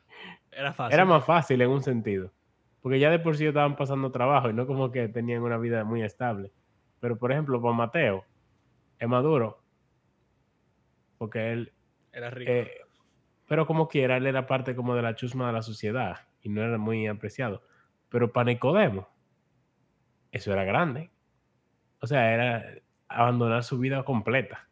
era, 0.52 0.72
fácil. 0.72 0.94
era 0.94 1.04
más 1.04 1.24
fácil 1.24 1.60
en 1.60 1.70
un 1.70 1.82
sentido. 1.82 2.32
Porque 2.80 3.00
ya 3.00 3.10
de 3.10 3.18
por 3.18 3.36
sí 3.36 3.44
estaban 3.44 3.76
pasando 3.76 4.10
trabajo 4.10 4.48
y 4.48 4.54
no 4.54 4.66
como 4.66 4.90
que 4.90 5.08
tenían 5.08 5.42
una 5.42 5.58
vida 5.58 5.84
muy 5.84 6.02
estable. 6.02 6.52
Pero 7.00 7.18
por 7.18 7.32
ejemplo, 7.32 7.60
para 7.60 7.74
Mateo, 7.74 8.24
es 8.98 9.08
maduro. 9.08 9.62
Porque 11.18 11.52
él... 11.52 11.72
Era 12.12 12.30
rico. 12.30 12.50
Eh, 12.50 12.70
pero 13.46 13.66
como 13.66 13.88
quiera, 13.88 14.16
él 14.16 14.26
era 14.26 14.46
parte 14.46 14.76
como 14.76 14.94
de 14.94 15.02
la 15.02 15.16
chusma 15.16 15.48
de 15.48 15.52
la 15.52 15.62
sociedad 15.62 16.28
y 16.40 16.48
no 16.48 16.62
era 16.62 16.78
muy 16.78 17.08
apreciado. 17.08 17.62
Pero 18.08 18.32
para 18.32 18.52
Nicodemo, 18.52 19.08
eso 20.32 20.52
era 20.52 20.64
grande. 20.64 21.10
O 22.00 22.06
sea, 22.06 22.32
era 22.32 22.64
abandonar 23.08 23.64
su 23.64 23.78
vida 23.78 24.02
completa. 24.04 24.68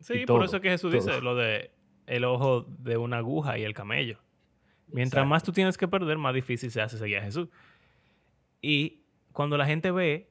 Sí, 0.00 0.24
por 0.26 0.44
eso 0.44 0.60
que 0.60 0.70
Jesús 0.70 0.92
dice 0.92 1.20
lo 1.20 1.34
de 1.34 1.72
el 2.06 2.24
ojo 2.24 2.62
de 2.62 2.96
una 2.96 3.18
aguja 3.18 3.58
y 3.58 3.64
el 3.64 3.74
camello. 3.74 4.18
Mientras 4.88 5.26
más 5.26 5.42
tú 5.44 5.52
tienes 5.52 5.78
que 5.78 5.86
perder, 5.86 6.18
más 6.18 6.34
difícil 6.34 6.70
se 6.70 6.80
hace 6.80 6.98
seguir 6.98 7.18
a 7.18 7.22
Jesús. 7.22 7.48
Y 8.60 9.02
cuando 9.32 9.56
la 9.56 9.66
gente 9.66 9.90
ve 9.90 10.28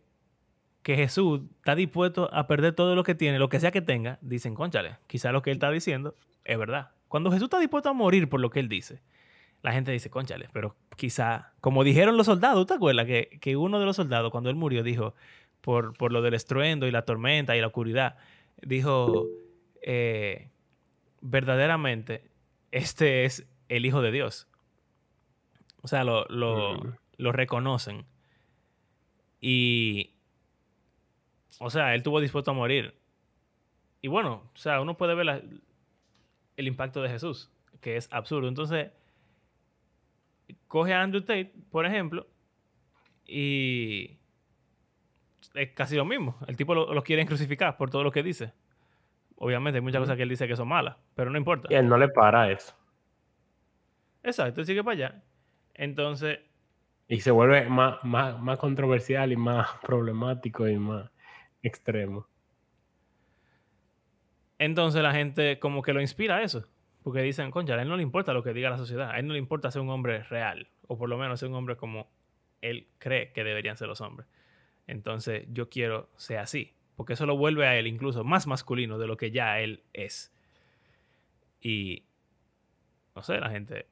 que 0.84 0.96
Jesús 0.96 1.42
está 1.58 1.76
dispuesto 1.76 2.30
a 2.34 2.48
perder 2.48 2.74
todo 2.74 2.96
lo 2.96 3.04
que 3.04 3.16
tiene, 3.16 3.40
lo 3.40 3.50
que 3.50 3.60
sea 3.60 3.72
que 3.72 3.82
tenga, 3.82 4.18
dicen, 4.22 4.56
conchale, 4.56 4.98
quizá 5.08 5.32
lo 5.32 5.42
que 5.42 5.52
él 5.52 5.56
está 5.58 5.72
diciendo 5.72 6.16
es 6.44 6.58
verdad. 6.58 6.92
Cuando 7.08 7.32
Jesús 7.32 7.46
está 7.46 7.60
dispuesto 7.60 7.90
a 7.90 7.94
morir 7.94 8.30
por 8.30 8.40
lo 8.40 8.50
que 8.50 8.60
él 8.60 8.70
dice, 8.70 9.02
la 9.62 9.74
gente 9.74 9.92
dice, 9.92 10.10
conchale, 10.10 10.48
pero 10.54 10.76
quizá, 10.96 11.54
como 11.62 11.84
dijeron 11.84 12.18
los 12.18 12.28
soldados, 12.28 12.66
¿te 12.66 12.76
acuerdas? 12.76 13.06
Que, 13.06 13.40
que 13.42 13.58
uno 13.58 13.80
de 13.80 13.86
los 13.86 13.96
soldados, 13.96 14.32
cuando 14.32 14.50
él 14.50 14.56
murió, 14.56 14.84
dijo, 14.84 15.16
por, 15.62 15.98
por, 15.98 16.12
lo 16.12 16.22
del 16.22 16.34
estruendo 16.34 16.88
y 16.88 16.92
la 16.92 17.04
tormenta 17.04 17.56
y 17.56 17.62
la 17.62 17.68
oscuridad, 17.68 18.18
dijo, 18.62 19.28
eh, 19.82 20.50
verdaderamente, 21.22 22.30
este 22.72 23.26
es 23.26 23.48
el 23.68 23.86
Hijo 23.86 24.02
de 24.02 24.12
Dios. 24.12 24.48
O 25.82 25.88
sea, 25.88 26.04
lo, 26.04 26.26
lo, 26.30 27.32
reconocen. 27.32 28.06
Y, 29.40 30.12
o 31.60 31.70
sea, 31.70 31.94
él 31.94 32.00
estuvo 32.00 32.20
dispuesto 32.20 32.52
a 32.52 32.54
morir. 32.54 32.96
Y 34.02 34.08
bueno, 34.08 34.50
o 34.54 34.58
sea, 34.58 34.82
uno 34.82 34.98
puede 34.98 35.16
ver 35.16 35.44
el 36.58 36.68
impacto 36.68 37.02
de 37.02 37.10
Jesús, 37.10 37.50
que 37.82 37.98
es 37.98 38.08
absurdo. 38.12 38.48
Entonces, 38.48 38.92
coge 40.68 40.94
a 40.94 41.02
Andrew 41.02 41.22
Tate, 41.22 41.54
por 41.72 41.86
ejemplo, 41.86 42.28
y 43.26 44.18
es 45.54 45.72
casi 45.74 45.96
lo 45.96 46.06
mismo. 46.06 46.38
El 46.48 46.56
tipo 46.56 46.74
lo, 46.74 46.94
lo 46.94 47.04
quieren 47.04 47.28
crucificar 47.28 47.78
por 47.78 47.90
todo 47.90 48.04
lo 48.04 48.12
que 48.12 48.24
dice. 48.24 48.54
Obviamente 49.36 49.78
hay 49.78 49.82
muchas 49.82 50.02
cosas 50.02 50.18
que 50.18 50.24
él 50.24 50.30
dice 50.30 50.48
que 50.48 50.56
son 50.56 50.68
malas, 50.68 50.98
pero 51.16 51.30
no 51.32 51.38
importa. 51.38 51.70
Y 51.72 51.76
él 51.76 51.88
no 51.88 51.98
le 51.98 52.10
para 52.10 52.52
eso. 52.52 52.76
Exacto, 54.22 54.60
él 54.60 54.68
sigue 54.68 54.84
para 54.84 54.94
allá. 54.94 55.24
Entonces... 55.74 56.40
Y 57.08 57.22
se 57.22 57.32
vuelve 57.32 57.68
más, 57.70 58.04
más, 58.04 58.60
controversial 58.60 59.32
y 59.32 59.38
más 59.38 59.70
problemático 59.82 60.68
y 60.68 60.78
más 60.78 61.10
extremo. 61.64 62.28
Entonces 64.58 65.02
la 65.02 65.14
gente 65.14 65.58
como 65.58 65.82
que 65.82 65.94
lo 65.94 66.02
inspira 66.02 66.36
a 66.36 66.44
eso. 66.44 66.68
Porque 67.04 67.22
dicen, 67.22 67.50
concha, 67.52 67.76
a 67.76 67.82
él 67.82 67.88
no 67.88 67.96
le 67.96 68.04
importa 68.04 68.34
lo 68.34 68.44
que 68.44 68.54
diga 68.54 68.70
la 68.70 68.78
sociedad. 68.78 69.12
A 69.12 69.20
él 69.20 69.28
no 69.28 69.34
le 69.34 69.40
importa 69.40 69.72
ser 69.72 69.82
un 69.82 69.90
hombre 69.90 70.24
real. 70.24 70.70
O 70.88 70.98
por 70.98 71.10
lo 71.10 71.18
menos 71.18 71.40
ser 71.40 71.50
un 71.50 71.56
hombre 71.56 71.78
como 71.78 72.10
él 72.62 72.88
cree 72.98 73.32
que 73.32 73.44
deberían 73.44 73.78
ser 73.78 73.88
los 73.88 74.02
hombres. 74.02 74.28
Entonces 74.88 75.46
yo 75.52 75.70
quiero 75.70 76.10
ser 76.18 76.40
así. 76.40 76.74
Porque 76.96 77.14
eso 77.14 77.26
lo 77.26 77.38
vuelve 77.38 77.66
a 77.66 77.78
él 77.78 77.88
incluso 77.88 78.24
más 78.24 78.48
masculino 78.48 78.98
de 78.98 79.08
lo 79.08 79.16
que 79.16 79.32
ya 79.32 79.60
él 79.62 79.84
es. 79.94 80.34
Y 81.62 82.04
no 83.16 83.24
sé, 83.24 83.40
la 83.40 83.50
gente 83.50 83.88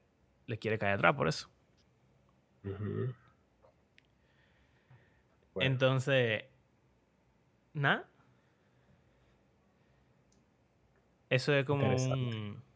le 0.45 0.57
quiere 0.57 0.77
caer 0.77 0.95
atrás 0.95 1.15
por 1.15 1.27
eso. 1.27 1.49
Entonces, 5.55 6.43
nada. 7.73 8.07
Eso 11.29 11.53
es 11.53 11.65
como 11.65 11.89
un 11.89 12.66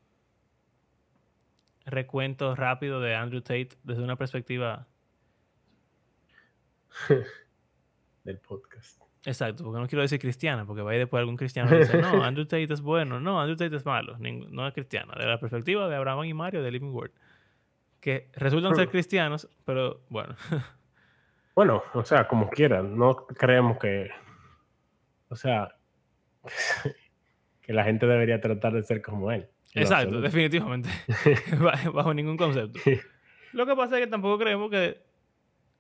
recuento 1.92 2.56
rápido 2.56 3.00
de 3.02 3.16
Andrew 3.16 3.42
Tate 3.42 3.70
desde 3.84 4.02
una 4.02 4.16
perspectiva 4.16 4.88
del 8.24 8.38
podcast. 8.40 9.02
Exacto, 9.24 9.64
porque 9.64 9.80
no 9.80 9.88
quiero 9.88 10.02
decir 10.02 10.20
cristiana, 10.20 10.66
porque 10.66 10.82
va 10.82 10.92
a 10.92 10.94
ir 10.96 11.00
después 11.00 11.20
algún 11.20 11.38
cristiano 11.38 11.76
y 11.76 11.80
dice, 11.80 12.02
no, 12.02 12.24
Andrew 12.24 12.46
Tate 12.48 12.74
es 12.74 12.82
bueno, 12.82 13.20
no, 13.20 13.40
Andrew 13.40 13.56
Tate 13.56 13.76
es 13.76 13.86
malo, 13.86 14.18
no 14.18 14.68
es 14.68 14.74
cristiana, 14.74 15.14
de 15.16 15.26
la 15.28 15.40
perspectiva 15.40 15.88
de 15.88 15.96
Abraham 15.96 16.26
y 16.26 16.34
Mario 16.34 16.64
de 16.64 16.72
Living 16.72 16.92
Word 16.92 17.12
que 18.02 18.30
resultan 18.34 18.76
ser 18.76 18.90
cristianos, 18.90 19.48
pero 19.64 20.02
bueno. 20.10 20.36
Bueno, 21.54 21.84
o 21.94 22.06
sea, 22.06 22.30
como 22.30 22.50
quieran, 22.50 22.98
no 22.98 23.14
creemos 23.28 23.78
que, 23.78 24.10
o 25.28 25.36
sea, 25.36 25.76
que 27.62 27.74
la 27.74 27.84
gente 27.84 28.08
debería 28.08 28.40
tratar 28.40 28.72
de 28.72 28.84
ser 28.84 29.02
como 29.02 29.34
él. 29.34 29.50
Exacto, 29.74 30.22
definitivamente. 30.22 30.90
Bajo 31.94 32.14
ningún 32.14 32.38
concepto. 32.38 32.80
Lo 33.54 33.66
que 33.66 33.76
pasa 33.76 33.98
es 33.98 34.06
que 34.06 34.12
tampoco 34.12 34.40
creemos 34.40 34.70
que 34.70 35.02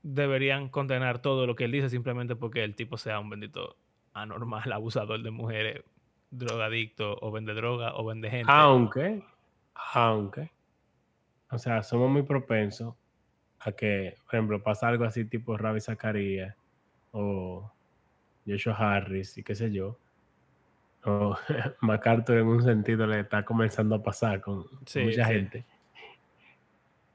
deberían 0.04 0.70
condenar 0.70 1.22
todo 1.22 1.46
lo 1.46 1.56
que 1.56 1.66
él 1.66 1.72
dice 1.72 1.89
simplemente 1.89 2.36
porque 2.36 2.64
el 2.64 2.76
tipo 2.76 2.98
sea 2.98 3.20
un 3.20 3.30
bendito 3.30 3.78
anormal, 4.14 4.70
abusador 4.74 5.22
de 5.22 5.32
mujeres, 5.32 5.84
drogadicto 6.32 7.18
o 7.22 7.32
vende 7.32 7.54
droga 7.54 7.96
o 7.96 8.04
vende 8.04 8.30
gente. 8.30 8.52
Aunque, 8.52 9.24
aunque, 9.94 10.52
o 11.50 11.58
sea, 11.58 11.84
somos 11.84 12.10
muy 12.10 12.24
propensos 12.24 12.96
a 13.60 13.72
que, 13.72 14.16
por 14.26 14.36
ejemplo, 14.36 14.64
pasa 14.64 14.88
algo 14.88 15.06
así 15.06 15.24
tipo 15.26 15.56
Ravi 15.56 15.80
Zacharias 15.80 16.56
o 17.12 17.72
Joshua 18.46 18.74
Harris 18.74 19.38
y 19.38 19.44
qué 19.44 19.56
sé 19.56 19.72
yo. 19.72 19.98
O 21.06 21.36
MacArthur 21.82 22.38
en 22.38 22.47
un 22.47 22.64
sentido 22.64 23.08
le 23.08 23.22
está 23.22 23.43
comenzando 23.43 23.95
a 23.95 24.04
pasar 24.04 24.41
con 24.41 24.66
mucha 25.04 25.26
gente. 25.26 25.66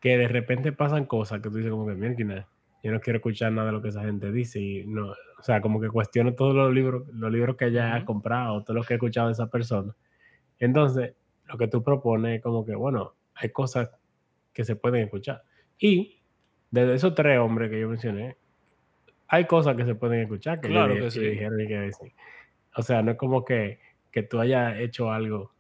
Que 0.01 0.19
de 0.19 0.29
repente 0.29 0.73
pasan 0.73 1.07
cosas 1.07 1.41
que 1.41 1.49
tú 1.49 1.57
dices 1.57 1.71
como 1.71 1.87
que, 1.87 1.95
mira, 1.95 2.47
yo 2.83 2.93
no 2.93 3.01
quiero 3.01 3.19
escuchar 3.19 3.53
nada 3.53 3.67
de 3.67 3.73
lo 3.73 3.83
que 3.83 3.89
esa 3.89 4.03
gente 4.03 4.31
dice 4.31 4.61
y 4.61 4.87
no, 4.87 5.09
o 5.11 5.43
sea, 5.43 5.61
como 5.61 5.81
que 5.81 5.89
cuestiono 5.89 6.35
todos 6.35 6.55
los 6.55 6.73
libros, 6.73 7.07
los 7.09 7.33
libros 7.33 7.57
que 7.57 7.67
ella 7.67 7.95
ha 7.95 8.05
comprado, 8.05 8.63
todo 8.63 8.77
lo 8.77 8.83
que 8.85 8.95
he 8.95 8.97
escuchado 8.97 9.27
de 9.27 9.33
esa 9.33 9.49
persona. 9.49 9.95
Entonces, 10.59 11.15
lo 11.47 11.59
que 11.59 11.69
tú 11.69 11.83
propones 11.83 12.37
es 12.37 12.43
como 12.43 12.65
que, 12.65 12.75
bueno, 12.75 13.15
hay 13.35 13.51
cosas 13.51 13.91
que 14.53 14.65
se 14.65 14.77
pueden 14.77 15.05
escuchar. 15.05 15.43
Y 15.79 16.23
de 16.71 16.95
esos 16.95 17.15
tres 17.15 17.39
hombres 17.39 17.71
que 17.71 17.81
yo 17.81 17.89
mencioné, 17.89 18.37
hay 19.29 19.45
cosas 19.47 19.77
que 19.77 19.85
se 19.85 19.95
pueden 19.95 20.21
escuchar 20.21 20.61
que, 20.61 20.69
claro 20.69 20.95
que, 20.95 21.11
sí. 21.11 21.21
dijeron 21.21 21.61
y 21.61 21.67
que 21.67 21.79
decir. 21.79 22.13
O 22.77 22.83
sea, 22.83 23.03
no 23.03 23.13
es 23.13 23.17
como 23.17 23.45
que, 23.45 23.81
que 24.13 24.23
tú 24.23 24.39
hayas 24.41 24.79
hecho 24.79 25.11
algo 25.11 25.53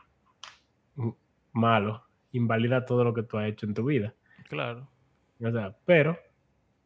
malo, 1.53 2.05
invalida 2.33 2.85
todo 2.85 3.05
lo 3.05 3.14
que 3.14 3.23
tú 3.23 3.39
has 3.39 3.49
hecho 3.49 3.67
en 3.67 3.75
tu 3.75 3.85
vida. 3.85 4.14
Claro. 4.49 4.89
O 5.43 5.51
sea, 5.51 5.77
pero 5.85 6.19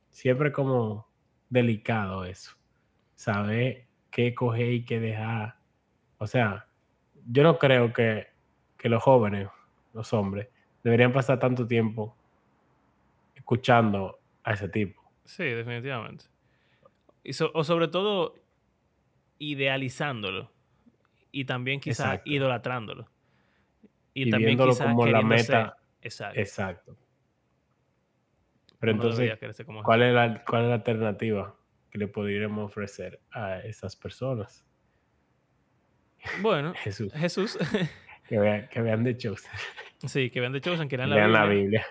siempre 0.09 0.53
como 0.53 1.09
delicado 1.49 2.25
eso. 2.25 2.57
Saber 3.15 3.87
qué 4.11 4.35
coger 4.35 4.73
y 4.73 4.85
qué 4.85 5.01
dejar. 5.01 5.57
O 6.19 6.27
sea, 6.27 6.67
yo 7.27 7.43
no 7.43 7.59
creo 7.59 7.93
que, 7.93 8.29
que 8.79 8.89
los 8.89 9.03
jóvenes, 9.03 9.49
los 9.93 10.13
hombres, 10.13 10.49
deberían 10.83 11.13
pasar 11.13 11.39
tanto 11.39 11.67
tiempo 11.67 12.17
escuchando 13.35 14.19
a 14.45 14.53
ese 14.53 14.69
tipo. 14.69 15.01
Sí, 15.25 15.45
definitivamente. 15.45 16.25
Y 17.23 17.33
so- 17.33 17.51
o 17.55 17.65
sobre 17.65 17.89
todo 17.89 18.35
idealizándolo 19.41 20.53
y 21.33 21.47
también 21.47 21.81
quizás 21.81 22.21
idolatrándolo. 22.25 23.11
Y, 24.15 24.29
Y 24.29 24.31
también 24.31 24.57
quizás 24.57 24.87
como 24.87 25.07
la 25.07 25.23
meta. 25.23 25.77
Exacto. 26.03 26.39
Exacto. 26.41 26.97
Pero 28.79 28.93
Uno 28.93 29.03
entonces, 29.03 29.67
como 29.67 29.83
¿cuál 29.83 30.03
es, 30.03 30.15
la, 30.15 30.45
¿cuál 30.45 30.63
es 30.63 30.69
la 30.69 30.75
alternativa 30.77 31.55
que 31.91 31.99
le 31.99 32.07
podríamos 32.07 32.65
ofrecer 32.71 33.21
a 33.31 33.59
esas 33.59 33.97
personas? 33.97 34.65
Bueno, 36.41 36.73
Jesús. 36.83 37.13
Jesús, 37.13 37.59
Que 38.29 38.39
vean, 38.39 38.69
que 38.69 38.81
vean 38.81 39.03
de 39.03 39.17
Chosen. 39.17 39.51
sí, 40.07 40.31
que 40.31 40.41
ven 40.41 40.53
de 40.53 40.61
Chosen, 40.61 40.89
que 40.89 40.97
lean 40.97 41.33
la. 41.33 41.47
Biblia. 41.47 41.85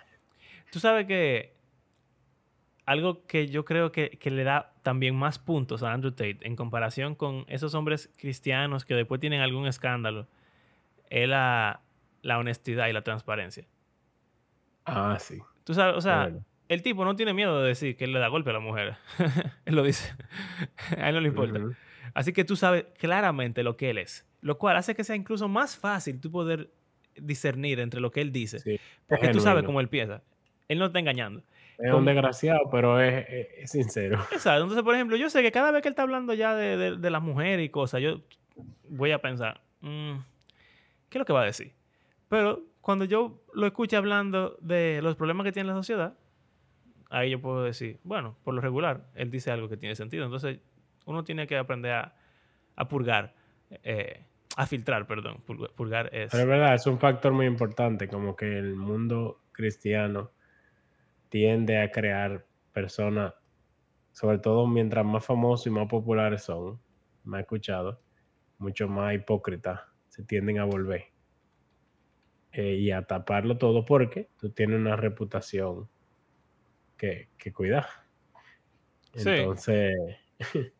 Tú 0.71 0.79
sabes 0.79 1.05
que 1.05 1.58
algo 2.89 3.27
que 3.27 3.47
yo 3.47 3.65
creo 3.65 3.91
que, 3.91 4.09
que 4.09 4.31
le 4.31 4.43
da 4.43 4.73
también 4.81 5.15
más 5.15 5.37
puntos 5.37 5.83
a 5.83 5.93
Andrew 5.93 6.11
Tate 6.11 6.39
en 6.41 6.55
comparación 6.55 7.13
con 7.13 7.45
esos 7.47 7.75
hombres 7.75 8.09
cristianos 8.17 8.83
que 8.83 8.95
después 8.95 9.21
tienen 9.21 9.41
algún 9.41 9.67
escándalo 9.67 10.27
es 11.11 11.29
la, 11.29 11.81
la 12.23 12.39
honestidad 12.39 12.87
y 12.87 12.93
la 12.93 13.03
transparencia. 13.03 13.67
Ah, 14.85 15.17
sí. 15.19 15.39
Tú 15.65 15.75
sabes, 15.75 15.97
o 15.97 16.01
sea, 16.01 16.31
el 16.67 16.81
tipo 16.81 17.05
no 17.05 17.15
tiene 17.15 17.31
miedo 17.35 17.61
de 17.61 17.67
decir 17.67 17.95
que 17.95 18.05
él 18.05 18.11
le 18.11 18.17
da 18.17 18.27
golpe 18.27 18.49
a 18.49 18.53
la 18.53 18.59
mujer. 18.59 18.95
él 19.65 19.75
lo 19.75 19.83
dice. 19.83 20.11
a 20.97 21.09
él 21.09 21.13
no 21.13 21.21
le 21.21 21.27
importa. 21.27 21.59
Así 22.15 22.33
que 22.33 22.43
tú 22.43 22.55
sabes 22.55 22.85
claramente 22.97 23.61
lo 23.61 23.77
que 23.77 23.91
él 23.91 23.99
es, 23.99 24.27
lo 24.41 24.57
cual 24.57 24.77
hace 24.77 24.95
que 24.95 25.03
sea 25.03 25.15
incluso 25.15 25.47
más 25.47 25.77
fácil 25.77 26.19
tú 26.19 26.31
poder 26.31 26.71
discernir 27.15 27.81
entre 27.81 28.01
lo 28.01 28.09
que 28.09 28.21
él 28.21 28.31
dice, 28.31 28.57
Sí, 28.57 28.73
es 28.73 28.81
porque 29.07 29.29
tú 29.29 29.41
sabes 29.41 29.63
cómo 29.63 29.79
él 29.79 29.89
piensa. 29.89 30.23
Él 30.67 30.79
no 30.79 30.87
está 30.87 30.97
engañando. 30.97 31.43
Es 31.79 31.93
un 31.93 32.05
desgraciado, 32.05 32.69
pero 32.71 32.99
es, 32.99 33.25
es- 33.29 33.47
es 33.57 33.71
sincero. 33.71 34.19
Exacto. 34.31 34.63
Entonces, 34.63 34.83
por 34.83 34.95
ejemplo, 34.95 35.15
yo 35.17 35.29
sé 35.29 35.41
que 35.41 35.51
cada 35.51 35.71
vez 35.71 35.81
que 35.81 35.87
él 35.87 35.93
está 35.93 36.03
hablando 36.03 36.33
ya 36.33 36.53
de, 36.55 36.77
de, 36.77 36.97
de 36.97 37.09
las 37.09 37.21
mujeres 37.21 37.65
y 37.65 37.69
cosas, 37.69 38.01
yo 38.01 38.21
voy 38.89 39.11
a 39.11 39.21
pensar, 39.21 39.61
mm, 39.81 40.15
¿qué 41.09 41.17
es 41.17 41.19
lo 41.19 41.25
que 41.25 41.33
va 41.33 41.41
a 41.41 41.45
decir? 41.45 41.73
Pero 42.27 42.63
cuando 42.81 43.05
yo 43.05 43.41
lo 43.53 43.65
escucho 43.65 43.97
hablando 43.97 44.57
de 44.61 44.99
los 45.01 45.15
problemas 45.15 45.45
que 45.45 45.51
tiene 45.51 45.67
la 45.69 45.75
sociedad, 45.75 46.13
ahí 47.09 47.29
yo 47.31 47.41
puedo 47.41 47.63
decir, 47.63 47.99
bueno, 48.03 48.35
por 48.43 48.53
lo 48.53 48.61
regular, 48.61 49.05
él 49.15 49.31
dice 49.31 49.51
algo 49.51 49.69
que 49.69 49.77
tiene 49.77 49.95
sentido. 49.95 50.25
Entonces, 50.25 50.59
uno 51.05 51.23
tiene 51.23 51.47
que 51.47 51.57
aprender 51.57 51.91
a, 51.93 52.13
a 52.75 52.87
purgar, 52.87 53.33
eh, 53.83 54.23
a 54.57 54.65
filtrar, 54.67 55.07
perdón. 55.07 55.37
Purga- 55.47 55.69
Purgar 55.73 56.09
es... 56.13 56.29
Pero 56.31 56.43
es 56.43 56.49
verdad, 56.49 56.73
es 56.75 56.85
un 56.87 56.99
factor 56.99 57.31
muy 57.31 57.45
importante, 57.45 58.07
como 58.07 58.35
que 58.35 58.57
el 58.57 58.75
mundo 58.75 59.41
cristiano 59.51 60.31
tiende 61.29 61.81
a 61.81 61.91
crear 61.91 62.45
personas, 62.73 63.33
sobre 64.11 64.39
todo 64.39 64.67
mientras 64.67 65.05
más 65.05 65.25
famosos 65.25 65.67
y 65.67 65.69
más 65.69 65.87
populares 65.87 66.43
son, 66.43 66.79
más 67.23 67.41
escuchados, 67.41 67.97
mucho 68.57 68.87
más 68.87 69.13
hipócritas 69.13 69.81
se 70.07 70.23
tienden 70.23 70.59
a 70.59 70.65
volver. 70.65 71.05
Eh, 72.51 72.75
y 72.75 72.91
a 72.91 73.03
taparlo 73.03 73.57
todo 73.57 73.85
porque 73.85 74.29
tú 74.39 74.49
tienes 74.49 74.79
una 74.79 74.95
reputación 74.95 75.87
que, 76.97 77.29
que 77.37 77.53
cuidar. 77.53 77.85
Sí. 79.13 79.29
Entonces, 79.29 79.95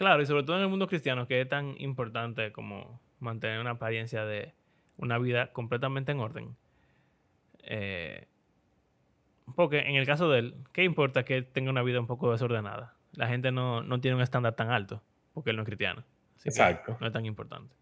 Claro, 0.00 0.22
y 0.22 0.24
sobre 0.24 0.44
todo 0.44 0.56
en 0.56 0.62
el 0.62 0.68
mundo 0.70 0.88
cristiano, 0.88 1.26
que 1.26 1.42
es 1.42 1.48
tan 1.50 1.78
importante 1.78 2.52
como 2.52 3.02
mantener 3.18 3.60
una 3.60 3.72
apariencia 3.72 4.24
de 4.24 4.54
una 4.96 5.18
vida 5.18 5.52
completamente 5.52 6.10
en 6.10 6.20
orden. 6.20 6.56
Eh, 7.64 8.26
porque 9.54 9.80
en 9.80 9.96
el 9.96 10.06
caso 10.06 10.28
de 10.30 10.38
él, 10.40 10.54
¿qué 10.72 10.84
importa 10.84 11.24
que 11.24 11.36
él 11.36 11.46
tenga 11.46 11.70
una 11.70 11.82
vida 11.82 12.00
un 12.00 12.06
poco 12.06 12.32
desordenada? 12.32 12.94
La 13.12 13.28
gente 13.28 13.50
no, 13.50 13.82
no 13.82 14.00
tiene 14.00 14.16
un 14.16 14.22
estándar 14.22 14.54
tan 14.54 14.70
alto, 14.70 15.02
porque 15.34 15.50
él 15.50 15.56
no 15.56 15.62
es 15.62 15.66
cristiano. 15.66 16.04
Así 16.36 16.44
que 16.44 16.48
Exacto. 16.50 16.96
no 17.00 17.06
es 17.06 17.12
tan 17.12 17.26
importante. 17.26 17.74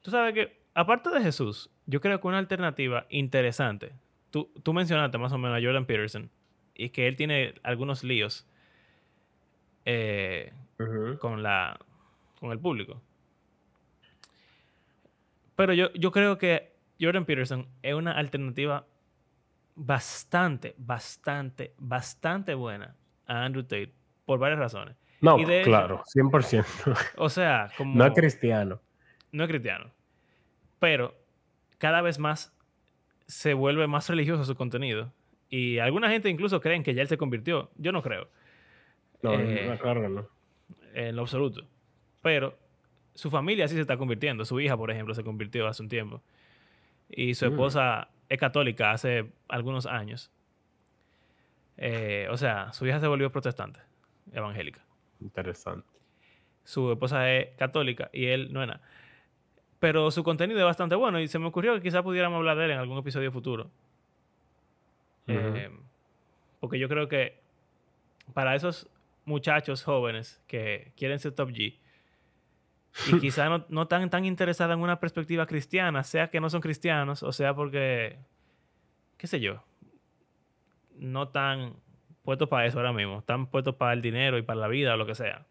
Tú 0.00 0.10
sabes 0.10 0.34
que, 0.34 0.60
aparte 0.74 1.10
de 1.10 1.20
Jesús, 1.20 1.70
yo 1.86 2.00
creo 2.00 2.20
que 2.20 2.26
una 2.26 2.38
alternativa 2.38 3.06
interesante, 3.08 3.92
tú, 4.30 4.50
tú 4.62 4.72
mencionaste 4.72 5.18
más 5.18 5.32
o 5.32 5.38
menos 5.38 5.58
a 5.58 5.64
Jordan 5.64 5.86
Peterson, 5.86 6.30
y 6.74 6.90
que 6.90 7.08
él 7.08 7.16
tiene 7.16 7.54
algunos 7.62 8.04
líos. 8.04 8.46
Eh, 9.84 10.52
con 11.18 11.42
la 11.42 11.78
con 12.38 12.50
el 12.50 12.58
público. 12.58 13.00
Pero 15.54 15.74
yo, 15.74 15.92
yo 15.94 16.10
creo 16.10 16.38
que 16.38 16.72
Jordan 17.00 17.24
Peterson 17.24 17.68
es 17.82 17.94
una 17.94 18.12
alternativa 18.12 18.86
bastante, 19.74 20.74
bastante, 20.78 21.74
bastante 21.78 22.54
buena 22.54 22.94
a 23.26 23.44
Andrew 23.44 23.62
Tate 23.62 23.92
por 24.24 24.38
varias 24.38 24.58
razones. 24.58 24.96
no, 25.20 25.38
y 25.38 25.44
de 25.44 25.62
claro, 25.62 26.02
100%. 26.14 26.64
O 27.16 27.28
sea, 27.28 27.70
como 27.76 27.94
no 27.96 28.06
es 28.06 28.12
cristiano. 28.12 28.80
no 29.32 29.44
es 29.44 29.48
cristiano, 29.50 29.90
pero 30.78 31.14
cada 31.78 32.00
vez 32.02 32.18
más 32.18 32.52
se 33.26 33.54
vuelve 33.54 33.86
más 33.86 34.08
religioso 34.08 34.44
su 34.44 34.54
contenido. 34.54 35.12
Y 35.48 35.78
alguna 35.78 36.08
gente 36.08 36.28
incluso 36.30 36.60
creen 36.60 36.82
que 36.82 36.94
ya 36.94 37.02
él 37.02 37.08
se 37.08 37.18
convirtió. 37.18 37.70
Yo 37.76 37.92
no 37.92 38.02
creo. 38.02 38.28
No, 39.22 39.34
Eh, 39.34 39.66
no, 39.68 39.78
claro 39.78 40.08
no. 40.08 40.26
en 40.94 41.14
lo 41.14 41.22
absoluto. 41.22 41.66
Pero 42.22 42.58
su 43.14 43.30
familia 43.30 43.68
sí 43.68 43.74
se 43.74 43.82
está 43.82 43.96
convirtiendo. 43.98 44.44
Su 44.46 44.58
hija, 44.60 44.76
por 44.76 44.90
ejemplo, 44.90 45.14
se 45.14 45.22
convirtió 45.22 45.66
hace 45.66 45.82
un 45.82 45.88
tiempo. 45.90 46.22
Y 47.10 47.34
su 47.34 47.44
Mm. 47.46 47.48
esposa 47.50 48.08
es 48.28 48.38
católica 48.38 48.92
hace 48.92 49.30
algunos 49.48 49.86
años. 49.86 50.30
Eh, 51.76 52.28
o 52.30 52.36
sea, 52.36 52.72
su 52.72 52.86
hija 52.86 53.00
se 53.00 53.06
volvió 53.06 53.30
protestante, 53.32 53.80
evangélica. 54.32 54.84
Interesante. 55.20 55.88
Su 56.64 56.92
esposa 56.92 57.30
es 57.32 57.56
católica 57.56 58.10
y 58.12 58.26
él 58.26 58.52
no 58.52 58.62
es 58.62 58.68
nada. 58.68 58.82
Pero 59.80 60.10
su 60.10 60.22
contenido 60.22 60.60
es 60.60 60.64
bastante 60.64 60.94
bueno 60.94 61.18
y 61.18 61.26
se 61.26 61.38
me 61.38 61.46
ocurrió 61.46 61.74
que 61.74 61.82
quizás 61.82 62.02
pudiéramos 62.02 62.38
hablar 62.38 62.56
de 62.56 62.66
él 62.66 62.70
en 62.72 62.78
algún 62.78 62.98
episodio 62.98 63.32
futuro. 63.32 63.70
Eh, 65.26 65.70
porque 66.60 66.78
yo 66.78 66.88
creo 66.88 67.08
que 67.08 67.40
para 68.32 68.54
esos 68.54 68.88
muchachos 69.24 69.82
jóvenes 69.82 70.40
que 70.46 70.92
quieren 70.96 71.18
ser 71.18 71.32
top 71.32 71.50
G 71.50 71.78
y 73.06 73.18
quizá 73.18 73.48
no, 73.48 73.64
no 73.68 73.82
están 73.82 74.08
tan 74.10 74.24
interesados 74.24 74.74
en 74.74 74.82
una 74.82 75.00
perspectiva 75.00 75.46
cristiana, 75.46 76.04
sea 76.04 76.28
que 76.28 76.40
no 76.40 76.50
son 76.50 76.60
cristianos 76.60 77.22
o 77.22 77.32
sea 77.32 77.54
porque, 77.54 78.18
qué 79.16 79.26
sé 79.26 79.40
yo, 79.40 79.64
no 80.98 81.24
están 81.24 81.74
puestos 82.22 82.48
para 82.48 82.66
eso 82.66 82.78
ahora 82.78 82.92
mismo, 82.92 83.18
están 83.18 83.46
puestos 83.46 83.74
para 83.76 83.92
el 83.92 84.02
dinero 84.02 84.38
y 84.38 84.42
para 84.42 84.60
la 84.60 84.68
vida 84.68 84.94
o 84.94 84.96
lo 84.96 85.06
que 85.06 85.14
sea. 85.14 85.46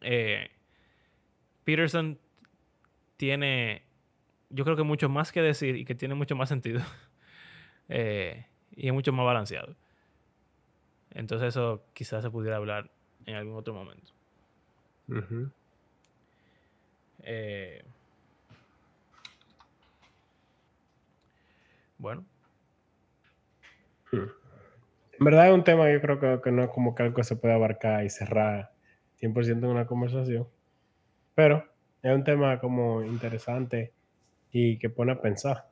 Eh, 0.00 0.50
Peterson 1.64 2.18
tiene, 3.16 3.82
yo 4.50 4.64
creo 4.64 4.76
que 4.76 4.82
mucho 4.82 5.08
más 5.08 5.32
que 5.32 5.42
decir 5.42 5.76
y 5.76 5.84
que 5.84 5.94
tiene 5.94 6.14
mucho 6.14 6.36
más 6.36 6.48
sentido. 6.48 6.80
Eh, 7.88 8.44
y 8.72 8.88
es 8.88 8.92
mucho 8.92 9.12
más 9.12 9.24
balanceado. 9.24 9.76
Entonces 11.10 11.50
eso 11.50 11.84
quizás 11.94 12.20
se 12.24 12.30
pudiera 12.32 12.56
hablar 12.56 12.90
en 13.26 13.36
algún 13.36 13.54
otro 13.54 13.72
momento. 13.72 14.12
Ujú. 15.06 15.52
Eh, 17.26 17.82
bueno, 21.98 22.24
En 25.18 25.24
verdad 25.24 25.48
es 25.48 25.54
un 25.54 25.64
tema 25.64 25.86
que 25.86 25.94
yo 25.94 26.00
creo 26.00 26.20
que, 26.20 26.40
que 26.42 26.52
no 26.52 26.62
es 26.62 26.70
como 26.70 26.94
que 26.94 27.02
algo 27.02 27.14
que 27.16 27.24
se 27.24 27.36
puede 27.36 27.54
abarcar 27.54 28.04
y 28.04 28.10
cerrar 28.10 28.72
100% 29.16 29.66
en 29.66 29.72
una 29.72 29.86
conversación. 29.86 30.46
Pero 31.34 31.64
es 32.02 32.14
un 32.14 32.24
tema 32.24 32.60
como 32.60 33.02
interesante 33.02 33.92
y 34.52 34.78
que 34.78 34.90
pone 34.90 35.12
a 35.12 35.20
pensar. 35.20 35.70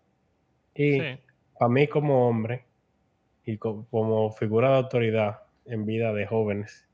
Y 0.75 1.01
sí, 1.01 1.21
para 1.59 1.69
mí 1.69 1.87
como 1.89 2.29
hombre 2.29 2.65
y 3.45 3.59
co- 3.59 3.87
como 3.91 4.33
figura 4.33 4.71
de 4.71 4.77
autoridad 4.77 5.43
en 5.67 5.87
vida 5.87 6.13
de 6.13 6.27
jóvenes, 6.27 6.89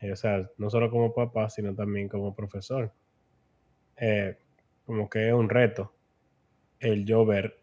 eh, 0.00 0.12
o 0.12 0.16
sea, 0.16 0.50
no 0.58 0.70
solo 0.70 0.90
como 0.90 1.14
papá, 1.14 1.48
sino 1.50 1.74
también 1.74 2.08
como 2.08 2.34
profesor, 2.34 2.92
eh, 3.96 4.38
como 4.86 5.08
que 5.08 5.28
es 5.28 5.34
un 5.34 5.48
reto 5.48 5.94
el 6.80 7.04
yo 7.06 7.24
ver 7.24 7.60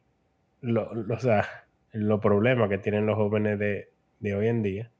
lo, 0.61 0.93
lo- 0.93 1.15
o 1.15 1.19
sea, 1.19 1.65
los 1.91 2.19
problemas 2.19 2.69
que 2.69 2.77
tienen 2.77 3.05
los 3.05 3.15
jóvenes 3.15 3.59
de, 3.59 3.91
de 4.19 4.35
hoy 4.35 4.47
en 4.47 4.63
día 4.63 4.91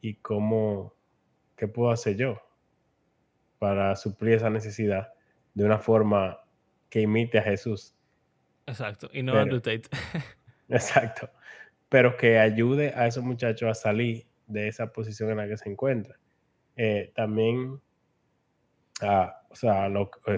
y 0.00 0.14
cómo, 0.14 0.94
qué 1.56 1.68
puedo 1.68 1.90
hacer 1.90 2.16
yo 2.16 2.40
para 3.58 3.94
suplir 3.96 4.34
esa 4.34 4.50
necesidad 4.50 5.12
de 5.54 5.64
una 5.64 5.78
forma 5.78 6.38
que 6.88 7.00
imite 7.00 7.38
a 7.38 7.42
Jesús. 7.42 7.94
exacto. 8.66 9.08
Y 9.12 9.22
no 9.22 9.32
Pero- 9.32 9.42
Andrew 9.42 9.60
Tate. 9.60 9.82
Exacto. 10.68 11.30
pero 11.88 12.16
que 12.16 12.38
ayude 12.38 12.92
a 12.96 13.06
esos 13.06 13.22
muchachos 13.22 13.68
a 13.70 13.74
salir 13.74 14.26
de 14.46 14.68
esa 14.68 14.92
posición 14.92 15.30
en 15.30 15.36
la 15.36 15.46
que 15.48 15.56
se 15.58 15.68
encuentran. 15.70 16.18
Eh, 16.76 17.12
también, 17.14 17.80
ah, 19.02 19.42
o 19.50 19.54
sea, 19.54 19.88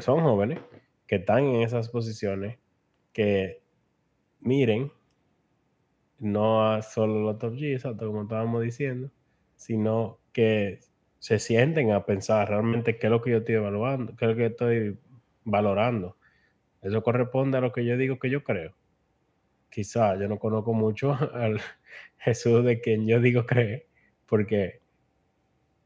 son 0.01 0.21
jóvenes 0.21 0.61
que 1.07 1.17
están 1.17 1.45
en 1.45 1.63
esas 1.63 1.89
posiciones, 1.89 2.59
que 3.13 3.63
miren, 4.41 4.93
no 6.19 6.67
a 6.67 6.83
solo 6.83 7.21
los 7.21 7.39
top 7.39 7.55
G, 7.55 7.97
como 7.99 8.23
estábamos 8.23 8.63
diciendo, 8.63 9.11
sino 9.57 10.19
que 10.33 10.81
se 11.19 11.39
sienten 11.39 11.93
a 11.93 12.05
pensar 12.05 12.49
realmente 12.49 12.99
qué 12.99 13.07
es 13.07 13.11
lo 13.11 13.23
que 13.23 13.31
yo 13.31 13.39
estoy 13.39 13.57
evaluando, 13.57 14.15
qué 14.17 14.25
es 14.25 14.31
lo 14.31 14.37
que 14.37 14.47
estoy 14.47 14.99
valorando. 15.45 16.17
Eso 16.83 17.03
corresponde 17.03 17.59
a 17.59 17.61
lo 17.61 17.73
que 17.73 17.85
yo 17.85 17.97
digo 17.97 18.19
que 18.19 18.31
yo 18.31 18.45
creo. 18.45 18.75
Quizá 19.71 20.17
yo 20.17 20.29
no 20.29 20.39
conozco 20.39 20.75
mucho 20.75 21.13
al 21.35 21.61
Jesús 22.19 22.65
de 22.65 22.81
quien 22.81 23.07
yo 23.07 23.21
digo 23.21 23.47
cree, 23.47 23.87
porque 24.27 24.81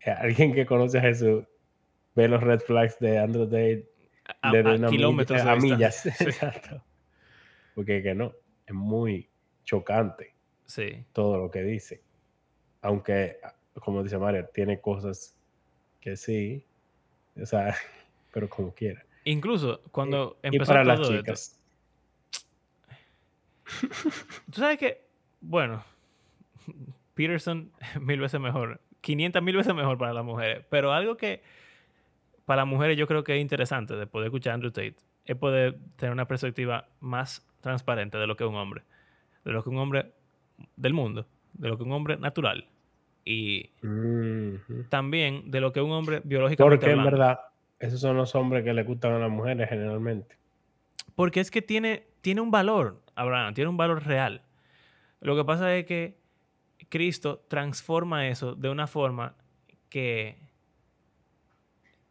alguien 0.05 0.55
que 0.55 0.66
conoce 0.66 0.99
a 0.99 1.03
Jesús 1.03 1.45
ve 2.18 2.26
los 2.26 2.42
red 2.42 2.58
flags 2.58 2.98
de 2.98 3.16
Andrew 3.16 3.44
Tate 3.44 3.88
a, 4.42 4.50
kilómetros 4.90 5.40
a 5.42 5.54
millas. 5.54 6.04
Exacto. 6.20 6.82
Porque 7.76 8.02
que 8.02 8.12
no, 8.12 8.34
es 8.66 8.74
muy 8.74 9.30
chocante 9.62 10.34
sí. 10.66 11.04
todo 11.12 11.38
lo 11.38 11.48
que 11.48 11.62
dice. 11.62 12.02
Aunque 12.82 13.38
como 13.74 14.02
dice 14.02 14.18
Mario, 14.18 14.48
tiene 14.52 14.80
cosas 14.80 15.36
que 16.00 16.16
sí, 16.16 16.64
o 17.40 17.46
sea, 17.46 17.76
pero 18.32 18.48
como 18.48 18.74
quiera. 18.74 19.04
Incluso 19.22 19.80
cuando 19.92 20.40
empezó 20.42 20.72
y 20.72 20.74
para 20.74 20.84
las 20.84 21.08
chicas. 21.08 21.60
Tú 24.50 24.60
sabes 24.60 24.78
que, 24.78 25.04
bueno, 25.40 25.84
Peterson 27.14 27.70
mil 28.00 28.18
veces 28.18 28.40
mejor, 28.40 28.80
500 29.02 29.40
mil 29.40 29.56
veces 29.56 29.72
mejor 29.72 29.98
para 29.98 30.12
las 30.12 30.24
mujeres, 30.24 30.64
pero 30.68 30.92
algo 30.92 31.16
que 31.16 31.42
para 32.49 32.62
las 32.62 32.66
mujeres 32.66 32.96
yo 32.96 33.07
creo 33.07 33.24
que 33.24 33.36
es 33.36 33.42
interesante 33.42 33.94
de 33.94 34.07
poder 34.07 34.28
escuchar 34.28 34.53
a 34.53 34.55
Andrew 34.55 34.70
Tate 34.70 34.96
es 35.26 35.36
poder 35.36 35.76
tener 35.96 36.14
una 36.14 36.26
perspectiva 36.26 36.88
más 36.99 37.46
transparente 37.61 38.16
de 38.16 38.26
lo 38.26 38.36
que 38.36 38.44
es 38.44 38.49
un 38.49 38.57
hombre, 38.57 38.84
de 39.44 39.53
lo 39.53 39.62
que 39.62 39.68
un 39.68 39.76
hombre 39.76 40.14
del 40.74 40.94
mundo, 40.94 41.26
de 41.53 41.68
lo 41.68 41.76
que 41.76 41.82
un 41.82 41.92
hombre 41.92 42.16
natural 42.16 42.66
y 43.22 43.68
también 44.88 45.51
de 45.51 45.61
lo 45.61 45.74
que 45.74 45.82
un 45.82 45.90
hombre 45.90 46.22
biológicamente 46.24 46.86
Porque 46.86 46.90
en 46.90 47.05
verdad, 47.05 47.38
esos 47.78 48.01
son 48.01 48.16
los 48.16 48.34
hombres 48.34 48.64
que 48.64 48.72
le 48.72 48.82
gustan 48.82 49.12
a 49.12 49.18
las 49.18 49.30
mujeres 49.30 49.68
generalmente. 49.68 50.34
Porque 51.14 51.40
es 51.40 51.51
que 51.51 51.61
tiene, 51.61 52.07
tiene 52.22 52.40
un 52.40 52.51
valor, 52.51 53.03
Abraham, 53.14 53.53
tiene 53.53 53.68
un 53.68 53.76
valor 53.76 54.07
real. 54.07 54.40
Lo 55.20 55.36
que 55.36 55.44
pasa 55.44 55.76
es 55.76 55.84
que 55.84 56.16
Cristo 56.88 57.44
transforma 57.46 58.26
eso 58.26 58.55
de 58.55 58.70
una 58.70 58.86
forma 58.86 59.34
que 59.90 60.47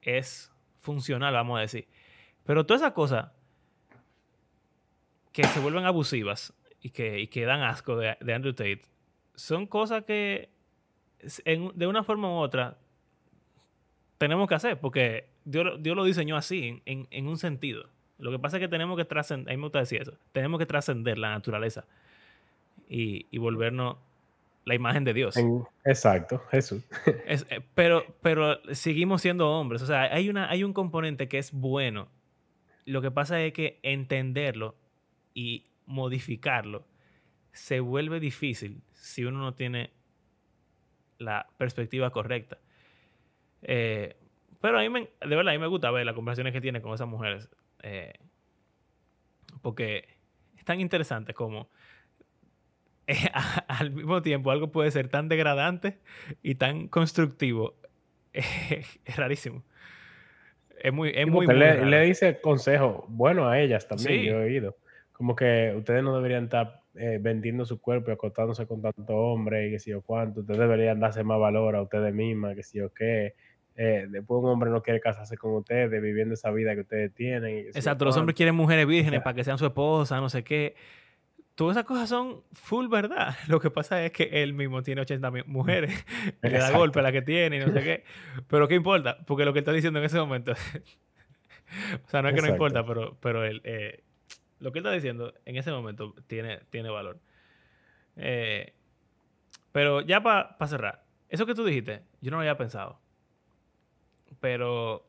es 0.08 0.52
funcional, 0.80 1.34
vamos 1.34 1.58
a 1.58 1.62
decir. 1.62 1.88
Pero 2.46 2.66
todas 2.66 2.82
esas 2.82 2.94
cosas 2.94 3.32
que 5.32 5.44
se 5.44 5.60
vuelven 5.60 5.86
abusivas 5.86 6.54
y 6.82 6.92
que, 6.92 7.30
que 7.30 7.46
dan 7.46 7.62
asco 7.62 7.98
de, 7.98 8.18
Andrew 8.34 8.54
Tate 8.54 8.82
son 9.36 9.68
cosas 9.68 10.04
que 10.06 10.50
de 11.76 11.88
una 11.88 12.04
forma 12.04 12.30
u 12.30 12.38
otra, 12.38 12.78
tenemos 14.18 14.48
que 14.48 14.56
hacer, 14.56 14.80
porque 14.80 15.30
Dios, 15.46 15.82
Dios 15.82 15.96
lo 15.96 16.04
diseñó 16.04 16.38
así, 16.38 16.82
en, 16.86 17.28
un 17.28 17.38
sentido. 17.38 17.90
Lo 18.18 18.32
que 18.32 18.40
pasa 18.40 18.58
es 18.58 18.62
que 18.62 18.68
tenemos 18.68 18.98
que 18.98 19.06
trascender, 19.06 19.52
a 19.52 19.56
mí 19.56 19.58
me 19.58 19.64
gusta 19.64 19.80
decir 19.80 20.02
eso, 20.02 20.18
tenemos 20.32 20.60
que 20.60 20.66
trascender 20.66 21.18
la 21.18 21.30
naturaleza 21.30 21.86
y, 22.90 23.38
volvernos 23.38 23.98
la 24.68 24.76
imagen 24.76 25.06
de 25.06 25.14
Dios. 25.14 25.36
exacto, 25.86 26.44
Jesús. 26.52 26.84
Eh, 27.26 27.62
pero, 27.74 28.04
pero 28.22 28.60
seguimos 28.74 29.22
siendo 29.22 29.50
hombres, 29.50 29.82
o 29.82 29.86
sea, 29.86 30.14
hay, 30.14 30.30
una, 30.30 30.50
hay 30.50 30.66
un 30.66 30.74
componente 30.74 31.30
que 31.30 31.38
es 31.38 31.54
bueno. 31.54 32.10
Lo 32.84 33.02
que 33.02 33.10
pasa 33.10 33.42
es 33.42 33.54
que 33.54 33.80
entenderlo 33.82 34.76
y 35.34 35.68
modificarlo 35.86 36.86
se 37.54 37.80
vuelve 37.80 38.20
difícil 38.20 38.82
si 38.94 39.24
uno 39.24 39.40
no 39.40 39.54
tiene 39.54 39.92
la 41.18 41.48
perspectiva 41.58 42.10
correcta. 42.10 42.58
Eh, 43.62 44.18
pero 44.60 44.80
a 44.80 44.82
mí, 44.82 44.90
me, 44.90 45.00
de 45.02 45.36
verdad, 45.36 45.54
a 45.54 45.58
mí 45.58 45.60
me 45.60 45.68
gusta 45.68 45.92
ver 45.92 46.06
las 46.06 46.14
conversaciones 46.14 46.52
que 46.52 46.62
tiene 46.62 46.82
con 46.82 46.94
esas 46.94 47.08
mujeres. 47.08 47.50
Eh, 47.84 48.14
porque 49.62 50.08
es 50.58 50.66
tan 50.66 50.82
interesante 50.82 51.34
como 51.34 51.70
eh, 53.26 53.30
al 53.68 53.92
mismo 53.92 54.22
tiempo 54.22 54.52
algo 54.52 54.72
puede 54.72 54.92
ser 54.92 55.08
tan 55.08 55.30
degradante 55.30 55.98
y 56.44 56.56
tan 56.56 56.88
constructivo. 56.88 57.76
es 58.34 59.16
rarísimo. 59.16 59.64
Es 60.80 60.94
muy, 60.94 61.12
es 61.16 61.28
muy, 61.28 61.48
le, 61.48 62.02
dice 62.02 62.40
consejo 62.40 63.06
bueno 63.08 63.48
a 63.48 63.60
ellas 63.60 63.88
también, 63.88 64.24
yo 64.24 64.42
he 64.42 64.46
oído. 64.46 64.78
Como 65.12 65.36
que 65.36 65.74
ustedes 65.76 66.04
no 66.04 66.16
deberían 66.16 66.44
estar 66.44 66.82
eh, 66.94 67.18
vendiendo 67.20 67.66
su 67.66 67.82
cuerpo 67.82 68.12
y 68.12 68.14
acostándose 68.14 68.68
con 68.68 68.82
tanto 68.82 69.16
hombre 69.16 69.68
y 69.68 69.72
que 69.72 69.80
si 69.80 69.92
o 69.94 70.02
cuánto, 70.02 70.42
ustedes 70.42 70.60
deberían 70.60 71.00
darse 71.00 71.24
más 71.24 71.40
valor 71.40 71.76
a 71.76 71.82
ustedes 71.82 72.14
mismas, 72.14 72.56
que 72.56 72.64
si 72.64 72.80
o 72.80 72.94
qué. 72.94 73.34
Eh, 73.76 74.08
después 74.10 74.44
un 74.44 74.50
hombre 74.50 74.70
no 74.70 74.82
quiere 74.82 75.00
casarse 75.00 75.38
con 75.38 75.54
ustedes, 75.54 75.90
viviendo 75.90 76.34
esa 76.34 76.52
vida 76.52 76.76
que 76.76 76.82
ustedes 76.82 77.14
tienen. 77.14 77.68
Exacto, 77.68 78.06
los 78.06 78.18
hombres 78.18 78.36
quieren 78.36 78.56
mujeres 78.56 78.86
vírgenes 78.86 79.22
para 79.22 79.36
que 79.36 79.44
sean 79.44 79.58
su 79.58 79.66
esposa, 79.66 80.20
no 80.20 80.30
sé 80.30 80.44
qué. 80.44 80.76
Todas 81.58 81.76
esas 81.76 81.86
cosas 81.86 82.08
son 82.08 82.44
full 82.54 82.88
verdad. 82.88 83.36
Lo 83.48 83.60
que 83.60 83.72
pasa 83.72 84.06
es 84.06 84.12
que 84.12 84.44
él 84.44 84.54
mismo 84.54 84.84
tiene 84.84 85.02
80 85.02 85.32
mujeres, 85.48 86.06
le 86.44 86.52
da 86.52 86.70
golpe 86.70 87.00
a 87.00 87.02
la 87.02 87.12
que 87.12 87.24
tiene 87.24 87.58
y 87.58 87.60
no 87.60 87.74
sé 87.74 87.82
qué. 87.82 88.04
Pero 88.48 88.68
¿qué 88.68 88.76
importa? 88.76 89.18
Porque 89.26 89.44
lo 89.44 89.54
que 89.54 89.60
está 89.60 89.72
diciendo 89.72 89.98
en 89.98 90.06
ese 90.06 90.20
momento, 90.20 90.52
o 90.52 92.10
sea, 92.10 92.22
no 92.22 92.30
es 92.30 92.36
que 92.36 92.44
no 92.44 92.50
importa, 92.50 92.86
pero, 92.86 93.18
pero 93.20 93.44
él, 93.44 93.62
eh, 93.64 94.04
lo 94.60 94.72
que 94.72 94.80
él 94.80 94.86
está 94.86 94.94
diciendo 94.94 95.34
en 95.46 95.58
ese 95.58 95.72
momento 95.72 96.14
tiene, 96.28 96.60
tiene 96.70 96.92
valor. 96.92 97.20
Eh, 98.18 98.76
pero 99.72 100.02
ya 100.02 100.22
para 100.22 100.56
cerrar, 100.68 101.06
eso 101.28 101.48
que 101.48 101.56
tú 101.56 101.66
dijiste, 101.66 102.04
yo 102.22 102.30
no 102.30 102.38
lo 102.38 102.42
había 102.42 102.58
pensado. 102.58 103.02
Pero 104.40 105.08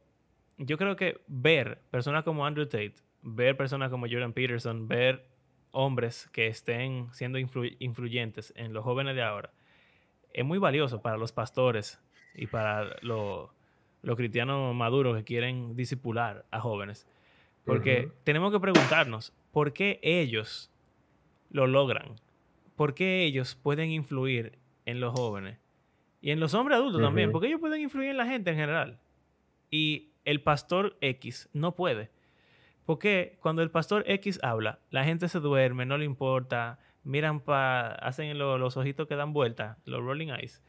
yo 0.56 0.78
creo 0.78 0.96
que 0.96 1.20
ver 1.26 1.82
personas 1.90 2.24
como 2.24 2.46
Andrew 2.46 2.66
Tate, 2.66 2.94
ver 3.20 3.54
personas 3.54 3.90
como 3.90 4.06
Jordan 4.08 4.32
Peterson, 4.32 4.88
ver 4.88 5.27
hombres 5.80 6.28
que 6.32 6.48
estén 6.48 7.06
siendo 7.12 7.38
influyentes 7.38 8.52
en 8.56 8.72
los 8.72 8.82
jóvenes 8.82 9.14
de 9.14 9.22
ahora, 9.22 9.52
es 10.32 10.44
muy 10.44 10.58
valioso 10.58 11.02
para 11.02 11.16
los 11.16 11.30
pastores 11.30 12.02
y 12.34 12.48
para 12.48 12.96
los 13.00 13.48
cristianos 14.16 14.74
maduros 14.74 15.16
que 15.16 15.22
quieren 15.22 15.76
disipular 15.76 16.44
a 16.50 16.58
jóvenes. 16.58 17.06
Porque 17.64 18.10
tenemos 18.24 18.50
que 18.50 18.58
preguntarnos, 18.58 19.32
¿por 19.52 19.72
qué 19.72 20.00
ellos 20.02 20.68
lo 21.50 21.68
logran? 21.68 22.16
¿Por 22.74 22.94
qué 22.94 23.22
ellos 23.22 23.54
pueden 23.54 23.92
influir 23.92 24.58
en 24.84 24.98
los 24.98 25.12
jóvenes? 25.14 25.60
Y 26.20 26.32
en 26.32 26.40
los 26.40 26.54
hombres 26.54 26.78
adultos 26.78 27.00
también, 27.00 27.30
porque 27.30 27.46
ellos 27.46 27.60
pueden 27.60 27.80
influir 27.82 28.10
en 28.10 28.16
la 28.16 28.26
gente 28.26 28.50
en 28.50 28.56
general. 28.56 28.98
Y 29.70 30.10
el 30.24 30.42
pastor 30.42 30.96
X 31.00 31.48
no 31.52 31.76
puede. 31.76 32.10
Porque 32.88 33.36
cuando 33.42 33.60
el 33.60 33.70
pastor 33.70 34.02
X 34.06 34.40
habla, 34.42 34.78
la 34.88 35.04
gente 35.04 35.28
se 35.28 35.40
duerme, 35.40 35.84
no 35.84 35.98
le 35.98 36.06
importa, 36.06 36.78
miran 37.04 37.40
para, 37.40 37.90
hacen 37.96 38.38
los 38.38 38.78
ojitos 38.78 39.06
que 39.06 39.14
dan 39.14 39.34
vuelta, 39.34 39.76
los 39.84 40.02
rolling 40.02 40.28
eyes, 40.28 40.62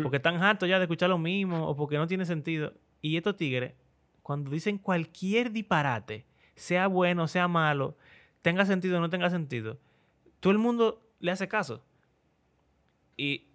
porque 0.00 0.18
están 0.18 0.40
hartos 0.40 0.68
ya 0.68 0.78
de 0.78 0.84
escuchar 0.84 1.10
lo 1.10 1.18
mismo 1.18 1.66
o 1.66 1.74
porque 1.74 1.96
no 1.96 2.06
tiene 2.06 2.24
sentido. 2.24 2.74
Y 3.02 3.16
estos 3.16 3.36
tigres 3.36 3.74
cuando 4.22 4.48
dicen 4.48 4.78
cualquier 4.78 5.50
disparate, 5.50 6.24
sea 6.54 6.86
bueno, 6.86 7.26
sea 7.26 7.48
malo, 7.48 7.96
tenga 8.42 8.64
sentido 8.64 8.98
o 8.98 9.00
no 9.00 9.10
tenga 9.10 9.28
sentido, 9.28 9.80
todo 10.38 10.52
el 10.52 10.58
mundo 10.60 11.02
le 11.18 11.32
hace 11.32 11.48
caso. 11.48 11.84
Y 13.16 13.48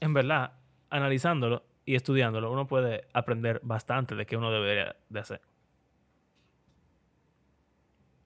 en 0.00 0.12
verdad, 0.12 0.52
analizándolo 0.90 1.64
y 1.86 1.94
estudiándolo, 1.94 2.52
uno 2.52 2.66
puede 2.66 3.08
aprender 3.14 3.58
bastante 3.62 4.16
de 4.16 4.26
qué 4.26 4.36
uno 4.36 4.52
debería 4.52 4.96
de 5.08 5.20
hacer. 5.20 5.51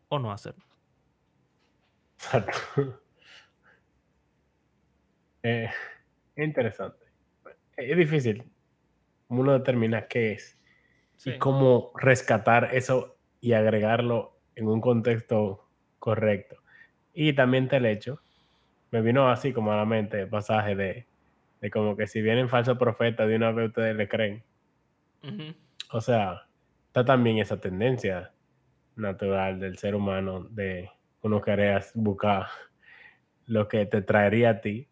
O 0.08 0.18
no 0.18 0.32
hacer. 0.32 0.54
Exacto. 2.16 3.02
Eh, 5.48 5.70
interesante. 6.36 7.06
Es 7.76 7.96
difícil 7.96 8.50
uno 9.28 9.52
determina 9.52 10.06
qué 10.08 10.32
es 10.32 10.58
y 11.24 11.38
cómo 11.38 11.92
rescatar 11.96 12.70
eso 12.74 13.16
y 13.40 13.52
agregarlo 13.54 14.38
en 14.54 14.68
un 14.68 14.80
contexto 14.80 15.68
correcto. 15.98 16.56
Y 17.14 17.32
también 17.32 17.68
el 17.72 17.86
hecho, 17.86 18.20
me 18.90 19.00
vino 19.00 19.30
así 19.30 19.52
como 19.52 19.72
a 19.72 19.76
la 19.76 19.86
mente 19.86 20.20
el 20.22 20.28
pasaje 20.28 20.76
de, 20.76 21.06
de 21.60 21.70
como 21.70 21.96
que 21.96 22.06
si 22.06 22.20
vienen 22.20 22.48
falsos 22.48 22.78
profetas, 22.78 23.28
de 23.28 23.36
una 23.36 23.50
vez 23.52 23.68
ustedes 23.68 23.96
le 23.96 24.08
creen. 24.08 24.44
O 25.90 26.00
sea, 26.00 26.46
está 26.88 27.04
también 27.04 27.38
esa 27.38 27.60
tendencia 27.60 28.32
natural 28.96 29.60
del 29.60 29.78
ser 29.78 29.94
humano 29.94 30.46
de 30.50 30.90
uno 31.22 31.40
querer 31.40 31.84
buscar 31.94 32.46
lo 33.46 33.68
que 33.68 33.86
te 33.86 34.02
traería 34.02 34.50
a 34.50 34.60
ti, 34.60 34.88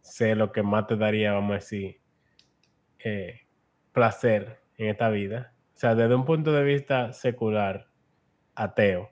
sé 0.00 0.34
lo 0.34 0.52
que 0.52 0.62
más 0.62 0.86
te 0.86 0.96
daría, 0.96 1.32
vamos 1.32 1.52
a 1.52 1.54
decir, 1.54 2.00
eh, 2.98 3.40
placer 3.92 4.60
en 4.76 4.88
esta 4.88 5.08
vida. 5.08 5.54
O 5.74 5.78
sea, 5.78 5.94
desde 5.94 6.14
un 6.14 6.24
punto 6.24 6.52
de 6.52 6.62
vista 6.62 7.12
secular, 7.12 7.88
ateo, 8.54 9.10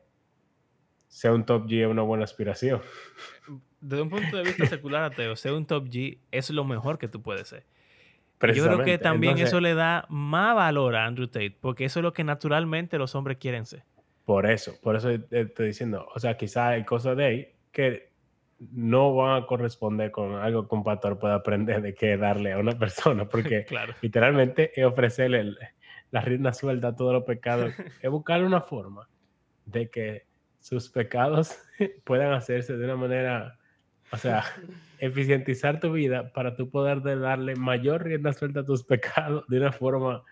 sea 1.06 1.32
un 1.32 1.44
top 1.44 1.66
G 1.66 1.84
es 1.84 1.86
una 1.86 2.02
buena 2.02 2.24
aspiración. 2.24 2.82
Desde 3.80 4.02
un 4.02 4.10
punto 4.10 4.36
de 4.36 4.42
vista 4.42 4.66
secular 4.66 5.04
ateo, 5.04 5.34
ser 5.36 5.52
un 5.52 5.66
top 5.66 5.86
G 5.86 6.18
es 6.30 6.50
lo 6.50 6.64
mejor 6.64 6.98
que 6.98 7.08
tú 7.08 7.22
puedes 7.22 7.48
ser. 7.48 7.64
Yo 8.54 8.64
creo 8.64 8.84
que 8.84 8.98
también 8.98 9.38
eso 9.38 9.60
le 9.60 9.74
da 9.74 10.06
más 10.08 10.54
valor 10.54 10.94
a 10.94 11.06
Andrew 11.06 11.26
Tate, 11.26 11.56
porque 11.60 11.84
eso 11.86 11.98
es 11.98 12.04
lo 12.04 12.12
que 12.12 12.22
naturalmente 12.22 12.96
los 12.96 13.14
hombres 13.16 13.38
quieren 13.38 13.66
ser. 13.66 13.84
Por 14.28 14.44
eso, 14.44 14.74
por 14.82 14.94
eso 14.94 15.08
estoy 15.08 15.68
diciendo, 15.68 16.06
o 16.14 16.20
sea, 16.20 16.36
quizás 16.36 16.72
hay 16.72 16.84
cosas 16.84 17.16
de 17.16 17.24
ahí 17.24 17.48
que 17.72 18.12
no 18.58 19.14
van 19.14 19.42
a 19.42 19.46
corresponder 19.46 20.10
con 20.10 20.34
algo 20.34 20.68
que 20.68 20.74
un 20.74 20.84
pastor 20.84 21.18
pueda 21.18 21.36
aprender 21.36 21.80
de 21.80 21.94
qué 21.94 22.18
darle 22.18 22.52
a 22.52 22.58
una 22.58 22.78
persona, 22.78 23.26
porque 23.26 23.64
literalmente 24.02 24.78
es 24.78 24.84
ofrecerle 24.84 25.54
la 26.10 26.20
rienda 26.20 26.52
suelta 26.52 26.88
a 26.88 26.94
todos 26.94 27.14
los 27.14 27.24
pecados, 27.24 27.72
es 28.02 28.10
buscarle 28.10 28.44
una 28.44 28.60
forma 28.60 29.08
de 29.64 29.88
que 29.88 30.26
sus 30.60 30.90
pecados 30.90 31.58
puedan 32.04 32.34
hacerse 32.34 32.76
de 32.76 32.84
una 32.84 32.96
manera, 32.96 33.58
o 34.12 34.18
sea, 34.18 34.44
eficientizar 34.98 35.80
tu 35.80 35.90
vida 35.90 36.34
para 36.34 36.54
tú 36.54 36.68
poder 36.68 37.00
darle 37.00 37.56
mayor 37.56 38.04
rienda 38.04 38.34
suelta 38.34 38.60
a 38.60 38.66
tus 38.66 38.84
pecados 38.84 39.46
de 39.48 39.56
una 39.56 39.72
forma 39.72 40.22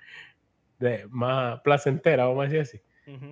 de, 0.80 1.06
más 1.08 1.62
placentera, 1.62 2.26
vamos 2.26 2.42
a 2.42 2.48
decir 2.48 2.60
así. 2.60 2.86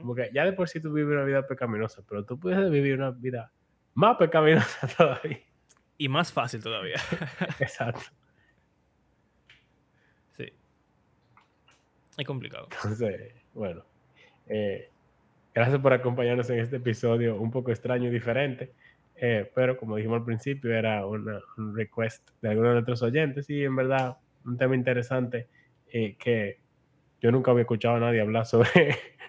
Porque 0.05 0.31
ya 0.33 0.45
de 0.45 0.53
por 0.53 0.69
sí 0.69 0.81
tú 0.81 0.93
vives 0.93 1.13
una 1.13 1.25
vida 1.25 1.47
pecaminosa, 1.47 2.03
pero 2.09 2.25
tú 2.25 2.39
puedes 2.39 2.71
vivir 2.71 2.95
una 2.95 3.11
vida 3.11 3.51
más 3.95 4.17
pecaminosa 4.17 4.87
todavía. 4.97 5.41
Y 5.99 6.09
más 6.09 6.33
fácil 6.33 6.63
todavía. 6.63 6.97
Exacto. 7.59 8.01
Sí. 10.37 10.53
Es 12.17 12.27
complicado. 12.27 12.69
Entonces, 12.71 13.33
bueno. 13.53 13.85
Eh, 14.47 14.91
gracias 15.55 15.81
por 15.81 15.93
acompañarnos 15.93 16.51
en 16.51 16.59
este 16.59 16.77
episodio 16.77 17.37
un 17.37 17.51
poco 17.51 17.71
extraño 17.71 18.09
y 18.09 18.13
diferente. 18.13 18.73
Eh, 19.17 19.51
pero 19.55 19.77
como 19.77 19.97
dijimos 19.97 20.19
al 20.19 20.25
principio, 20.25 20.73
era 20.75 21.07
una, 21.07 21.41
un 21.57 21.77
request 21.77 22.29
de 22.43 22.51
algunos 22.51 22.71
de 22.71 22.75
nuestros 22.75 23.03
oyentes 23.03 23.49
y 23.49 23.63
en 23.65 23.77
verdad 23.77 24.19
un 24.45 24.59
tema 24.59 24.75
interesante 24.75 25.49
eh, 25.93 26.17
que 26.19 26.59
yo 27.21 27.31
nunca 27.31 27.53
había 27.53 27.63
escuchado 27.63 27.97
a 27.97 28.01
nadie 28.01 28.21
hablar 28.21 28.45
sobre 28.45 28.69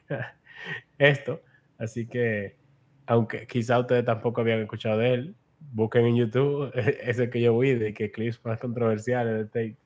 esto. 0.97 1.41
Así 1.78 2.08
que, 2.08 2.58
aunque 3.06 3.47
quizá 3.47 3.80
ustedes 3.80 4.06
tampoco 4.06 4.41
habían 4.41 4.62
escuchado 4.62 4.99
de 4.99 5.14
él, 5.14 5.36
busquen 5.60 6.06
en 6.06 6.16
YouTube 6.16 6.72
ese 6.76 7.30
que 7.30 7.41
yo 7.41 7.58
vi 7.58 7.74
de 7.76 7.93
que 7.93 8.12
clips 8.12 8.43
más 8.43 8.60
controversiales 8.60 9.36
de 9.36 9.45
Tate 9.45 9.78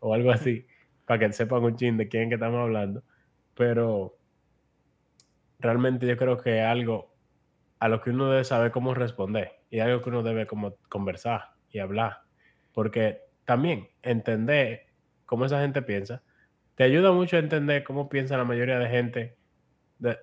o 0.00 0.14
algo 0.14 0.30
así, 0.30 0.66
para 1.04 1.20
que 1.20 1.32
sepan 1.32 1.64
un 1.64 1.76
chin 1.76 1.96
de 1.96 2.08
quién 2.08 2.28
que 2.28 2.34
estamos 2.34 2.60
hablando. 2.60 3.02
Pero 3.54 4.16
realmente 5.58 6.06
yo 6.06 6.16
creo 6.16 6.38
que 6.38 6.60
algo 6.60 7.14
a 7.78 7.88
lo 7.88 8.00
que 8.00 8.10
uno 8.10 8.30
debe 8.30 8.44
saber 8.44 8.70
cómo 8.70 8.94
responder 8.94 9.52
y 9.70 9.80
algo 9.80 10.02
que 10.02 10.10
uno 10.10 10.22
debe 10.22 10.46
como 10.46 10.76
conversar 10.88 11.50
y 11.70 11.78
hablar. 11.78 12.22
Porque 12.72 13.20
también 13.44 13.88
entender 14.02 14.86
cómo 15.24 15.46
esa 15.46 15.60
gente 15.60 15.82
piensa 15.82 16.22
te 16.76 16.84
ayuda 16.84 17.10
mucho 17.10 17.36
a 17.36 17.40
entender 17.40 17.82
cómo 17.82 18.08
piensa 18.08 18.36
la 18.36 18.44
mayoría 18.44 18.78
de 18.78 18.88
gente 18.88 19.36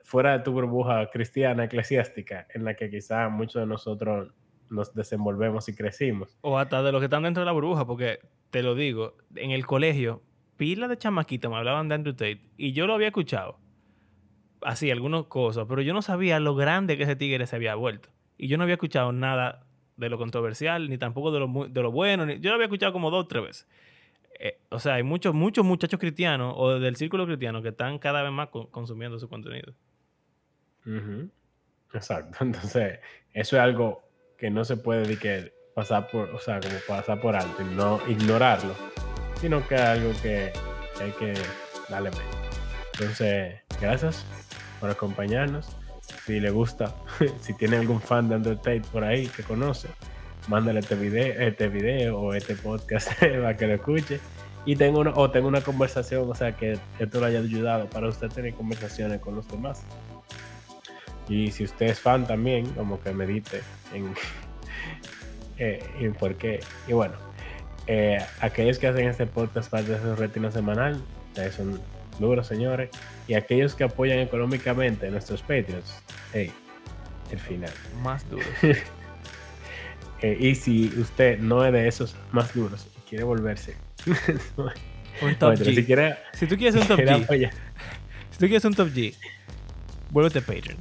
fuera 0.03 0.37
de 0.37 0.43
tu 0.43 0.51
burbuja 0.51 1.09
cristiana 1.09 1.65
eclesiástica 1.65 2.47
en 2.53 2.63
la 2.63 2.75
que 2.75 2.89
quizá 2.89 3.29
muchos 3.29 3.61
de 3.61 3.67
nosotros 3.67 4.33
nos 4.69 4.93
desenvolvemos 4.93 5.67
y 5.69 5.75
crecimos. 5.75 6.37
O 6.41 6.57
hasta 6.57 6.81
de 6.83 6.91
los 6.91 7.01
que 7.01 7.05
están 7.05 7.23
dentro 7.23 7.41
de 7.41 7.45
la 7.45 7.51
burbuja, 7.51 7.85
porque 7.85 8.19
te 8.49 8.63
lo 8.63 8.75
digo, 8.75 9.15
en 9.35 9.51
el 9.51 9.65
colegio, 9.65 10.21
pila 10.57 10.87
de 10.87 10.97
chamaquitos 10.97 11.49
me 11.49 11.57
hablaban 11.57 11.89
de 11.89 11.95
Andrew 11.95 12.13
Tate 12.13 12.41
y 12.57 12.73
yo 12.73 12.87
lo 12.87 12.93
había 12.93 13.07
escuchado 13.07 13.59
así, 14.65 14.91
algunas 14.91 15.25
cosas, 15.25 15.65
pero 15.67 15.81
yo 15.81 15.93
no 15.93 16.01
sabía 16.01 16.39
lo 16.39 16.55
grande 16.55 16.97
que 16.97 17.03
ese 17.03 17.15
tigre 17.15 17.45
se 17.47 17.55
había 17.55 17.75
vuelto. 17.75 18.09
Y 18.37 18.47
yo 18.47 18.57
no 18.57 18.63
había 18.63 18.75
escuchado 18.75 19.11
nada 19.11 19.65
de 19.97 20.09
lo 20.09 20.17
controversial, 20.17 20.89
ni 20.89 20.97
tampoco 20.97 21.31
de 21.31 21.39
lo, 21.39 21.67
de 21.69 21.81
lo 21.81 21.91
bueno. 21.91 22.29
Yo 22.31 22.49
lo 22.49 22.55
había 22.55 22.65
escuchado 22.65 22.93
como 22.93 23.11
dos 23.11 23.25
o 23.25 23.27
tres 23.27 23.43
veces. 23.43 23.67
Eh, 24.39 24.59
o 24.69 24.79
sea, 24.79 24.95
hay 24.95 25.03
muchos, 25.03 25.33
muchos 25.33 25.65
muchachos 25.65 25.99
cristianos 25.99 26.53
o 26.57 26.79
del 26.79 26.95
círculo 26.95 27.25
cristiano 27.25 27.61
que 27.61 27.69
están 27.69 27.99
cada 27.99 28.23
vez 28.23 28.31
más 28.31 28.49
consumiendo 28.49 29.19
su 29.19 29.29
contenido. 29.29 29.73
Exacto. 31.93 32.37
Entonces, 32.41 32.99
eso 33.33 33.55
es 33.55 33.61
algo 33.61 34.03
que 34.37 34.49
no 34.49 34.65
se 34.65 34.77
puede 34.77 35.17
que 35.17 35.53
pasar 35.73 36.07
por, 36.09 36.29
o 36.29 36.39
sea, 36.39 36.59
como 36.59 36.75
pasar 36.87 37.19
por 37.21 37.35
alto 37.35 37.61
y 37.61 37.75
no 37.75 37.99
ignorarlo, 38.07 38.75
sino 39.39 39.65
que 39.67 39.75
es 39.75 39.81
algo 39.81 40.11
que, 40.21 40.51
hay 41.01 41.11
que 41.11 41.33
darle 41.89 42.11
mente. 42.11 42.25
Entonces, 42.93 43.61
gracias 43.81 44.25
por 44.79 44.89
acompañarnos. 44.89 45.75
Si 46.25 46.39
le 46.39 46.51
gusta, 46.51 46.93
si 47.41 47.53
tiene 47.55 47.77
algún 47.77 48.01
fan 48.01 48.29
de 48.29 48.35
Andrew 48.35 48.55
Tate 48.55 48.83
por 48.91 49.03
ahí 49.03 49.27
que 49.27 49.43
conoce, 49.43 49.89
mándale 50.47 50.79
este 50.79 50.95
video, 50.95 51.39
este 51.39 51.67
video 51.67 52.19
o 52.19 52.33
este 52.33 52.55
podcast 52.55 53.11
para 53.19 53.57
que 53.57 53.67
lo 53.67 53.73
escuche. 53.75 54.19
Y 54.65 54.75
tengo 54.77 54.99
una, 54.99 55.11
o 55.11 55.29
tengo 55.29 55.47
una 55.47 55.61
conversación, 55.61 56.29
o 56.29 56.35
sea, 56.35 56.55
que 56.55 56.79
esto 56.97 57.19
lo 57.19 57.25
haya 57.25 57.39
ayudado 57.39 57.89
para 57.89 58.07
usted 58.07 58.29
tener 58.29 58.53
conversaciones 58.53 59.19
con 59.19 59.35
los 59.35 59.47
demás. 59.49 59.83
Y 61.27 61.51
si 61.51 61.65
usted 61.65 61.87
es 61.87 61.99
fan 61.99 62.25
también, 62.25 62.67
como 62.71 63.01
que 63.01 63.11
medite 63.11 63.61
en, 63.93 64.13
eh, 65.57 65.83
en 65.99 66.13
por 66.13 66.35
qué. 66.35 66.61
Y 66.87 66.93
bueno, 66.93 67.15
eh, 67.87 68.19
aquellos 68.39 68.79
que 68.79 68.87
hacen 68.87 69.07
este 69.07 69.25
podcast 69.25 69.69
parte 69.69 69.91
de 69.91 69.99
su 69.99 70.15
retina 70.15 70.49
semanal, 70.49 71.01
es 71.35 71.59
un 71.59 71.79
duros, 72.19 72.47
señores. 72.47 72.89
Y 73.27 73.33
aquellos 73.33 73.75
que 73.75 73.83
apoyan 73.83 74.19
económicamente 74.19 75.09
nuestros 75.09 75.41
Patreons, 75.41 75.93
hey, 76.33 76.51
el 77.31 77.39
final. 77.39 77.71
Más 78.01 78.29
duros. 78.29 78.47
Eh, 80.23 80.37
y 80.39 80.55
si 80.55 80.87
usted 80.97 81.37
no 81.37 81.65
es 81.65 81.73
de 81.73 81.85
esos 81.85 82.15
más 82.31 82.53
duros 82.53 82.87
y 82.97 83.09
quiere 83.09 83.25
volverse 83.25 83.75
un 85.21 85.35
top 85.35 85.55
G. 85.55 86.17
Si, 86.33 86.47
tú 86.47 86.55
quieres 86.55 86.81
un 86.81 86.87
top 86.87 86.99
G, 86.99 87.51
si 88.31 88.37
tú 88.37 88.45
quieres 88.45 88.63
un 88.63 88.73
top 88.73 88.87
G, 88.87 89.13
vuélvete 90.11 90.41
Patreon. 90.41 90.77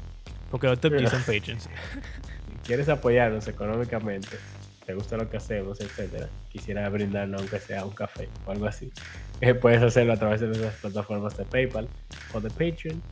Porque 0.49 0.68
los 0.68 0.80
top 0.80 0.93
G 0.93 1.11
son 1.11 1.22
Patreons. 1.26 1.64
Si 1.64 2.57
quieres 2.64 2.88
apoyarnos 2.88 3.49
económicamente, 3.49 4.38
te 4.86 4.95
gusta 4.95 5.16
lo 5.16 5.28
que 5.28 5.38
hacemos, 5.38 5.80
etcétera, 5.80 6.28
quisiera 6.49 6.88
brindarnos 6.88 7.40
aunque 7.40 7.59
sea 7.59 7.84
un 7.84 7.95
café 7.95 8.28
o 8.47 8.53
algo 8.53 8.66
así, 8.66 8.93
eh, 9.40 9.55
puedes 9.55 9.82
hacerlo 9.82 10.12
a 10.12 10.16
través 10.18 10.40
de 10.40 10.47
nuestras 10.47 10.76
plataformas 10.76 11.36
de 11.36 11.45
PayPal 11.47 11.88
o 12.32 12.40
de 12.40 12.49
Patreon. 12.49 13.03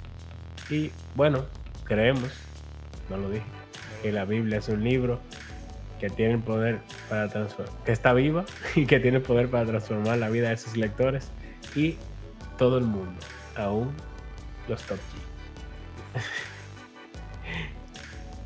Y 0.70 0.92
bueno, 1.16 1.44
creemos, 1.82 2.30
no 3.08 3.16
lo 3.16 3.30
dije, 3.30 3.44
que 4.00 4.12
la 4.12 4.24
Biblia 4.24 4.58
es 4.58 4.68
un 4.68 4.84
libro 4.84 5.20
que 6.00 6.08
tiene 6.08 6.34
el 6.34 6.40
poder 6.40 6.80
para 7.08 7.28
transformar, 7.28 7.74
que 7.84 7.92
está 7.92 8.12
viva 8.12 8.44
y 8.74 8.86
que 8.86 8.98
tiene 8.98 9.18
el 9.18 9.22
poder 9.22 9.48
para 9.50 9.66
transformar 9.66 10.18
la 10.18 10.30
vida 10.30 10.48
de 10.48 10.56
sus 10.56 10.76
lectores 10.76 11.30
y 11.76 11.96
todo 12.58 12.78
el 12.78 12.84
mundo, 12.84 13.20
aún 13.56 13.94
los 14.66 14.82
top 14.82 14.98
G. 14.98 16.20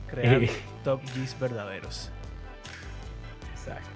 Crear 0.11 0.43
top 0.85 1.01
Gs 1.03 1.39
verdaderos. 1.41 2.11
Exacto. 3.53 3.89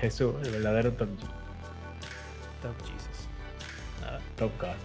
Jesús, 0.00 0.34
el 0.44 0.50
verdadero 0.52 0.92
Top 0.92 1.08
G. 1.08 1.22
Top 2.62 2.76
Jesus. 2.82 3.28
Nada. 4.00 4.20
Top 4.36 4.52
God. 4.60 4.76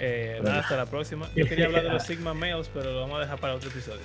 Eh, 0.00 0.40
nada, 0.42 0.60
hasta 0.60 0.76
la 0.76 0.86
próxima. 0.86 1.28
Yo 1.34 1.46
quería 1.46 1.66
hablar 1.66 1.84
de 1.84 1.90
los 1.90 2.02
Sigma 2.02 2.34
Males, 2.34 2.70
pero 2.72 2.92
lo 2.92 3.00
vamos 3.00 3.18
a 3.18 3.20
dejar 3.20 3.38
para 3.38 3.54
otro 3.54 3.68
episodio. 3.68 4.00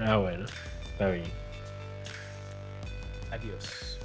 Ah, 0.00 0.16
bueno. 0.16 0.46
Está 0.92 1.10
bien. 1.10 1.24
Adiós. 3.30 3.97